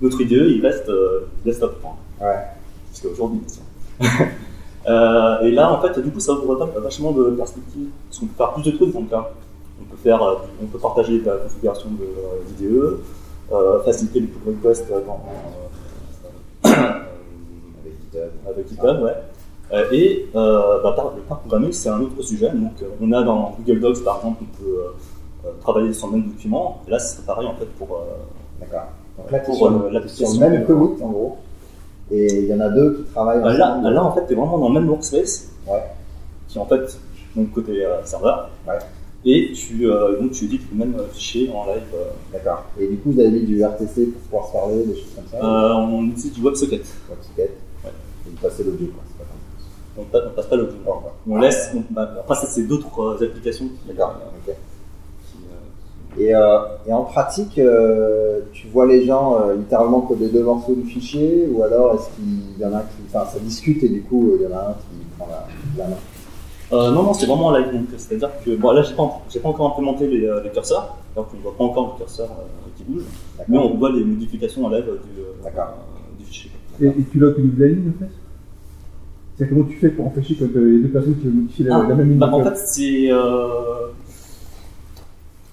notre 0.00 0.20
idée, 0.20 0.36
il 0.36 0.64
reste 0.64 0.90
desktop. 1.44 1.82
Ouais. 2.20 2.36
Jusqu'à 2.92 3.08
aujourd'hui. 3.08 3.40
Euh, 4.86 5.40
et 5.40 5.50
là, 5.50 5.72
en 5.72 5.80
fait, 5.80 5.98
du 6.00 6.10
coup, 6.10 6.20
ça 6.20 6.32
ouvre 6.32 6.54
va- 6.56 6.80
vachement 6.80 7.12
de 7.12 7.30
perspectives, 7.30 7.88
parce 8.08 8.18
qu'on 8.20 8.26
peut 8.26 8.34
faire 8.36 8.52
plus 8.54 8.62
de 8.62 8.70
trucs 8.76 8.92
dans 8.92 9.00
le 9.00 9.06
cloud. 9.06 9.24
On 9.80 9.84
peut 9.84 9.96
faire, 10.02 10.22
euh, 10.22 10.34
on 10.62 10.66
peut 10.66 10.78
partager 10.78 11.20
la 11.24 11.36
configuration 11.36 11.88
de 11.90 12.06
d'IDE, 12.56 12.98
euh, 13.52 13.82
faciliter 13.82 14.20
les 14.20 14.26
pull 14.26 14.54
requests 14.54 14.86
Avec 18.48 18.68
GitHub. 18.68 19.02
ouais. 19.02 19.12
Euh, 19.72 19.84
et 19.92 20.28
euh, 20.34 20.82
bah, 20.82 20.92
par- 20.96 21.12
le 21.14 21.20
pair 21.22 21.36
programming, 21.38 21.72
c'est 21.72 21.90
un 21.90 22.00
autre 22.00 22.22
sujet. 22.22 22.48
Donc, 22.50 22.72
euh, 22.82 22.86
on 23.02 23.12
a 23.12 23.22
dans 23.22 23.54
Google 23.58 23.80
Docs, 23.80 24.02
par 24.02 24.16
exemple, 24.16 24.42
on 24.42 24.62
peut 24.62 25.50
travailler 25.60 25.92
sur 25.92 26.06
le 26.08 26.14
même 26.14 26.28
document. 26.30 26.80
Et 26.88 26.90
là, 26.90 26.98
c'est 26.98 27.24
pareil 27.26 27.46
en 27.46 27.54
fait 27.54 27.66
pour. 27.78 28.00
D'accord. 28.60 28.86
Donc 29.18 29.30
là, 29.30 29.38
pour 29.40 29.54
sur, 29.56 29.70
le- 29.70 29.88
l'application. 29.90 30.26
sur 30.26 30.40
le 30.40 30.48
même 30.50 30.64
commit 30.66 31.02
en 31.02 31.08
gros. 31.10 31.36
Et 32.10 32.26
il 32.40 32.46
y 32.46 32.54
en 32.54 32.60
a 32.60 32.68
deux 32.70 32.94
qui 32.94 33.12
travaillent 33.12 33.42
Bah, 33.42 33.52
là, 33.52 33.72
ensemble. 33.76 33.94
là, 33.94 34.04
en 34.04 34.12
fait, 34.12 34.26
tu 34.26 34.32
es 34.32 34.36
vraiment 34.36 34.58
dans 34.58 34.68
le 34.68 34.80
même 34.80 34.88
workspace, 34.88 35.48
Ouais. 35.66 35.82
qui 36.48 36.56
est 36.58 36.60
en 36.60 36.66
fait 36.66 36.98
donc 37.36 37.52
côté 37.52 37.84
euh, 37.84 38.02
serveur. 38.04 38.48
Ouais. 38.66 38.78
Et 39.24 39.52
tu, 39.52 39.90
euh, 39.90 40.18
donc, 40.20 40.30
tu 40.30 40.44
édites 40.46 40.62
le 40.72 40.78
même 40.78 40.94
fichier 41.12 41.50
en 41.52 41.66
live. 41.66 41.82
euh, 41.94 42.04
D'accord. 42.32 42.64
Et 42.80 42.86
du 42.86 42.96
coup, 42.98 43.10
vous 43.12 43.20
avez 43.20 43.30
mis 43.30 43.40
du 43.42 43.62
RTC 43.62 44.06
pour 44.06 44.20
pouvoir 44.22 44.46
se 44.46 44.52
parler, 44.52 44.84
des 44.84 44.94
choses 44.94 45.12
comme 45.16 45.24
ça. 45.30 45.44
euh, 45.44 45.72
on 45.74 46.04
utilise 46.04 46.32
du 46.32 46.40
WebSocket. 46.42 46.82
WebSocket. 47.10 47.50
Ouais. 47.84 47.90
Et 48.26 48.30
vous 48.30 48.36
passez 48.40 48.64
l'audio, 48.64 48.86
quoi. 48.86 49.02
C'est 49.08 49.18
pas 49.18 49.24
grave. 49.24 49.36
On, 49.98 50.04
pa- 50.04 50.30
on 50.30 50.34
passe 50.34 50.46
pas 50.46 50.56
l'audio. 50.56 50.76
On 51.28 51.36
laisse. 51.38 51.70
on- 51.76 51.82
bah, 51.92 52.10
après, 52.20 52.34
ça, 52.36 52.46
c'est 52.46 52.62
d'autres 52.62 53.00
euh, 53.02 53.24
applications 53.26 53.66
qui. 53.66 53.88
D'accord. 53.88 54.16
euh, 54.22 54.38
Ok. 54.38 54.44
qui, 54.44 54.50
euh, 54.50 54.54
Et, 56.18 56.34
euh, 56.34 56.58
et 56.86 56.92
en 56.92 57.02
pratique, 57.04 57.58
euh, 57.58 58.40
tu 58.52 58.66
vois 58.68 58.86
les 58.86 59.04
gens 59.04 59.36
euh, 59.40 59.54
littéralement 59.56 60.00
coder 60.00 60.28
deux 60.28 60.42
morceaux 60.42 60.74
du 60.74 60.84
fichier 60.88 61.48
ou 61.52 61.62
alors 61.62 61.94
est-ce 61.94 62.08
qu'il 62.16 62.60
y 62.60 62.64
en 62.64 62.72
a 62.72 62.78
un 62.78 62.80
qui. 62.80 63.02
Enfin, 63.12 63.24
ça 63.30 63.38
discute 63.38 63.82
et 63.82 63.88
du 63.88 64.02
coup, 64.02 64.32
il 64.38 64.42
y 64.42 64.46
en 64.52 64.56
a 64.56 64.60
un 64.70 64.72
qui 64.72 65.04
prend 65.18 65.28
la, 65.30 65.46
la 65.84 65.90
main. 65.90 65.96
Euh, 66.72 66.90
non, 66.90 67.02
non, 67.02 67.14
c'est 67.14 67.26
vraiment 67.26 67.46
en 67.46 67.56
live. 67.56 67.66
C'est-à-dire 67.96 68.30
que 68.44 68.56
bon, 68.56 68.72
là, 68.72 68.82
j'ai 68.82 68.94
pas, 68.94 69.20
j'ai 69.30 69.40
pas 69.40 69.48
encore 69.48 69.72
implémenté 69.72 70.06
les, 70.06 70.26
euh, 70.26 70.42
les 70.42 70.50
curseurs, 70.50 70.96
donc 71.16 71.26
on 71.32 71.36
ne 71.36 71.42
voit 71.42 71.56
pas 71.56 71.64
encore 71.64 71.94
le 71.94 72.04
curseur 72.04 72.28
euh, 72.30 72.68
qui 72.76 72.84
bouge, 72.84 73.04
mais 73.48 73.56
on 73.58 73.74
voit 73.76 73.90
les 73.92 74.04
modifications 74.04 74.64
en 74.66 74.70
live 74.70 74.84
du, 74.84 75.22
euh, 75.22 76.24
fichier. 76.24 76.50
Et, 76.80 76.86
et 76.88 77.04
tu 77.10 77.18
loques 77.18 77.38
au 77.38 77.40
niveau 77.42 77.56
de 77.56 77.62
la 77.62 77.68
ligne 77.68 77.92
en 77.96 77.98
fait? 78.04 78.10
C'est 79.38 79.48
comment 79.48 79.64
tu 79.64 79.76
fais 79.76 79.90
pour 79.90 80.06
empêcher 80.08 80.34
quand 80.34 80.46
il 80.54 80.72
y 80.74 80.78
a 80.80 80.82
deux 80.82 80.88
personnes 80.88 81.16
qui 81.16 81.24
veulent 81.26 81.34
modifier 81.34 81.64
la, 81.66 81.76
Ah, 81.76 81.86
la 81.88 81.94
même 81.94 82.08
ligne 82.10 82.18
bah, 82.18 82.26
de 82.26 82.32
en 82.32 82.42
code? 82.42 82.54
fait, 82.56 82.66
c'est. 82.66 83.08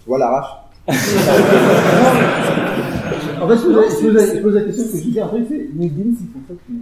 Euh... 0.06 0.08
Tu 0.08 0.10
vois 0.10 0.20
l'arrache 0.20 0.48
En 3.42 3.48
fait, 3.50 3.56
je 3.58 3.64
pose, 3.64 3.76
je 4.02 4.08
pose- 4.12 4.36
je 4.36 4.42
pose 4.42 4.54
la 4.56 4.62
question 4.62 4.84
que 4.86 4.98
je 4.98 5.04
dis 5.10 5.20
après, 5.20 5.44
c'est 5.48 5.68
LinkedIn, 5.78 6.12
c'est 6.18 6.30
pour 6.32 6.42
ça 6.48 6.54
que 6.54 6.64
tu 6.66 6.74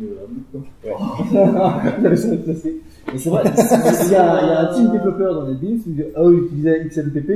euh, 1.36 1.78
J'avais 2.04 2.16
ça 2.16 2.28
placé. 2.38 2.82
Et 3.14 3.18
c'est 3.18 3.30
vrai, 3.30 3.42
il 3.46 4.12
y, 4.12 4.16
a, 4.16 4.42
il 4.44 4.48
y 4.48 4.52
a 4.52 4.70
un 4.70 4.74
team 4.74 4.92
développeur 4.92 5.34
dans 5.36 5.48
LinkedIn 5.48 5.78
qui 5.84 5.90
dit 5.92 6.04
Ah, 6.16 6.22
eux 6.24 6.44
utilisaient 6.46 6.86
XMPP, 6.86 7.28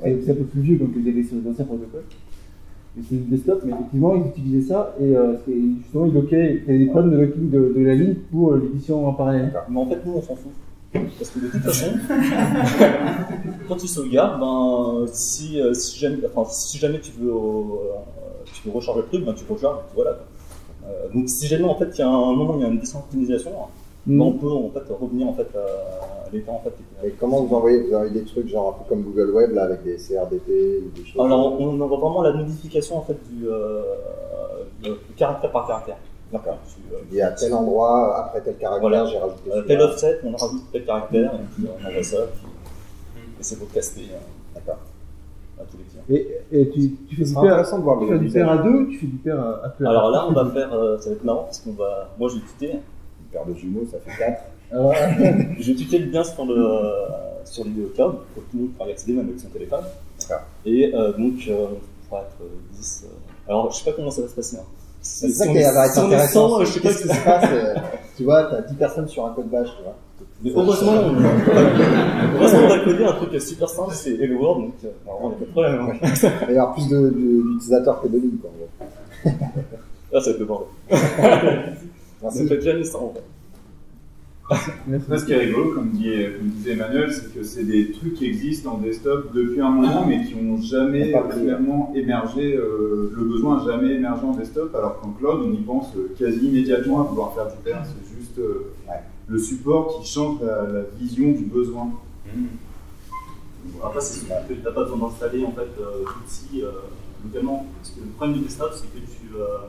parce 0.00 0.12
que 0.12 0.20
c'est 0.24 0.30
un 0.32 0.34
peu 0.36 0.44
plus 0.44 0.60
vieux 0.60 0.76
donc 0.76 0.90
ils 0.96 1.08
avaient 1.08 1.22
sur 1.24 1.36
les 1.42 1.50
anciens 1.50 1.64
protocoles. 1.64 2.04
Et 2.98 3.02
c'est 3.08 3.16
du 3.16 3.22
desktop, 3.30 3.62
mais 3.64 3.72
effectivement, 3.72 4.14
ils 4.14 4.28
utilisaient 4.28 4.68
ça 4.68 4.94
et 5.00 5.16
euh, 5.16 5.32
justement, 5.82 6.06
ils 6.06 6.14
loquaient, 6.14 6.62
il 6.66 6.72
y 6.72 6.76
avait 6.76 6.84
des 6.84 6.90
problèmes 6.90 7.12
de 7.12 7.16
locking 7.22 7.50
de, 7.50 7.72
de 7.76 7.84
la 7.84 7.94
ligne 7.94 8.14
pour 8.30 8.52
euh, 8.52 8.60
l'édition 8.62 9.06
en 9.08 9.12
parallèle. 9.14 9.52
Mais 9.68 9.80
en 9.80 9.86
fait, 9.86 9.98
nous, 10.06 10.12
on 10.16 10.22
s'en 10.22 10.36
fout. 10.36 10.52
Parce 10.92 11.30
que 11.30 11.38
de 11.40 11.46
toute 11.46 11.60
façon, 11.62 11.86
quand 13.72 13.78
tu 13.78 13.88
sauvegardes, 13.88 14.38
ben, 14.40 15.06
si, 15.12 15.60
euh, 15.60 15.72
si, 15.74 15.98
jamais, 15.98 16.18
enfin, 16.34 16.48
si 16.50 16.78
jamais 16.78 17.00
tu 17.00 17.12
veux, 17.12 17.30
euh, 17.30 17.74
tu 18.44 18.68
veux 18.68 18.74
recharger 18.74 19.00
le 19.00 19.06
truc, 19.06 19.24
ben, 19.24 19.34
tu 19.34 19.44
recharges, 19.50 19.78
et 19.78 19.82
puis 19.86 19.94
voilà. 19.96 20.18
Euh, 20.86 21.08
donc 21.14 21.28
si 21.28 21.46
jamais 21.46 21.64
en 21.64 21.76
fait 21.76 21.90
il 21.94 21.98
y 21.98 22.02
a 22.02 22.08
un 22.08 22.32
moment 22.34 22.54
où 22.54 22.58
il 22.58 22.62
y 22.62 22.64
a 22.64 22.68
une 22.68 22.78
désynchronisation, 22.80 23.52
Mm. 24.04 24.18
ben, 24.18 24.24
on 24.24 24.32
peut 24.32 24.50
en 24.50 24.68
fait 24.70 24.92
revenir 24.92 25.28
en 25.28 25.32
fait 25.32 25.46
à 25.56 26.28
l'état 26.32 26.50
en 26.50 26.58
fait. 26.60 26.72
Et 27.06 27.10
comment 27.12 27.42
vous 27.44 27.54
envoyez 27.54 27.82
Vous 27.82 27.94
envoyez 27.94 28.12
des 28.12 28.24
trucs 28.24 28.48
genre 28.48 28.70
un 28.70 28.82
peu 28.82 28.88
comme 28.88 29.02
Google 29.04 29.30
Web 29.30 29.52
là 29.52 29.62
avec 29.64 29.84
des 29.84 29.96
CRDP 29.96 30.48
ou 30.84 30.90
des 30.98 31.04
choses 31.04 31.24
Alors 31.24 31.60
on, 31.60 31.80
envoie 31.80 31.98
vraiment 31.98 32.22
la 32.22 32.32
modification 32.32 32.98
en 32.98 33.02
fait 33.02 33.16
du, 33.30 33.48
euh, 33.48 33.82
caractère 35.16 35.52
par 35.52 35.68
caractère. 35.68 35.98
D'accord. 36.32 36.58
Tu, 36.66 36.94
euh, 36.94 36.98
Il 37.12 37.16
y 37.18 37.22
a 37.22 37.30
tel 37.30 37.54
endroit, 37.54 38.16
après 38.18 38.40
tel 38.40 38.56
caractère, 38.56 38.80
Voilà. 38.88 39.06
j'ai 39.06 39.18
rajouté 39.18 39.50
Euh, 39.52 39.62
tel 39.62 39.80
offset, 39.82 40.18
on 40.24 40.32
rajoute 40.32 40.62
tel 40.72 40.84
caractère, 40.84 41.34
et 41.34 41.54
puis 41.54 41.64
on 41.68 41.86
envoie 41.88 42.02
ça, 42.02 42.16
puis 42.34 42.46
c'est 43.42 43.56
broadcasté 43.58 44.02
euh, 44.12 44.16
D'accord. 44.54 44.78
à 45.60 45.64
tous 45.64 45.76
les 45.78 45.84
clients. 45.84 46.02
Et, 46.08 46.60
et 46.60 46.70
tu, 46.70 46.92
tu 47.08 47.16
fais 47.16 47.24
Ce 47.24 47.28
du 47.30 47.34
pair, 47.34 47.42
intéressant 47.44 47.78
de 47.78 47.84
voir 47.84 47.98
tu 48.00 48.08
fais 48.08 48.18
du 48.18 48.28
pair 48.30 48.50
à 48.50 48.58
deux, 48.58 48.88
tu 48.88 48.98
fais 48.98 49.06
du 49.06 49.16
pair 49.16 49.40
à, 49.40 49.64
à 49.66 49.68
plusieurs. 49.70 49.90
Alors 49.92 50.10
là, 50.10 50.26
on 50.28 50.32
va 50.32 50.50
faire, 50.50 50.72
euh, 50.72 50.98
ça 50.98 51.10
va 51.10 51.16
être 51.16 51.24
marrant 51.24 51.44
parce 51.44 51.60
qu'on 51.60 51.72
va, 51.72 52.10
moi 52.18 52.28
je 52.28 52.34
vais 52.36 52.40
tuter, 52.58 52.72
Une 52.72 53.26
paire 53.32 53.46
de 53.46 53.54
jumeaux, 53.54 53.86
ça 53.90 53.98
fait 53.98 54.18
4. 54.18 54.42
Ah 54.74 54.90
je 55.60 55.72
vais 55.72 55.74
tuter 55.76 55.98
le 55.98 56.10
lien 56.10 56.24
sur 56.24 56.46
le, 56.46 56.54
euh, 56.56 57.44
sur 57.44 57.64
le 57.64 57.70
cloud 57.94 58.16
pour 58.34 58.42
que 58.44 58.50
tout 58.50 58.56
le 58.56 58.60
monde 58.62 58.70
puisse 58.72 58.88
y 58.88 58.90
accéder 58.92 59.12
même 59.14 59.28
avec 59.28 59.40
son 59.40 59.48
téléphone. 59.48 59.84
D'accord. 60.20 60.44
Et 60.64 60.94
euh, 60.94 61.12
donc, 61.12 61.34
euh, 61.48 61.66
on 61.72 62.08
pourra 62.08 62.22
être 62.22 62.36
euh, 62.42 62.48
10. 62.72 63.04
euh, 63.04 63.50
alors, 63.50 63.70
je 63.70 63.76
sais 63.78 63.84
pas 63.90 63.92
comment 63.96 64.10
ça 64.10 64.22
va 64.22 64.28
se 64.28 64.34
passer. 64.34 64.56
Hein. 64.56 64.64
C'est 65.02 65.28
ça 65.30 65.46
qui 65.48 65.54
va 65.54 65.60
être 65.60 65.98
intéressant. 65.98 66.48
100, 66.60 66.64
je 66.64 66.70
sais 66.72 66.80
pas 66.80 66.88
Qu'est-ce 66.88 67.02
qui 67.02 67.08
se 67.08 67.24
passe 67.24 67.50
Tu 68.16 68.24
vois, 68.24 68.44
t'as 68.44 68.62
10 68.62 68.74
personnes 68.76 69.08
sur 69.08 69.26
un 69.26 69.30
code 69.34 69.50
bash, 69.50 69.68
tu 69.76 69.82
vois. 69.82 69.96
Mais 70.44 70.50
heureusement, 70.54 70.92
on, 70.92 71.14
heureusement, 72.36 72.58
on 72.64 72.68
va 72.68 72.78
coder 72.80 73.04
un 73.04 73.12
truc 73.12 73.40
super 73.40 73.68
simple, 73.68 73.92
c'est 73.94 74.14
Hello 74.14 74.38
World, 74.40 74.64
donc 74.64 74.74
euh, 74.84 74.88
normalement, 75.06 75.36
il 75.38 75.44
n'y 75.44 75.44
a 75.44 75.46
pas 75.46 75.46
de 75.46 75.50
problème. 75.50 76.00
Il 76.42 76.46
va 76.46 76.52
y 76.52 76.56
avoir 76.58 76.74
plus 76.74 76.88
de- 76.88 76.96
de- 77.10 77.42
d'utilisateurs 77.52 78.00
que 78.02 78.08
de 78.08 78.18
lignes, 78.18 78.38
quoi. 78.40 78.50
en. 79.24 79.30
Là, 80.12 80.20
ça 80.20 80.26
va 80.30 80.30
être 80.32 80.38
le 80.40 80.44
bordel. 80.46 80.68
Ne 82.22 82.46
faites 82.48 82.62
jamais 82.62 82.84
ça, 82.84 82.98
en 82.98 83.12
fait. 83.14 83.22
Ce 85.16 85.24
qui 85.24 85.32
est 85.32 85.38
rigolo, 85.38 85.72
comme, 85.74 85.90
dit, 85.90 86.10
comme 86.36 86.48
disait 86.48 86.72
Emmanuel, 86.72 87.10
c'est 87.12 87.32
que 87.32 87.42
c'est 87.44 87.62
des 87.64 87.90
trucs 87.92 88.14
qui 88.14 88.26
existent 88.26 88.72
en 88.72 88.78
desktop 88.78 89.32
depuis 89.32 89.60
un 89.60 89.70
moment, 89.70 90.04
mais 90.06 90.24
qui 90.24 90.34
n'ont 90.36 90.60
jamais 90.60 91.12
Pas 91.12 91.22
finalement 91.30 91.92
émergé, 91.94 92.54
euh, 92.56 93.12
le 93.16 93.24
besoin 93.24 93.58
n'a 93.64 93.72
jamais 93.72 93.94
émergé 93.94 94.24
en 94.26 94.32
desktop, 94.32 94.74
alors 94.74 95.00
qu'en 95.00 95.10
cloud, 95.10 95.40
on 95.46 95.52
y 95.52 95.56
pense 95.62 95.86
euh, 95.96 96.12
quasi 96.18 96.48
immédiatement 96.48 97.00
à 97.00 97.04
vouloir 97.04 97.32
faire 97.34 97.46
du 97.46 97.56
pair. 97.64 97.82
C'est 97.86 98.16
juste 98.18 98.38
euh, 98.40 98.66
Ouais. 98.88 98.96
Le 99.32 99.38
support 99.38 99.98
qui 100.02 100.06
change 100.08 100.40
la, 100.42 100.62
la 100.68 100.82
vision 101.00 101.32
du 101.32 101.44
besoin. 101.46 101.90
Après, 103.82 104.00
c'est 104.00 104.26
que 104.28 104.52
tu 104.52 104.60
n'as 104.60 104.72
pas 104.72 104.82
besoin 104.84 104.98
d'installer 105.08 105.44
en 105.44 105.52
fait, 105.52 105.68
euh, 105.80 106.04
d'outils 106.04 106.62
euh, 106.62 106.70
localement. 107.24 107.64
Parce 107.78 107.90
que 107.94 108.00
le 108.00 108.10
problème 108.10 108.36
du 108.38 108.44
desktop, 108.44 108.72
c'est 108.74 108.88
que 108.92 108.98
tu, 108.98 109.34
euh, 109.36 109.68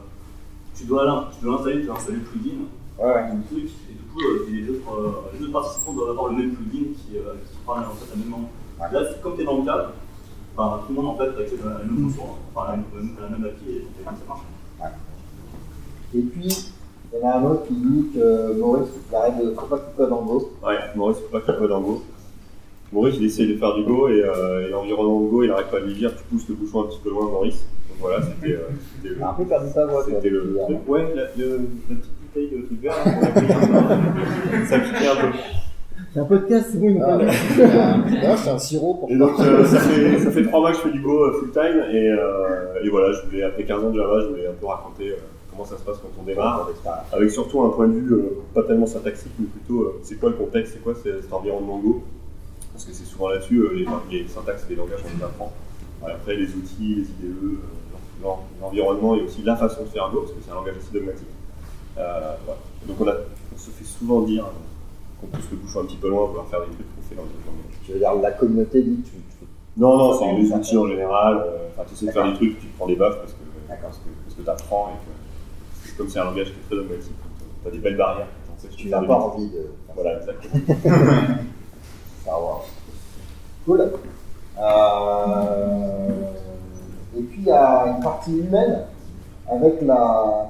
tu 0.76 0.84
dois 0.86 1.06
l'installer, 1.42 1.80
tu 1.80 1.86
dois 1.86 1.96
installer 1.96 2.18
le 2.18 2.24
plugin, 2.24 2.58
Ouais, 3.00 3.06
ouais. 3.06 3.24
le 3.36 3.44
truc, 3.48 3.72
et 3.90 3.94
du 3.94 4.04
coup, 4.12 4.20
les, 4.52 4.70
autres, 4.70 5.24
les 5.34 5.44
autres 5.44 5.54
participants 5.54 5.94
doivent 5.94 6.10
avoir 6.10 6.28
le 6.32 6.38
même 6.38 6.52
plugin 6.56 6.86
qui, 6.94 7.14
qui 7.14 7.58
parle 7.66 7.86
en 7.86 7.96
fait 7.96 8.14
à 8.14 8.16
même 8.18 8.28
moment. 8.28 8.50
Ouais. 8.80 8.92
Là, 8.92 9.06
comme 9.24 9.36
tu 9.36 9.42
es 9.42 9.46
dans 9.46 9.58
le 9.60 9.66
cadre, 9.66 9.94
enfin, 10.58 10.82
tout 10.86 10.94
le 10.94 11.02
monde 11.02 11.16
en 11.16 11.18
fait 11.18 11.42
accède 11.42 11.60
à 11.66 11.80
la 11.80 11.86
même 11.86 12.06
ressource, 12.08 12.38
enfin, 12.54 12.68
à 12.68 12.72
la 12.72 12.78
même, 12.78 13.16
à 13.18 13.22
la 13.22 13.30
même 13.30 13.46
API, 13.46 13.70
et 13.70 13.80
donc, 14.04 14.14
ça 14.20 14.28
marche. 14.28 14.94
Et 16.16 16.22
puis, 16.22 16.70
il 17.14 17.20
y 17.20 17.24
en 17.24 17.30
a 17.30 17.36
un 17.38 17.44
autre 17.44 17.68
qui 17.68 17.74
dit 17.76 18.08
que 18.16 18.54
Maurice, 18.60 18.88
il 19.10 19.16
arrête 19.16 19.34
de 19.38 19.54
faut 19.54 19.66
pas 19.68 19.78
que 19.78 19.90
tu 19.92 19.98
codes 19.98 20.12
en 20.12 20.22
Go. 20.24 20.52
Ouais, 20.66 20.76
Maurice, 20.96 21.18
faut 21.20 21.38
pas 21.38 21.42
qu'il 21.42 21.56
code 21.60 21.72
en 21.72 21.82
Go. 21.82 22.02
Maurice, 22.92 23.16
il 23.20 23.26
essaie 23.26 23.46
de 23.48 23.56
faire 23.58 23.74
du 23.76 23.84
Go 23.84 24.08
et, 24.10 24.22
euh, 24.24 24.68
et 24.68 24.72
l'environnement 24.72 25.20
Go, 25.22 25.44
il 25.44 25.52
arrête 25.52 25.70
pas 25.72 25.80
de 25.80 25.86
lui 25.86 25.94
dire 25.96 26.12
tu 26.16 26.24
pousses 26.24 26.48
le 26.50 26.56
bouchon 26.56 26.82
un 26.84 26.88
petit 26.88 27.00
peu 27.04 27.10
loin, 27.10 27.26
Maurice. 27.26 27.66
Donc 27.90 27.98
voilà, 28.00 28.24
c'était 28.24 28.54
euh, 28.56 28.60
c'était 29.02 29.16
T'as 29.20 29.30
un 29.30 29.34
peu 29.34 29.46
perdu 29.46 29.68
voix, 29.74 30.04
c'était 30.06 30.30
le 30.30 30.58
truc. 30.66 30.78
Ouais, 30.88 31.14
la, 31.16 31.24
le, 31.38 31.60
la 31.90 31.96
petite 31.96 32.12
bouteille 32.22 32.50
de 32.50 32.66
truc 32.66 32.82
vert, 32.82 32.96
l'a 33.06 34.66
ça 34.68 34.80
piquait 34.80 35.08
un 35.08 35.16
peu. 35.32 35.38
C'est 36.14 36.20
un 36.20 36.26
podcast, 36.26 36.68
c'est 36.72 36.78
bon, 36.80 37.02
Ah, 37.04 37.18
ouais. 37.18 37.28
c'est 38.38 38.50
un 38.50 38.58
sirop 38.60 38.94
pour 38.96 39.10
Et 39.12 39.16
donc, 39.18 39.40
euh, 39.40 39.64
ça, 39.66 39.80
fait, 39.80 40.20
ça 40.20 40.30
fait 40.32 40.44
trois 40.44 40.60
mois 40.60 40.72
que 40.72 40.78
je 40.78 40.82
fais 40.84 40.92
du 40.92 41.02
Go 41.02 41.32
full 41.40 41.52
time 41.52 41.84
et, 41.92 42.10
euh, 42.10 42.84
et 42.84 42.90
voilà, 42.90 43.12
je 43.14 43.26
voulais, 43.28 43.44
après 43.44 43.64
15 43.64 43.84
ans 43.84 43.90
de 43.90 43.98
Java, 44.00 44.20
je 44.22 44.28
voulais 44.28 44.48
un 44.48 44.54
peu 44.60 44.68
raconter 44.68 45.10
euh, 45.10 45.16
comment 45.54 45.66
ça 45.66 45.78
se 45.78 45.84
passe 45.84 45.98
quand 46.02 46.10
on 46.20 46.24
démarre, 46.24 46.68
avec 47.14 47.30
surtout 47.32 47.62
un 47.62 47.70
point 47.70 47.88
de 47.88 47.94
vue 47.94 48.14
euh, 48.14 48.42
pas 48.54 48.64
tellement 48.64 48.86
syntaxique, 48.88 49.32
mais 49.40 49.46
plutôt 49.46 49.82
euh, 49.84 50.00
c'est 50.04 50.20
quoi 50.20 50.30
le 50.30 50.36
contexte, 50.36 50.74
c'est 50.74 50.84
quoi 50.84 50.94
cet 50.96 51.32
environnement 51.32 51.78
Go, 51.80 52.04
parce 52.74 52.86
que 52.86 52.92
c'est 52.94 53.06
souvent 53.06 53.30
là-dessus 53.30 53.60
euh, 53.60 53.86
les, 54.12 54.20
les 54.24 54.28
syntaxes 54.28 54.66
et 54.68 54.72
les 54.72 54.76
langages 54.76 55.00
on 55.06 55.18
les 55.18 55.24
apprend. 55.24 55.52
Après 56.06 56.36
les 56.36 56.48
outils, 56.48 56.96
les 56.96 57.02
IDE, 57.28 57.58
l'en- 58.22 58.44
l'environnement 58.62 59.16
et 59.16 59.22
aussi 59.22 59.42
la 59.44 59.56
façon 59.56 59.84
de 59.84 59.88
faire 59.88 60.10
Go, 60.12 60.22
parce 60.22 60.32
que 60.34 60.40
c'est 60.44 60.52
un 60.52 60.56
langage 60.56 60.76
aussi 60.78 60.92
dogmatique. 60.92 61.28
Voilà. 61.96 62.38
Donc 62.88 62.98
on, 63.00 63.08
a, 63.08 63.14
on 63.54 63.58
se 63.58 63.70
fait 63.70 63.86
souvent 63.86 64.22
dire 64.22 64.46
qu'on 65.22 65.28
pousse 65.28 65.46
le 65.52 65.58
bouchon 65.58 65.82
un 65.82 65.86
petit 65.86 65.98
peu 65.98 66.10
loin, 66.10 66.26
vouloir 66.26 66.48
faire 66.48 66.60
des 66.62 66.74
trucs 66.74 66.96
qu'on 66.96 67.02
fait 67.04 67.16
dans 67.16 67.22
les 67.24 67.30
langages. 67.46 67.78
Je 67.88 67.94
veux 67.94 68.00
dire, 68.00 68.14
la 68.16 68.32
communauté 68.32 68.82
dit 68.82 69.02
tu. 69.04 69.12
tu- 69.12 69.46
Non, 69.78 69.98
non, 69.98 70.20
c'est 70.20 70.32
les 70.34 70.52
outils 70.52 70.78
en 70.78 70.88
général. 70.88 71.46
Enfin, 71.72 71.84
tu 71.88 71.94
essaies 71.94 72.08
de 72.08 72.12
faire 72.12 72.28
des 72.30 72.34
trucs, 72.36 72.60
tu 72.60 72.68
prends 72.78 72.88
des 72.88 72.96
baffes 72.96 73.18
parce 73.20 73.34
que, 73.34 73.38
parce 73.82 73.98
que, 74.00 74.04
parce 74.26 74.36
que 74.36 74.42
tu 74.42 74.50
apprends 74.50 74.90
et 74.90 74.98
que 75.06 75.12
comme 75.98 76.10
c'est 76.10 76.20
un 76.20 76.26
langage 76.26 76.48
qui 76.48 76.52
est 76.54 76.68
très 76.68 76.76
dogmatique. 76.76 77.12
Tu 77.62 77.68
as 77.68 77.72
des 77.72 77.78
belles 77.80 77.98
barrières. 77.98 78.28
Tu 78.78 78.90
n'as 78.90 79.02
pas 79.02 79.16
envie 79.16 79.48
de. 79.48 79.68
Voilà, 79.96 80.20
exactement. 80.20 80.64
Cool. 83.66 83.92
Euh, 84.60 86.10
Et 87.18 87.22
puis 87.22 87.40
il 87.42 87.46
y 87.48 87.52
a 87.52 87.96
une 87.96 88.04
partie 88.04 88.38
humaine 88.38 88.82
avec 89.50 89.82
la 89.82 90.50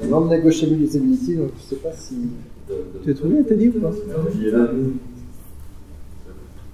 le 0.00 0.08
non-negotiability, 0.08 1.36
donc 1.36 1.50
je 1.56 1.62
sais 1.62 1.76
pas 1.76 1.92
si. 1.92 2.28
Tu 3.04 3.10
as 3.10 3.14
trouvé, 3.14 3.42
t'as 3.44 3.54
dit 3.56 3.68
ou 3.68 3.80
pas? 3.80 3.90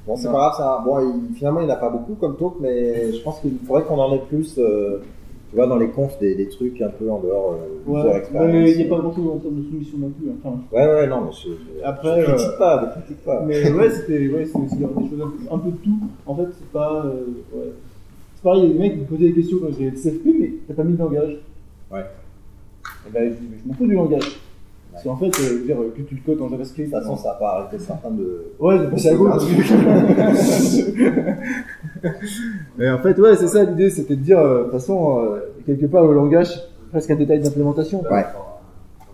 Bon, 0.07 0.17
c'est 0.17 0.27
pas 0.27 0.33
grave, 0.33 0.55
ça. 0.57 0.83
Bon, 0.85 1.01
il- 1.01 1.35
finalement, 1.37 1.61
il 1.61 1.67
n'y 1.67 1.73
en 1.73 1.75
a 1.75 1.79
pas 1.79 1.89
beaucoup 1.89 2.15
comme 2.15 2.37
talk, 2.37 2.55
mais 2.61 3.13
je 3.13 3.23
pense 3.23 3.41
qu'il 3.41 3.59
faudrait 3.67 3.83
qu'on 3.85 3.99
en 3.99 4.13
ait 4.15 4.23
plus, 4.29 4.55
euh, 4.59 5.03
tu 5.51 5.57
vois, 5.57 5.67
dans 5.67 5.77
les 5.79 5.89
confs, 5.89 6.19
des, 6.19 6.35
des 6.35 6.49
trucs 6.49 6.81
un 6.83 6.89
peu 6.89 7.11
en 7.11 7.21
dehors 7.21 7.55
euh, 7.55 7.91
Ouais, 7.91 8.23
mais 8.53 8.71
il 8.73 8.77
n'y 8.79 8.85
a 8.85 8.89
pas 8.89 9.01
beaucoup 9.01 9.31
en 9.31 9.39
termes 9.39 9.63
de 9.63 9.69
soumission 9.69 9.99
non 9.99 10.11
plus. 10.11 10.29
Enfin, 10.43 10.59
Ouais, 10.73 10.87
ouais, 10.87 11.07
non, 11.07 11.23
mais 11.27 11.31
je, 11.33 11.49
je, 11.51 11.85
Après, 11.85 12.21
je 12.21 12.27
critique 12.27 12.47
euh, 12.49 12.59
pas, 12.59 12.93
je 12.97 13.01
critique 13.01 13.25
pas. 13.25 13.45
Mais 13.47 13.71
ouais, 13.73 13.91
c'était 13.91 14.29
ouais, 14.29 14.45
c'est 14.47 14.59
c'est 14.69 14.77
des 14.77 14.85
choses 14.85 15.21
un 15.23 15.29
peu, 15.29 15.55
un 15.55 15.59
peu 15.59 15.71
de 15.71 15.77
tout. 15.77 15.99
En 16.27 16.35
fait, 16.35 16.47
c'est 16.59 16.69
pas. 16.73 17.05
euh, 17.07 17.25
ouais. 17.55 17.73
C'est 18.35 18.43
pareil, 18.43 18.63
il 18.65 18.67
y 18.67 18.71
a 18.71 18.73
des 18.75 18.79
mecs 18.81 18.93
qui 18.95 18.99
me 19.01 19.05
posaient 19.05 19.29
des 19.29 19.35
questions 19.35 19.59
quand 19.63 19.69
j'ai 19.79 19.91
le 19.91 19.97
CFP, 19.97 20.27
mais 20.39 20.53
t'as 20.67 20.75
pas 20.75 20.85
mis 20.85 20.95
de 20.95 20.99
langage. 20.99 21.39
Ouais. 21.93 22.05
Et 23.09 23.11
ben, 23.13 23.33
je 23.33 23.37
je 23.63 23.69
m'en 23.69 23.75
fous 23.75 23.87
du 23.87 23.95
langage. 23.95 24.41
Parce 24.97 25.05
qu'en 25.05 25.17
fait, 25.17 25.27
euh, 25.27 25.31
je 25.47 25.53
veux 25.59 25.65
dire, 25.67 25.77
que 25.95 26.01
tu 26.03 26.15
le 26.15 26.21
codes 26.25 26.41
en 26.41 26.49
JavaScript. 26.49 26.89
De 26.91 26.95
toute 26.95 27.03
façon, 27.05 27.17
ça 27.19 27.29
n'a 27.29 27.35
pas 27.35 27.59
arrêté 27.59 27.79
certains 27.79 28.11
de. 28.11 28.45
Ouais, 28.59 28.79
de 28.79 28.87
passer 28.87 29.09
à 29.11 29.15
Go. 29.15 29.29
Mais 32.79 32.89
en 32.91 32.99
fait, 32.99 33.19
ouais, 33.19 33.37
c'est 33.37 33.49
ça 33.49 33.65
l'idée, 33.65 33.91
c'était 33.91 34.17
de 34.17 34.23
dire, 34.23 34.39
euh, 34.39 34.59
de 34.59 34.63
toute 34.65 34.73
façon, 34.73 35.19
euh, 35.21 35.39
quelque 35.67 35.87
part, 35.87 36.07
le 36.07 36.15
langage, 36.15 36.49
presque 36.91 37.11
un 37.11 37.17
détail 37.17 37.41
d'implémentation. 37.41 38.03
Ouais. 38.11 38.25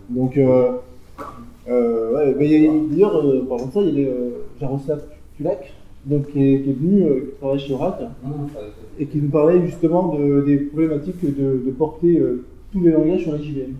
Donc, 0.09 0.37
euh, 0.37 0.71
euh, 1.69 2.13
ouais, 2.13 2.35
mais 2.37 2.45
il 2.45 2.63
y 2.63 2.67
a- 2.67 2.71
d'ailleurs, 2.91 3.17
euh, 3.17 3.45
par 3.47 3.57
exemple, 3.57 3.73
ça, 3.73 3.81
il 3.81 3.99
y 3.99 4.05
a 4.05 4.09
euh, 4.09 4.29
Jaroslav 4.59 5.01
Kulak, 5.37 5.73
donc, 6.05 6.27
qui, 6.31 6.39
est, 6.53 6.61
qui 6.61 6.69
est 6.69 6.73
venu, 6.79 7.03
euh, 7.03 7.19
qui 7.31 7.39
travaille 7.39 7.59
chez 7.59 7.73
Oracle, 7.73 8.07
et 8.99 9.05
qui 9.05 9.17
nous 9.17 9.29
parlait 9.29 9.61
justement 9.65 10.15
de, 10.15 10.41
des 10.41 10.57
problématiques 10.57 11.21
de, 11.23 11.61
de 11.65 11.71
porter 11.71 12.19
euh, 12.19 12.43
tous 12.71 12.81
les 12.83 12.91
langages 12.91 13.23
sur 13.23 13.31
la 13.33 13.37
JVM. 13.39 13.73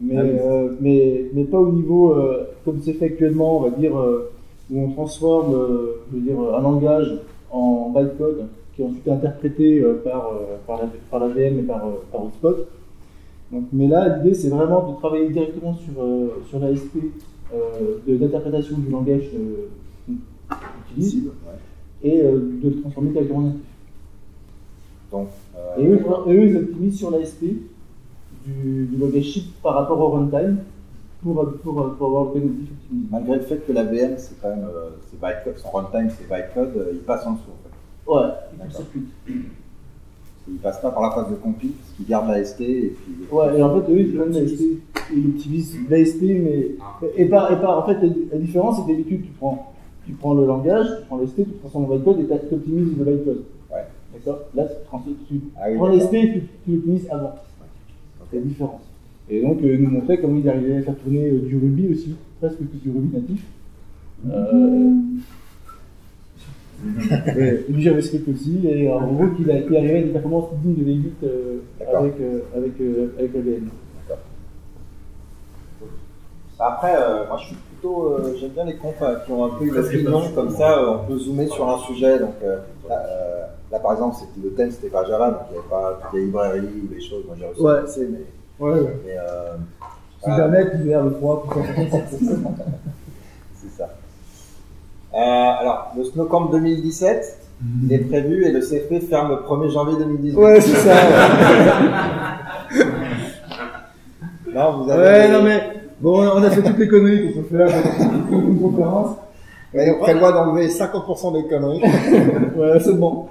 Mais, 0.00 0.16
Ah 0.18 0.22
oui. 0.24 0.30
euh, 0.40 0.68
mais, 0.80 1.24
mais 1.34 1.44
pas 1.44 1.58
au 1.60 1.70
niveau 1.72 2.12
euh, 2.14 2.44
comme 2.64 2.80
c'est 2.82 2.94
fait 2.94 3.06
actuellement, 3.06 3.58
on 3.58 3.62
va 3.62 3.70
dire, 3.70 3.96
euh, 3.98 4.30
où 4.70 4.80
on 4.80 4.90
transforme 4.90 5.54
je 6.12 6.16
veux 6.16 6.22
dire, 6.22 6.38
un 6.40 6.60
langage 6.60 7.14
en 7.50 7.90
bytecode 7.94 8.46
qui 8.74 8.82
est 8.82 8.84
ensuite 8.86 9.06
interprété 9.08 9.82
par, 10.02 10.32
par, 10.66 10.78
la, 10.82 10.88
par 11.10 11.20
la 11.20 11.28
VM 11.28 11.60
et 11.60 11.62
par, 11.62 11.82
par 12.10 12.24
Hotspot. 12.24 12.66
Donc, 13.52 13.64
mais 13.72 13.86
là, 13.86 14.16
l'idée, 14.18 14.34
c'est 14.34 14.48
vraiment 14.48 14.90
de 14.90 14.96
travailler 14.98 15.28
directement 15.28 15.74
sur, 15.74 15.92
sur 16.48 16.58
l'ASP 16.58 16.96
de- 18.08 18.16
d'interprétation 18.16 18.78
du 18.78 18.90
langage 18.90 19.30
qu'on 20.06 20.14
utilise 20.90 21.24
et 22.02 22.20
de 22.22 22.68
le 22.68 22.80
transformer 22.80 23.10
directement 23.10 23.38
en. 23.40 23.52
Donc, 25.12 25.28
Et 25.78 25.86
eux, 25.86 26.00
et 26.26 26.34
eux, 26.34 26.46
ils 26.46 26.56
optimisent 26.56 26.98
sur 26.98 27.10
l'ASP 27.12 27.44
du, 28.46 28.86
du 28.86 29.40
par 29.62 29.74
rapport 29.74 30.00
au 30.00 30.08
runtime 30.10 30.58
pour, 31.22 31.34
pour, 31.62 31.94
pour 31.96 32.06
avoir 32.06 32.24
le 32.24 32.30
code 32.32 32.44
natif 32.44 32.70
optimisé. 32.72 33.06
Malgré 33.10 33.36
le 33.36 33.42
fait 33.42 33.66
que 33.66 33.72
la 33.72 33.84
VM, 33.84 34.14
c'est 34.18 34.40
quand 34.40 34.50
même 34.50 34.64
euh, 34.64 34.90
c'est 35.10 35.20
bytecode, 35.20 35.58
son 35.58 35.70
runtime 35.70 36.10
c'est 36.10 36.28
bytecode, 36.28 36.76
euh, 36.76 36.90
il 36.92 36.98
passe 37.00 37.26
en 37.26 37.32
dessous 37.32 37.42
en 37.50 37.62
fait. 37.64 38.12
Ouais, 38.26 38.30
il. 39.28 39.42
Il 40.46 40.56
passe 40.56 40.78
pas 40.82 40.90
par 40.90 41.02
la 41.04 41.10
phase 41.12 41.30
de 41.30 41.36
compil, 41.36 41.70
parce 41.70 41.96
qu'il 41.96 42.04
garde 42.06 42.28
la 42.28 42.44
ST 42.44 42.60
et 42.60 42.94
puis. 42.94 43.14
Ouais, 43.32 43.58
et 43.58 43.62
en 43.62 43.80
fait, 43.80 43.90
eux, 43.90 43.98
ils 43.98 44.14
prennent 44.14 44.30
l'ASP, 44.32 44.60
ils 45.16 45.26
optimisent 45.30 45.76
l'ASP, 45.88 46.20
mais. 46.20 46.70
Et 47.16 47.24
par, 47.24 47.50
et 47.50 47.58
par, 47.58 47.78
en 47.78 47.86
fait, 47.86 47.94
la, 48.06 48.12
la 48.32 48.38
différence, 48.38 48.76
c'est 48.76 48.82
que 48.82 48.88
d'habitude, 48.88 49.22
tu 49.22 49.30
prends, 49.38 49.72
tu 50.04 50.12
prends 50.12 50.34
le 50.34 50.44
langage, 50.44 50.86
tu 51.00 51.06
prends 51.06 51.16
l'ASP, 51.16 51.36
tu 51.36 51.50
transformes 51.60 51.86
en 51.86 51.96
bytecode 51.96 52.20
et 52.20 52.26
tu 52.26 52.54
optimises 52.56 52.88
le 52.98 53.04
bytecode. 53.06 53.42
Ouais. 53.72 53.84
D'accord? 54.12 54.40
Là, 54.54 54.64
tu, 54.66 54.74
trans- 54.86 55.02
tu 55.26 55.40
Ah 55.56 55.62
oui, 55.70 55.76
prends 55.76 55.86
d'accord. 55.88 55.98
l'ASP 56.12 56.12
et 56.14 56.32
tu, 56.34 56.42
tu 56.66 56.70
l'optimises 56.72 57.08
avant. 57.10 57.32
La 58.34 58.40
différence. 58.40 58.82
Et 59.30 59.40
donc, 59.40 59.62
euh, 59.62 59.76
nous 59.78 59.90
montrer 59.90 60.18
comment 60.18 60.38
ils 60.38 60.48
arrivaient 60.48 60.76
à 60.76 60.82
faire 60.82 60.96
tourner 60.96 61.28
euh, 61.28 61.38
du 61.38 61.56
Ruby 61.56 61.88
aussi, 61.88 62.14
presque 62.40 62.58
que 62.58 62.76
du 62.82 62.90
Ruby 62.90 63.14
natif. 63.14 63.42
Euh, 64.28 64.90
et 67.68 67.72
du 67.72 67.80
JavaScript 67.80 68.28
aussi, 68.28 68.60
et 68.66 68.90
en 68.90 69.12
gros, 69.12 69.28
qu'il 69.28 69.50
arrivait 69.50 69.98
à 69.98 70.02
des 70.02 70.10
performances 70.10 70.50
dignes 70.62 70.74
de 70.74 70.90
V8 70.90 71.04
euh, 71.22 71.56
D'accord. 71.78 72.02
avec, 72.02 72.14
euh, 72.20 72.40
avec, 72.54 72.72
euh, 72.80 73.06
avec 73.18 73.34
la 73.34 73.40
VM. 73.40 73.68
Après, 76.58 76.94
euh, 76.96 77.26
moi 77.26 77.36
je 77.40 77.46
suis 77.46 77.56
plutôt. 77.56 78.04
euh, 78.12 78.36
J'aime 78.40 78.50
bien 78.50 78.64
les 78.64 78.76
confs 78.76 78.94
euh, 79.02 79.16
qui 79.26 79.32
ont 79.32 79.44
un 79.44 79.48
peu 79.50 79.64
une 79.64 79.76
opinion, 79.76 80.22
comme 80.34 80.50
ça 80.50 80.78
euh, 80.78 80.94
on 80.94 80.98
peut 81.06 81.18
zoomer 81.18 81.48
sur 81.48 81.68
un 81.68 81.78
sujet. 81.78 82.18
Donc 82.20 82.34
euh, 82.44 82.58
là, 82.88 82.94
euh, 83.08 83.42
là, 83.72 83.78
par 83.80 83.92
exemple, 83.92 84.16
c'était- 84.20 84.40
le 84.48 84.54
thème 84.54 84.70
c'était 84.70 84.88
pas 84.88 85.04
Java, 85.04 85.30
donc 85.30 85.40
il 85.50 85.52
n'y 85.54 85.58
avait 85.58 85.68
pas 85.68 85.98
toutes 86.02 86.14
les 86.14 86.26
librairies 86.26 86.60
ou 86.84 86.94
des 86.94 87.00
choses. 87.00 87.24
Moi 87.26 87.34
j'ai 87.38 87.46
reçu 87.46 87.60
Ouais. 87.60 87.72
le 87.80 87.82
PC, 87.84 88.08
mais. 88.10 88.24
Ouais, 88.66 88.72
ouais. 88.80 88.96
mais 89.04 89.16
euh, 89.18 89.56
le 91.04 91.10
froid, 91.10 91.44
tout 91.52 91.58
ça. 91.90 91.98
C'est 93.56 93.76
ça. 93.76 93.88
Euh, 95.12 95.16
alors, 95.60 95.92
le 95.96 96.04
Snowcamp 96.04 96.46
2017, 96.46 97.38
il 97.84 97.92
est 97.92 97.98
prévu 97.98 98.44
et 98.46 98.52
le 98.52 98.60
CFP 98.60 99.00
ferme 99.08 99.30
le 99.30 99.36
1er 99.38 99.70
janvier 99.70 99.96
2018. 99.98 100.36
Ouais, 100.36 100.60
c'est 100.60 100.74
ça. 100.76 100.94
non, 104.54 104.82
vous 104.84 104.90
avez. 104.90 105.02
Ouais, 105.02 105.28
non, 105.28 105.42
mais 105.42 105.60
bon, 106.00 106.20
on 106.20 106.42
a 106.42 106.50
fait 106.50 106.62
toutes 106.62 106.78
les 106.78 106.88
conneries 106.88 107.34
qu'on 107.34 107.42
peut 107.42 107.56
faire 107.56 107.82
dans 108.30 108.40
une 108.40 108.60
conférence. 108.60 109.16
On 109.74 109.98
prévoit 110.00 110.32
d'enlever 110.32 110.68
50% 110.68 111.32
des 111.32 111.48
conneries. 111.48 111.82
ouais, 112.56 112.80
c'est 112.80 112.96
bon. 112.96 113.26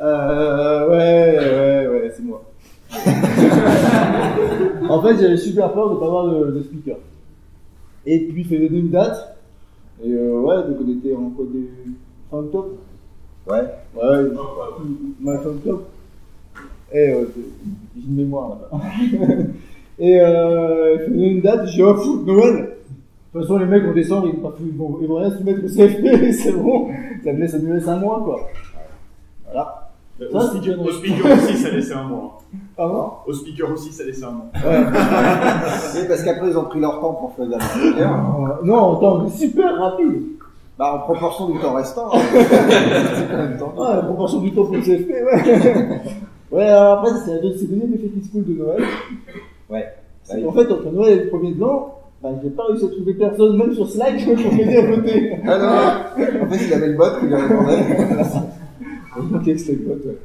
Euh, 0.00 0.88
ouais, 0.88 1.38
ouais, 1.38 1.86
ouais, 1.88 2.12
c'est 2.16 2.24
moi. 2.24 2.42
en 4.88 5.02
fait, 5.02 5.16
j'avais 5.20 5.36
super 5.36 5.72
peur 5.72 5.90
de 5.90 5.94
ne 5.94 6.00
pas 6.00 6.06
avoir 6.06 6.26
de, 6.26 6.50
de 6.50 6.62
speaker. 6.62 6.96
Et 8.06 8.18
puis, 8.20 8.46
il 8.50 8.68
donner 8.68 8.80
une 8.80 8.90
date. 8.90 9.36
Et 10.04 10.10
euh, 10.10 10.40
ouais, 10.40 10.56
donc 10.56 10.78
on 10.84 10.90
était 10.90 11.14
en 11.14 11.30
quoi 11.30 11.44
des... 11.52 11.70
fin 12.30 12.38
octobre 12.38 12.70
Ouais. 13.46 13.62
Ouais, 13.94 14.30
ouais, 15.22 15.38
fin 15.38 15.48
octobre. 15.50 15.82
Et 16.92 17.12
euh, 17.12 17.26
j'ai 17.96 18.02
une 18.06 18.16
mémoire 18.16 18.50
là-bas. 18.50 18.84
Et 19.98 20.20
euh, 20.20 20.96
il 21.08 21.12
donner 21.14 21.26
une 21.28 21.40
date, 21.40 21.66
j'ai 21.68 21.82
oh, 21.84 21.94
fou, 21.94 22.22
Noël 22.26 22.54
De 22.54 23.38
toute 23.38 23.42
façon, 23.42 23.58
les 23.58 23.66
mecs 23.66 23.84
vont 23.84 23.92
descendre, 23.94 24.28
ils 24.32 24.40
vont, 24.40 24.52
ils 24.60 24.76
vont, 24.76 24.98
ils 25.00 25.08
vont 25.08 25.16
rien 25.16 25.30
se 25.30 25.42
mettre 25.42 25.60
au 25.64 25.68
CFP, 25.68 26.32
c'est 26.32 26.52
bon. 26.52 26.88
Ça 27.22 27.32
me 27.32 27.40
laisse, 27.40 27.52
ça 27.52 27.58
me 27.58 27.74
laisse 27.74 27.88
un 27.88 27.96
mois, 27.98 28.20
quoi. 28.24 28.40
Voilà. 29.50 29.80
Au 30.20 30.40
Ça, 30.40 30.50
c'est 30.52 30.58
speaker, 30.58 30.78
une 30.80 30.86
au 30.86 30.92
speaker 30.92 31.32
aussi, 31.32 31.56
ça 31.56 31.70
laissait 31.70 31.94
un 31.94 32.04
mois. 32.04 32.38
Pardon? 32.76 33.10
Au 33.26 33.32
speaker 33.32 33.70
aussi, 33.72 33.90
ça 33.92 34.04
laissait 34.04 34.24
un 34.24 34.30
mois. 34.30 34.46
Oui, 34.54 36.00
parce 36.08 36.22
qu'après 36.22 36.48
ils 36.50 36.56
ont 36.58 36.64
pris 36.64 36.78
leur 36.80 37.00
temps 37.00 37.14
pour 37.14 37.34
faire 37.34 37.46
la 37.46 37.58
speaker. 37.60 38.12
Euh, 38.12 38.64
Non, 38.64 38.76
en 38.76 38.96
temps 38.96 39.28
super 39.28 39.76
rapide. 39.76 40.22
Bah, 40.78 40.94
en 40.94 40.98
proportion 41.00 41.50
du 41.50 41.58
temps 41.60 41.74
restant. 41.74 42.10
hein. 42.14 42.18
C'est 42.34 43.28
quand 43.28 43.36
même 43.36 43.58
temps. 43.58 43.74
Ouais, 43.76 43.98
en 43.98 44.04
proportion 44.04 44.40
du 44.40 44.52
temps 44.52 44.64
pour 44.64 44.74
le 44.74 44.82
CFP, 44.82 45.08
ouais. 45.10 46.02
ouais, 46.52 46.64
alors 46.66 46.98
après, 46.98 47.10
c'est 47.24 47.34
la 47.42 47.52
c'est 47.58 47.66
donné 47.70 47.86
l'effet 47.86 48.08
qui 48.08 48.28
school 48.28 48.44
de 48.44 48.52
Noël. 48.60 48.82
Ouais. 49.70 49.86
Qu'en 50.28 50.52
fait, 50.52 50.70
entre 50.72 50.90
Noël 50.92 51.18
et 51.18 51.24
le 51.24 51.28
premier 51.30 51.52
de 51.52 51.60
l'an, 51.60 51.98
bah, 52.22 52.30
j'ai 52.42 52.50
pas 52.50 52.64
réussi 52.64 52.84
à 52.86 52.88
trouver 52.88 53.14
personne, 53.14 53.56
même 53.58 53.74
sur 53.74 53.88
Slack, 53.88 54.24
pour 54.42 54.52
m'aider 54.54 54.76
à 54.78 54.86
voter. 54.96 55.32
Ah 55.46 55.58
non 55.58 56.42
En 56.42 56.48
fait, 56.50 56.64
il 56.66 56.72
avait 56.72 56.88
le 56.88 56.94
bot 56.96 57.04
qui 57.20 57.26
lui 57.26 57.34
répondait. 57.34 57.82
Ok, 59.34 59.44
c'était 59.56 59.72
le 59.72 59.78
bot, 59.86 60.08
ouais. 60.08 60.18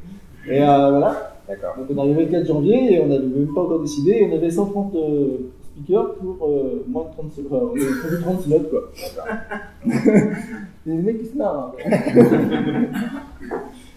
Et 0.55 0.63
euh, 0.63 0.89
voilà. 0.89 1.35
D'accord. 1.47 1.75
Donc 1.77 1.87
on 1.91 1.97
est 1.97 2.01
arrivé 2.01 2.25
le 2.25 2.31
4 2.31 2.47
janvier 2.47 2.93
et 2.95 2.99
on 2.99 3.07
n'avait 3.07 3.25
même 3.25 3.53
pas 3.53 3.61
encore 3.61 3.81
décidé. 3.81 4.11
Et 4.13 4.29
on 4.31 4.35
avait 4.35 4.49
130 4.49 4.95
euh, 4.95 5.27
speakers 5.75 6.15
pour 6.15 6.47
euh, 6.47 6.83
moins 6.87 7.03
de 7.03 7.11
30 7.11 7.31
secondes. 7.33 7.69
on 7.73 7.75
a 7.75 7.99
prévu 8.07 8.21
30 8.23 8.41
slots, 8.41 8.65
quoi. 8.69 8.89
Et 9.85 10.89
les 10.89 10.93
mecs 11.03 11.19
qui 11.21 11.27
se 11.27 11.37
marrent. 11.37 11.73
hein. 11.85 11.89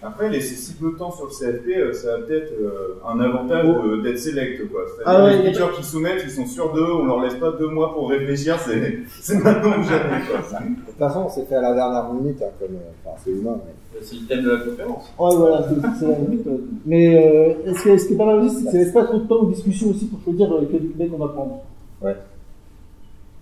Après, 0.05 0.29
laisser 0.29 0.55
si 0.55 0.73
peu 0.73 0.91
de 0.91 0.97
temps 0.97 1.11
sur 1.11 1.25
le 1.25 1.31
CFP, 1.31 1.69
euh, 1.77 1.93
ça 1.93 2.15
a 2.15 2.17
peut-être 2.19 2.51
euh, 2.59 2.95
un 3.07 3.19
avantage 3.21 3.65
de- 3.65 4.01
d'être 4.01 4.19
select. 4.19 4.69
Quoi. 4.69 4.81
C'est-à-dire 4.87 5.03
Ah 5.05 5.23
ouais, 5.23 5.37
les 5.37 5.43
y 5.43 5.47
a 5.47 5.53
speakers 5.53 5.71
qui 5.73 5.83
soumettent, 5.83 6.21
ils 6.25 6.29
sont 6.31 6.45
sur 6.45 6.73
deux, 6.73 6.83
on 6.83 7.05
leur 7.05 7.21
laisse 7.21 7.35
pas 7.35 7.51
deux 7.51 7.69
mois 7.69 7.93
pour 7.93 8.09
réfléchir, 8.09 8.57
c'est 8.59 9.33
maintenant 9.43 9.79
ou 9.79 9.83
jamais. 9.83 10.19
De 10.19 10.85
toute 10.85 10.97
façon, 10.99 11.29
c'est 11.29 11.45
fait 11.47 11.55
à 11.55 11.61
la 11.61 11.73
dernière 11.73 12.11
minute, 12.13 12.41
hein, 12.41 12.51
comme, 12.59 12.75
euh, 12.75 12.91
enfin, 13.05 13.15
c'est 13.23 13.31
humain. 13.31 13.57
Mais... 13.65 13.99
C'est 14.01 14.15
le 14.15 14.25
thème 14.27 14.43
de 14.43 14.49
la 14.51 14.57
conférence. 14.59 15.03
Ouais, 15.17 15.35
voilà, 15.37 15.65
c'est 15.99 16.07
la 16.07 16.17
limite. 16.19 16.45
ouais. 16.45 16.59
Mais 16.85 17.25
euh, 17.65 17.73
ce, 17.73 17.83
qui 17.83 17.89
est, 17.89 17.97
ce 17.97 18.07
qui 18.07 18.13
est 18.15 18.17
pas 18.17 18.25
mal 18.25 18.39
aussi, 18.39 18.55
c'est 18.57 18.65
que 18.65 18.71
ça 18.71 18.77
laisse 18.79 18.91
pas 18.91 19.03
trop 19.05 19.19
de 19.19 19.27
temps 19.27 19.35
aux 19.35 19.45
discussions 19.47 19.89
aussi 19.89 20.05
pour 20.07 20.19
choisir 20.21 20.51
euh, 20.53 20.67
quel 20.69 20.81
mec 20.97 21.11
on 21.13 21.17
va 21.17 21.29
prendre? 21.29 21.61
Ouais. 22.01 22.15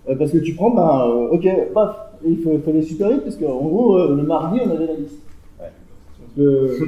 Euh, 0.08 0.14
parce 0.16 0.30
que 0.30 0.38
tu 0.38 0.54
prends, 0.54 0.70
ben, 0.70 1.08
euh, 1.08 1.28
ok, 1.34 1.72
paf, 1.74 1.96
il 2.24 2.40
faut, 2.42 2.58
fallait 2.64 2.82
super 2.82 3.08
vite, 3.10 3.22
parce 3.24 3.36
qu'en 3.36 3.64
gros, 3.64 3.96
euh, 3.98 4.14
le 4.16 4.22
mardi, 4.22 4.60
on 4.64 4.70
avait 4.70 4.86
la 4.86 4.94
liste. 4.94 5.18
Euh, 6.38 6.78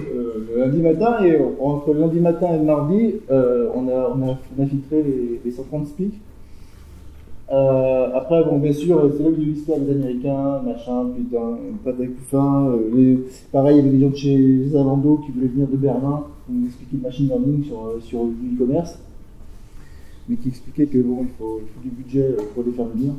le 0.49 0.59
lundi 0.59 0.80
matin, 0.80 1.22
et 1.22 1.32
euh, 1.32 1.49
entre 1.61 1.92
le 1.92 2.01
lundi 2.01 2.18
matin 2.18 2.55
et 2.55 2.59
le 2.59 2.64
mardi, 2.64 3.14
euh, 3.30 3.68
on, 3.74 3.88
a, 3.88 4.16
on, 4.16 4.62
a, 4.62 4.66
filtré 4.66 5.03
les, 5.03 5.40
les 5.45 5.51
130 5.51 5.86
speaks. 5.86 6.14
Après, 7.51 8.42
bon, 8.45 8.59
bien 8.59 8.72
sûr, 8.72 9.12
c'est 9.16 9.22
là 9.22 9.28
a 9.28 9.32
eu 9.32 9.45
l'histoire 9.45 9.78
des 9.78 9.92
Américains, 9.92 10.62
machin, 10.64 11.11
putain, 11.14 11.59
pas 11.84 11.90
à 11.90 12.07
couffin. 12.07 12.68
Euh. 12.70 13.16
Pareil, 13.53 13.78
il 13.78 13.84
y 13.84 13.88
avait 13.88 13.97
des 13.97 14.01
gens 14.01 14.11
de 14.11 14.16
chez 14.16 14.68
Zalando 14.68 15.20
qui 15.24 15.32
voulaient 15.32 15.49
venir 15.49 15.68
de 15.68 15.76
Berlin, 15.76 16.24
pour 16.47 16.55
nous 16.55 16.66
expliquer 16.66 16.97
le 16.97 17.03
machine 17.03 17.28
learning 17.28 17.64
sur, 17.64 17.92
sur 18.01 18.24
du 18.24 18.57
e-commerce, 18.57 18.99
mais 20.28 20.36
qui 20.36 20.49
expliquaient 20.49 20.86
que 20.86 20.99
bon, 20.99 21.18
il 21.20 21.28
faut, 21.38 21.61
il 21.61 21.68
faut 21.68 21.80
du 21.82 21.90
budget 21.90 22.34
pour 22.55 22.64
les 22.64 22.72
faire 22.72 22.86
venir. 22.86 23.12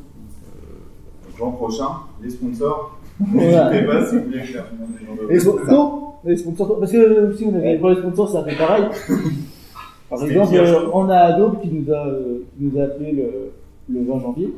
Jean 1.37 1.51
prochain, 1.51 1.89
les 2.23 2.29
sponsors. 2.31 2.97
N'hésitez 3.19 3.85
pas 3.85 4.05
si 4.05 4.17
vous 4.17 4.23
voulez 4.25 4.39
faire 4.39 4.65
venir 4.71 4.87
des 4.99 5.05
gens 5.05 5.15
de- 5.15 5.29
Et 5.31 5.33
les 5.33 5.39
sponsors, 5.39 5.71
non, 5.71 6.11
les 6.25 6.37
sponsors, 6.37 6.79
parce 6.79 6.91
que 6.91 7.33
si 7.37 7.45
on 7.45 7.55
avait 7.55 7.77
pour 7.77 7.89
les 7.89 7.95
sponsors, 7.97 8.29
ça 8.29 8.43
fait 8.43 8.55
pareil. 8.57 8.85
Par 10.09 10.23
exemple, 10.23 10.55
euh, 10.55 10.89
on 10.93 11.09
a 11.09 11.17
Adobe 11.17 11.61
qui 11.61 11.69
nous 11.69 11.91
a, 11.91 12.05
euh, 12.07 12.43
qui 12.57 12.63
nous 12.65 12.79
a 12.79 12.83
appelé 12.83 13.11
le, 13.11 13.51
le 13.91 14.05
20 14.05 14.19
janvier. 14.21 14.53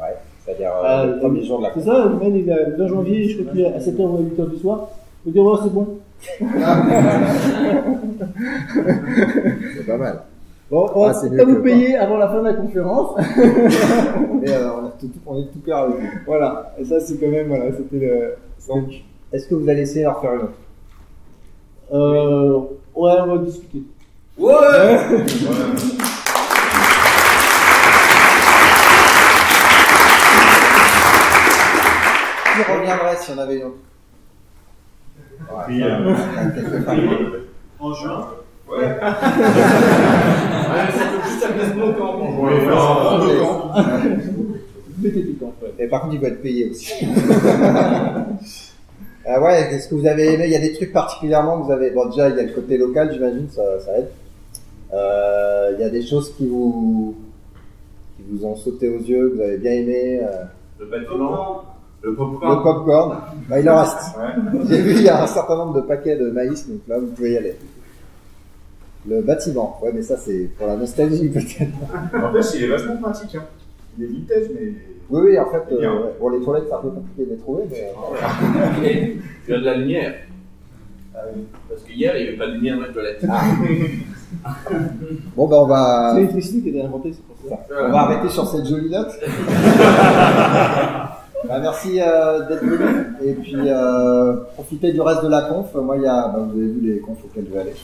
Ouais, 0.00 0.16
c'est-à-dire 0.44 0.70
euh, 0.70 0.82
Ah, 0.84 1.06
le 1.06 1.18
premier 1.20 1.44
jour 1.44 1.58
de 1.58 1.62
la 1.64 1.70
C'est 1.74 1.82
ça, 1.82 2.06
le 2.06 2.16
mail, 2.16 2.36
il 2.44 2.50
a- 2.50 2.68
le 2.70 2.76
20 2.76 2.86
janvier, 2.88 3.28
je 3.28 3.38
crois 3.42 3.52
qu'il 3.52 3.60
est 3.60 3.72
à 3.72 3.78
7h 3.78 4.00
ou 4.00 4.16
à 4.16 4.20
8h 4.20 4.50
du 4.50 4.56
soir. 4.58 4.88
Il 5.24 5.28
faut 5.28 5.32
dire, 5.32 5.44
oh, 5.44 5.58
c'est 5.62 5.72
bon. 5.72 5.86
C'est 9.76 9.86
pas 9.86 9.96
mal. 9.96 10.20
Bon, 10.70 10.88
on 10.94 11.06
va 11.06 11.12
Ah, 11.14 11.28
que 11.28 11.42
vous 11.44 11.62
payer 11.62 11.96
avant 11.96 12.16
la 12.16 12.28
fin 12.28 12.38
de 12.40 12.44
la 12.44 12.54
conférence. 12.54 13.16
Et 13.18 14.50
euh, 14.50 14.70
on, 14.72 14.86
a 14.86 14.89
tout, 15.00 15.20
on 15.26 15.38
est 15.40 15.46
tout 15.52 15.60
vous. 15.64 15.96
voilà, 16.26 16.74
et 16.78 16.84
ça, 16.84 17.00
c'est 17.00 17.18
quand 17.18 17.28
même, 17.28 17.48
voilà, 17.48 17.72
c'était 17.76 17.96
le. 17.98 18.34
Donc, 18.68 18.90
est-ce 19.32 19.48
que 19.48 19.54
vous 19.54 19.68
allez 19.68 19.82
essayer 19.82 20.04
d'en 20.04 20.20
faire 20.20 20.34
une 20.34 20.42
autre? 20.42 20.52
Euh, 21.92 22.58
ouais, 22.94 23.12
on 23.20 23.26
va 23.26 23.38
discuter. 23.38 23.82
Ouais 24.38 24.56
Qui 32.54 32.62
reviendrait 32.72 33.16
si 33.16 33.30
on 33.32 33.38
avait 33.38 33.56
une 33.56 33.62
autre 33.64 33.76
Ouais, 35.50 35.64
Puis, 35.66 35.80
ça, 35.80 35.86
euh. 35.86 36.14
En 37.78 37.94
juin? 37.94 38.26
Ouais. 38.68 38.76
ouais, 38.76 38.94
c'est 40.92 41.30
juste 41.30 41.44
à 41.44 41.52
Glasgow 41.52 41.92
quand 41.98 42.12
on 42.20 42.46
Camp, 45.40 45.52
ouais. 45.62 45.74
Et 45.78 45.86
par 45.88 46.02
contre, 46.02 46.14
il 46.14 46.20
va 46.20 46.28
être 46.28 46.42
payé 46.42 46.70
aussi. 46.70 46.92
Ah 49.26 49.40
ouais, 49.40 49.68
qu'est-ce 49.68 49.86
que 49.88 49.94
vous 49.94 50.06
avez 50.06 50.32
aimé? 50.32 50.44
Il 50.46 50.50
y 50.52 50.56
a 50.56 50.60
des 50.60 50.72
trucs 50.72 50.92
particulièrement 50.94 51.60
que 51.60 51.66
vous 51.66 51.72
avez. 51.72 51.90
Bon, 51.90 52.06
déjà, 52.08 52.30
il 52.30 52.36
y 52.36 52.40
a 52.40 52.42
le 52.42 52.52
côté 52.52 52.78
local, 52.78 53.10
j'imagine, 53.12 53.48
ça, 53.50 53.62
ça 53.80 53.98
aide. 53.98 54.08
Euh, 54.94 55.72
il 55.74 55.80
y 55.80 55.84
a 55.84 55.90
des 55.90 56.02
choses 56.04 56.34
qui 56.36 56.48
vous 56.48 57.14
qui 58.16 58.22
vous 58.30 58.44
ont 58.46 58.56
sauté 58.56 58.88
aux 58.88 58.98
yeux, 58.98 59.28
que 59.30 59.34
vous 59.36 59.42
avez 59.42 59.58
bien 59.58 59.72
aimé. 59.72 60.20
euh, 60.22 60.44
Le 60.80 60.86
bâtiment, 60.86 61.62
le 62.02 62.10
le 62.10 62.16
popcorn. 62.16 62.62
popcorn, 62.62 63.18
bah, 63.48 63.60
il 63.60 63.68
en 63.68 63.80
reste. 63.80 64.16
Ouais. 64.16 64.60
J'ai 64.70 64.80
vu, 64.80 64.92
il 64.94 65.02
y 65.02 65.08
a 65.10 65.22
un 65.22 65.26
certain 65.26 65.56
nombre 65.56 65.74
de 65.74 65.82
paquets 65.82 66.16
de 66.16 66.30
maïs, 66.30 66.66
donc 66.66 66.80
là, 66.88 66.98
vous 66.98 67.08
pouvez 67.08 67.32
y 67.32 67.36
aller. 67.36 67.56
Le 69.06 69.20
bâtiment, 69.20 69.78
ouais, 69.82 69.92
mais 69.94 70.02
ça, 70.02 70.16
c'est 70.16 70.50
pour 70.58 70.66
la 70.66 70.76
nostalgie, 70.76 71.28
peut-être. 71.28 72.24
En 72.24 72.32
fait, 72.42 72.56
il 72.58 72.64
est 72.64 72.68
vachement 72.68 72.96
pratique. 72.96 73.34
Hein. 73.36 73.44
Mais. 74.08 74.72
Oui, 75.10 75.20
oui, 75.24 75.38
en 75.38 75.46
fait, 75.50 75.76
bien. 75.76 75.92
euh, 75.92 76.02
ouais. 76.04 76.10
bon, 76.20 76.28
les 76.30 76.40
toilettes, 76.40 76.64
c'est 76.68 76.74
un 76.74 76.78
peu 76.78 76.90
compliqué 76.90 77.24
de 77.24 77.30
les 77.30 77.36
trouver, 77.38 77.64
mais. 77.70 77.92
euh, 78.82 78.84
Et 78.88 79.16
tu 79.44 79.54
as 79.54 79.58
de 79.58 79.64
la 79.64 79.74
lumière. 79.76 80.14
Parce 81.68 81.82
qu'hier, 81.82 82.16
il 82.16 82.22
n'y 82.22 82.28
avait 82.28 82.36
pas 82.38 82.46
de 82.46 82.52
lumière 82.52 82.76
dans 82.76 82.82
la 82.82 82.88
toilette. 82.88 83.24
Bon, 85.36 85.48
bah, 85.48 85.56
on 85.60 85.66
va. 85.66 86.10
C'est 86.12 86.20
l'électricité 86.20 86.60
qui 86.62 86.68
a 86.68 86.70
été 86.78 86.82
inventée, 86.86 87.12
c'est 87.12 87.24
pour 87.24 87.36
ça. 87.50 87.66
On 87.84 87.90
va 87.90 87.98
arrêter 88.02 88.28
sur 88.28 88.46
cette 88.46 88.64
jolie 88.66 88.90
note. 88.90 89.08
Bah, 91.48 91.58
merci 91.58 91.98
euh, 92.00 92.46
d'être 92.46 92.62
venu 92.62 93.06
et 93.24 93.32
puis 93.32 93.54
euh, 93.56 94.36
profitez 94.54 94.92
du 94.92 95.00
reste 95.00 95.24
de 95.24 95.28
la 95.30 95.40
conf. 95.42 95.74
Moi, 95.74 95.96
il 95.96 96.02
y 96.02 96.06
a, 96.06 96.28
bah, 96.28 96.38
vous 96.46 96.52
avez 96.60 96.68
vu 96.68 96.80
les 96.82 96.98
confs 97.00 97.24
auxquelles 97.24 97.46
je 97.48 97.54
vais 97.54 97.60
aller. 97.60 97.74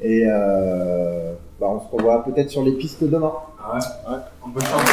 et 0.00 0.24
euh, 0.30 1.32
bah, 1.62 1.68
on 1.70 1.78
se 1.78 1.96
revoit 1.96 2.24
peut-être 2.24 2.50
sur 2.50 2.64
les 2.64 2.72
pistes 2.72 3.04
demain. 3.04 3.32
Ouais, 3.72 3.78
ouais. 4.10 4.18
On 4.44 4.50
peut 4.50 4.60
changer. 4.62 4.92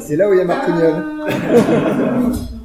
C'est 0.00 0.16
là 0.16 0.28
où 0.28 0.32
il 0.32 0.38
y 0.38 0.40
a 0.40 0.44
Martignol. 0.44 1.04